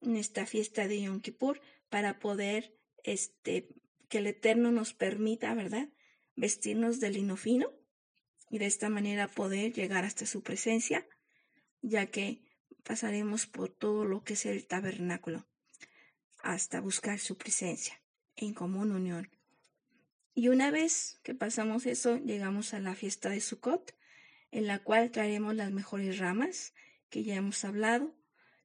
En 0.00 0.16
esta 0.16 0.46
fiesta 0.46 0.88
de 0.88 1.02
Yom 1.02 1.20
Kippur 1.20 1.60
para 1.88 2.18
poder 2.18 2.76
este, 3.04 3.68
que 4.08 4.18
el 4.18 4.26
Eterno 4.26 4.72
nos 4.72 4.92
permita, 4.92 5.54
¿verdad? 5.54 5.88
Vestirnos 6.36 7.00
de 7.00 7.10
lino 7.10 7.36
fino 7.36 7.72
y 8.50 8.58
de 8.58 8.66
esta 8.66 8.88
manera 8.88 9.28
poder 9.28 9.72
llegar 9.72 10.04
hasta 10.04 10.26
su 10.26 10.42
presencia, 10.42 11.06
ya 11.82 12.06
que 12.06 12.42
pasaremos 12.82 13.46
por 13.46 13.70
todo 13.70 14.04
lo 14.04 14.24
que 14.24 14.34
es 14.34 14.46
el 14.46 14.66
tabernáculo 14.66 15.46
hasta 16.44 16.80
buscar 16.80 17.18
su 17.18 17.36
presencia 17.36 18.00
en 18.36 18.52
común 18.52 18.92
unión. 18.92 19.30
Y 20.34 20.48
una 20.48 20.70
vez 20.70 21.20
que 21.22 21.34
pasamos 21.34 21.86
eso, 21.86 22.18
llegamos 22.18 22.74
a 22.74 22.80
la 22.80 22.94
fiesta 22.94 23.30
de 23.30 23.40
Sukkot, 23.40 23.94
en 24.54 24.68
la 24.68 24.78
cual 24.78 25.10
traeremos 25.10 25.52
las 25.56 25.72
mejores 25.72 26.18
ramas 26.18 26.74
que 27.10 27.24
ya 27.24 27.34
hemos 27.34 27.64
hablado, 27.64 28.14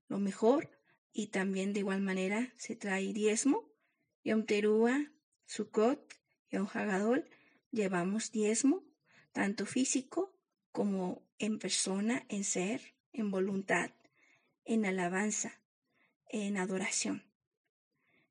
lo 0.07 0.19
mejor, 0.19 0.69
y 1.11 1.27
también 1.27 1.73
de 1.73 1.79
igual 1.79 1.99
manera 1.99 2.53
se 2.57 2.75
trae 2.75 3.11
diezmo 3.11 3.67
Yom 4.23 4.45
Teruah, 4.45 5.11
Sukkot, 5.47 6.13
Yom 6.51 6.67
Hagadol, 6.71 7.27
llevamos 7.71 8.31
diezmo, 8.31 8.83
tanto 9.31 9.65
físico 9.65 10.37
como 10.71 11.23
en 11.39 11.57
persona, 11.57 12.23
en 12.29 12.43
ser, 12.43 12.93
en 13.11 13.31
voluntad, 13.31 13.89
en 14.65 14.85
alabanza, 14.85 15.59
en 16.29 16.57
adoración. 16.57 17.23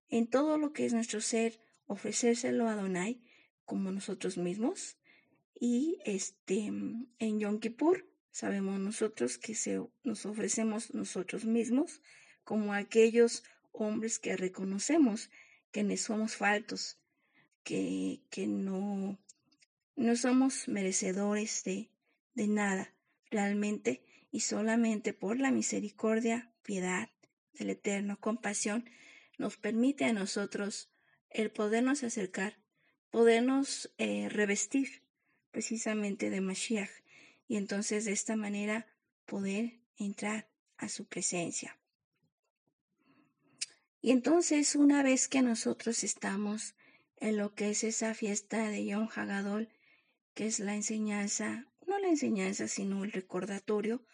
En 0.09 0.29
todo 0.29 0.59
lo 0.59 0.73
que 0.73 0.87
es 0.87 0.93
nuestro 0.93 1.21
ser, 1.21 1.59
ofrecérselo 1.87 2.69
a 2.69 2.75
Adonai 2.75 3.21
como 3.65 3.91
nosotros 3.91 4.39
mismos. 4.39 4.97
Y 5.61 5.99
este, 6.05 6.67
en 6.67 7.41
Yom 7.41 7.59
Kippur, 7.59 8.09
sabemos 8.31 8.79
nosotros 8.79 9.39
que 9.39 9.55
se, 9.55 9.83
nos 10.05 10.25
ofrecemos 10.25 10.95
nosotros 10.95 11.45
mismos 11.45 12.01
como 12.45 12.73
aquellos 12.73 13.43
hombres 13.73 14.19
que 14.19 14.37
reconocemos 14.37 15.31
que 15.73 15.97
somos 15.97 16.37
faltos, 16.37 16.99
que, 17.63 18.23
que 18.31 18.47
no, 18.47 19.19
no 19.97 20.17
somos 20.17 20.69
merecedores 20.69 21.65
de, 21.65 21.91
de 22.35 22.47
nada 22.47 22.95
realmente 23.31 24.03
y 24.31 24.41
solamente 24.41 25.13
por 25.13 25.39
la 25.39 25.51
misericordia, 25.51 26.53
piedad 26.63 27.11
del 27.53 27.71
Eterno, 27.71 28.19
compasión, 28.21 28.89
nos 29.39 29.57
permite 29.57 30.05
a 30.05 30.13
nosotros 30.13 30.91
el 31.31 31.51
podernos 31.51 32.03
acercar, 32.03 32.59
podernos 33.11 33.93
eh, 33.99 34.29
revestir 34.29 35.03
precisamente 35.59 36.31
de 36.31 36.41
Mashiach 36.41 36.89
y 37.49 37.57
entonces 37.57 38.05
de 38.05 38.13
esta 38.13 38.37
manera 38.37 38.87
poder 39.27 39.81
entrar 39.97 40.49
a 40.77 40.89
su 40.89 41.05
presencia. 41.07 41.77
Y 44.01 44.13
entonces, 44.13 44.77
una 44.77 45.03
vez 45.03 45.27
que 45.27 45.43
nosotros 45.43 46.05
estamos 46.05 46.77
en 47.17 47.39
lo 47.39 47.57
que 47.57 47.71
es 47.71 47.83
esa 47.83 48.15
fiesta 48.15 48.69
de 48.69 48.87
Yom 48.87 49.09
Hagadol, 49.13 49.69
que 50.35 50.47
es 50.47 50.61
la 50.61 50.77
enseñanza, 50.77 51.67
no 51.89 51.99
la 51.99 52.07
enseñanza, 52.07 52.69
sino 52.69 53.03
el 53.03 53.11
recordatorio, 53.11 54.07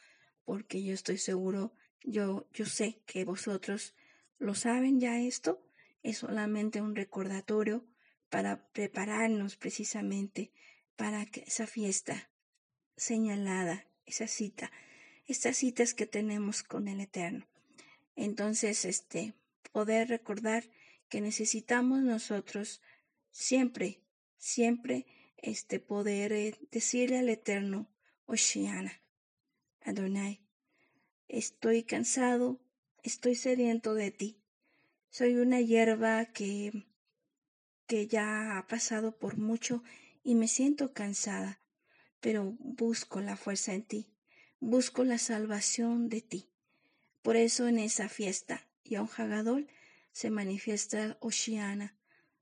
porque 0.46 0.82
yo 0.82 0.94
estoy 0.94 1.18
seguro, 1.18 1.74
yo, 2.02 2.48
yo 2.54 2.64
sé 2.64 3.02
que 3.04 3.26
vosotros 3.26 3.94
lo 4.38 4.54
saben 4.54 4.98
ya 4.98 5.20
esto, 5.20 5.62
es 6.02 6.16
solamente 6.16 6.80
un 6.80 6.96
recordatorio 6.96 7.84
para 8.30 8.66
prepararnos 8.72 9.56
precisamente 9.56 10.50
para 10.96 11.26
que 11.26 11.40
esa 11.46 11.66
fiesta 11.66 12.30
señalada, 12.96 13.86
esa 14.06 14.26
cita, 14.28 14.70
estas 15.26 15.56
citas 15.56 15.94
que 15.94 16.06
tenemos 16.06 16.62
con 16.62 16.88
el 16.88 17.00
Eterno. 17.00 17.46
Entonces, 18.16 18.84
este, 18.84 19.34
poder 19.72 20.08
recordar 20.08 20.64
que 21.08 21.20
necesitamos 21.20 22.02
nosotros 22.02 22.80
siempre, 23.30 24.00
siempre 24.36 25.06
este 25.38 25.80
poder 25.80 26.32
eh, 26.32 26.54
decirle 26.70 27.18
al 27.18 27.28
Eterno, 27.28 27.88
Oshiana, 28.26 29.02
Adonai, 29.82 30.40
estoy 31.28 31.82
cansado, 31.82 32.60
estoy 33.02 33.34
sediento 33.34 33.94
de 33.94 34.10
ti. 34.10 34.40
Soy 35.10 35.36
una 35.36 35.60
hierba 35.60 36.24
que, 36.26 36.86
que 37.86 38.06
ya 38.06 38.58
ha 38.58 38.66
pasado 38.66 39.18
por 39.18 39.36
mucho 39.36 39.82
y 40.24 40.34
me 40.34 40.48
siento 40.48 40.92
cansada, 40.92 41.60
pero 42.20 42.56
busco 42.58 43.20
la 43.20 43.36
fuerza 43.36 43.74
en 43.74 43.84
ti, 43.84 44.10
busco 44.58 45.04
la 45.04 45.18
salvación 45.18 46.08
de 46.08 46.22
ti. 46.22 46.48
Por 47.22 47.36
eso 47.36 47.68
en 47.68 47.78
esa 47.78 48.08
fiesta 48.08 48.66
y 48.82 48.96
a 48.96 49.02
un 49.02 49.10
Hagadol 49.16 49.68
se 50.12 50.30
manifiesta 50.30 51.18
Oshiana, 51.20 51.94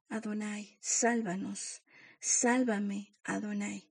Adonai, 0.08 0.78
sálvanos, 0.80 1.82
sálvame, 2.20 3.14
Adonai. 3.24 3.90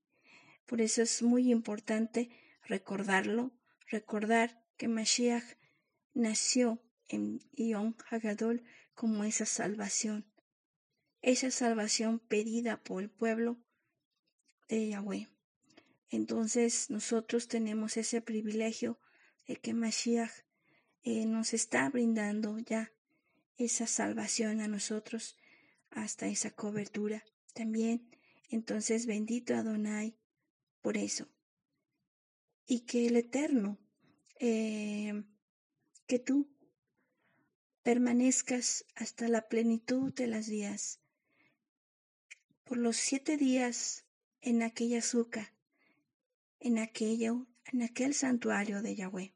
Por 0.65 0.79
eso 0.81 1.01
es 1.01 1.21
muy 1.21 1.51
importante 1.51 2.29
recordarlo, 2.63 3.51
recordar 3.87 4.63
que 4.77 4.87
Mashiach 4.87 5.57
nació 6.13 6.81
en 7.09 7.41
Yom 7.53 7.95
Hagadol 8.09 8.63
como 8.93 9.25
esa 9.25 9.45
salvación. 9.45 10.25
esa 11.21 11.51
salvación 11.51 12.19
pedida 12.19 12.77
por 12.83 13.03
el 13.03 13.09
pueblo 13.09 13.57
de 14.75 14.89
Yahweh. 14.89 15.27
Entonces 16.09 16.89
nosotros 16.89 17.47
tenemos 17.47 17.97
ese 17.97 18.21
privilegio 18.21 18.99
de 19.47 19.57
que 19.57 19.73
Mashiach 19.73 20.31
eh, 21.03 21.25
nos 21.25 21.53
está 21.53 21.89
brindando 21.89 22.57
ya 22.59 22.91
esa 23.57 23.85
salvación 23.85 24.61
a 24.61 24.67
nosotros 24.67 25.37
hasta 25.89 26.27
esa 26.27 26.51
cobertura 26.51 27.23
también. 27.53 28.09
Entonces 28.49 29.05
bendito 29.05 29.55
Adonai 29.55 30.17
por 30.81 30.97
eso. 30.97 31.27
Y 32.65 32.81
que 32.81 33.07
el 33.07 33.17
Eterno, 33.17 33.77
eh, 34.39 35.23
que 36.07 36.19
tú 36.19 36.49
permanezcas 37.83 38.85
hasta 38.95 39.27
la 39.27 39.49
plenitud 39.49 40.13
de 40.13 40.27
las 40.27 40.47
días, 40.47 40.99
por 42.63 42.77
los 42.77 42.95
siete 42.95 43.35
días 43.35 44.05
en 44.41 44.63
aquella 44.63 44.99
azúcar, 44.99 45.53
en 46.59 46.79
aquello, 46.79 47.47
en 47.71 47.83
aquel 47.83 48.13
santuario 48.13 48.81
de 48.81 48.95
Yahweh. 48.95 49.33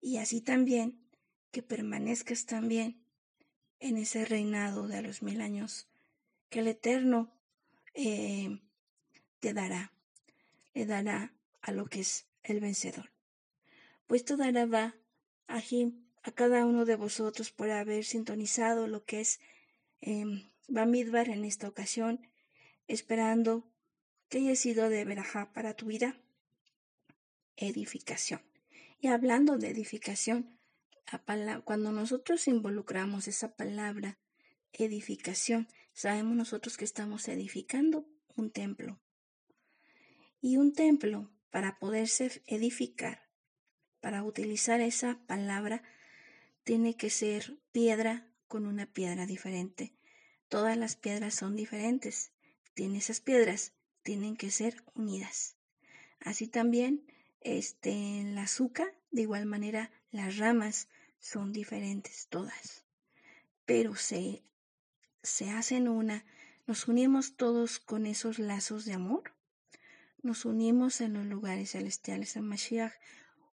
Y 0.00 0.18
así 0.18 0.40
también 0.40 1.00
que 1.50 1.62
permanezcas 1.62 2.46
también 2.46 3.04
en 3.80 3.96
ese 3.96 4.24
reinado 4.24 4.88
de 4.88 5.02
los 5.02 5.22
mil 5.22 5.40
años 5.40 5.88
que 6.48 6.60
el 6.60 6.68
Eterno 6.68 7.32
eh, 7.94 8.60
te 9.40 9.52
dará, 9.52 9.92
le 10.72 10.86
dará 10.86 11.34
a 11.60 11.72
lo 11.72 11.86
que 11.86 12.00
es 12.00 12.26
el 12.42 12.60
vencedor. 12.60 13.10
Pues 14.06 14.24
toda 14.24 14.50
va 14.66 14.94
a 15.46 16.32
cada 16.32 16.64
uno 16.64 16.84
de 16.84 16.96
vosotros 16.96 17.50
por 17.50 17.70
haber 17.70 18.04
sintonizado 18.04 18.86
lo 18.86 19.04
que 19.04 19.20
es 19.20 19.40
eh, 20.00 20.24
Bamidbar 20.68 21.28
en 21.28 21.44
esta 21.44 21.68
ocasión, 21.68 22.26
esperando 22.86 23.70
que 24.34 24.40
haya 24.40 24.56
sido 24.56 24.88
de 24.88 25.04
verajá 25.04 25.52
para 25.52 25.74
tu 25.74 25.86
vida, 25.86 26.20
edificación. 27.56 28.42
Y 29.00 29.06
hablando 29.06 29.58
de 29.58 29.68
edificación, 29.70 30.58
cuando 31.62 31.92
nosotros 31.92 32.48
involucramos 32.48 33.28
esa 33.28 33.54
palabra 33.54 34.18
edificación, 34.72 35.68
sabemos 35.92 36.34
nosotros 36.34 36.76
que 36.76 36.84
estamos 36.84 37.28
edificando 37.28 38.08
un 38.34 38.50
templo. 38.50 39.00
Y 40.40 40.56
un 40.56 40.72
templo, 40.72 41.30
para 41.50 41.78
poderse 41.78 42.42
edificar, 42.48 43.28
para 44.00 44.24
utilizar 44.24 44.80
esa 44.80 45.24
palabra, 45.28 45.84
tiene 46.64 46.96
que 46.96 47.10
ser 47.10 47.56
piedra 47.70 48.26
con 48.48 48.66
una 48.66 48.86
piedra 48.86 49.26
diferente. 49.26 49.94
Todas 50.48 50.76
las 50.76 50.96
piedras 50.96 51.36
son 51.36 51.54
diferentes. 51.54 52.32
Tiene 52.74 52.98
esas 52.98 53.20
piedras, 53.20 53.74
tienen 54.04 54.36
que 54.36 54.52
ser 54.52 54.84
unidas. 54.94 55.56
Así 56.20 56.46
también, 56.46 57.04
este, 57.40 57.90
en 57.90 58.36
la 58.36 58.42
azúcar, 58.42 58.94
de 59.10 59.22
igual 59.22 59.46
manera, 59.46 59.90
las 60.12 60.36
ramas 60.36 60.88
son 61.18 61.52
diferentes 61.52 62.28
todas, 62.28 62.84
pero 63.66 63.96
se, 63.96 64.44
se 65.22 65.50
hacen 65.50 65.88
una. 65.88 66.24
Nos 66.66 66.86
unimos 66.86 67.36
todos 67.36 67.80
con 67.80 68.06
esos 68.06 68.38
lazos 68.38 68.84
de 68.84 68.92
amor. 68.92 69.34
Nos 70.22 70.44
unimos 70.44 71.00
en 71.00 71.14
los 71.14 71.26
lugares 71.26 71.72
celestiales 71.72 72.36
en 72.36 72.46
Mashiach, 72.46 72.92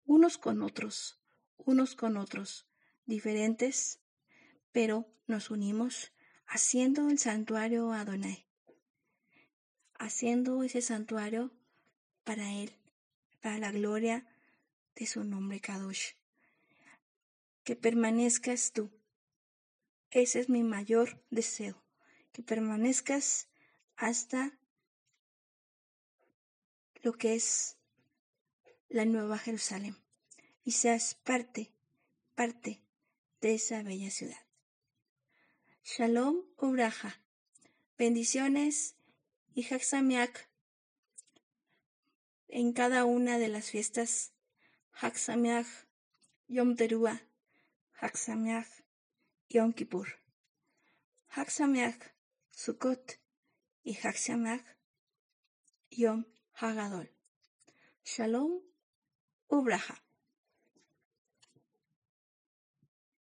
unos 0.05 0.39
con 0.39 0.63
otros, 0.63 1.21
unos 1.59 1.95
con 1.95 2.17
otros, 2.17 2.67
diferentes, 3.07 4.01
pero 4.73 5.07
nos 5.27 5.51
unimos 5.51 6.13
haciendo 6.47 7.09
el 7.11 7.19
santuario 7.19 7.93
Adonai, 7.93 8.48
haciendo 9.99 10.63
ese 10.63 10.83
santuario 10.83 11.51
para 12.25 12.53
Él, 12.55 12.73
para 13.41 13.59
la 13.59 13.73
gloria 13.73 14.27
de 14.95 15.07
su 15.07 15.25
nombre 15.25 15.61
Kadosh 15.61 16.13
que 17.69 17.77
permanezcas 17.77 18.73
tú. 18.73 18.91
Ese 20.11 20.41
es 20.41 20.49
mi 20.49 20.63
mayor 20.63 21.23
deseo, 21.29 21.77
que 22.33 22.43
permanezcas 22.43 23.47
hasta 23.95 24.59
lo 27.03 27.13
que 27.13 27.35
es 27.35 27.77
la 28.89 29.05
Nueva 29.05 29.37
Jerusalén 29.37 29.99
y 30.65 30.73
seas 30.73 31.15
parte, 31.15 31.71
parte 32.35 32.81
de 33.43 33.57
esa 33.57 33.83
bella 33.83 34.11
ciudad. 34.11 34.47
Shalom 35.85 36.47
Uraja. 36.57 37.21
Bendiciones 37.99 38.97
y 39.59 39.63
Haxamiak 39.65 40.49
en 42.47 42.73
cada 42.73 43.05
una 43.05 43.39
de 43.39 43.49
las 43.49 43.71
fiestas 43.73 44.33
Haxamiak 44.93 45.67
Yom 46.47 46.77
Teruah 46.77 47.21
Haxamiach, 48.01 48.71
Yom 49.51 49.73
Kippur. 49.73 50.07
Haxamiach, 51.35 52.01
Sukkot 52.53 53.19
y 53.83 53.95
Haxamiach, 53.95 54.65
Yom 55.91 56.25
Hagadol. 56.61 57.09
Shalom, 58.05 58.61
Ubraha. 59.51 60.08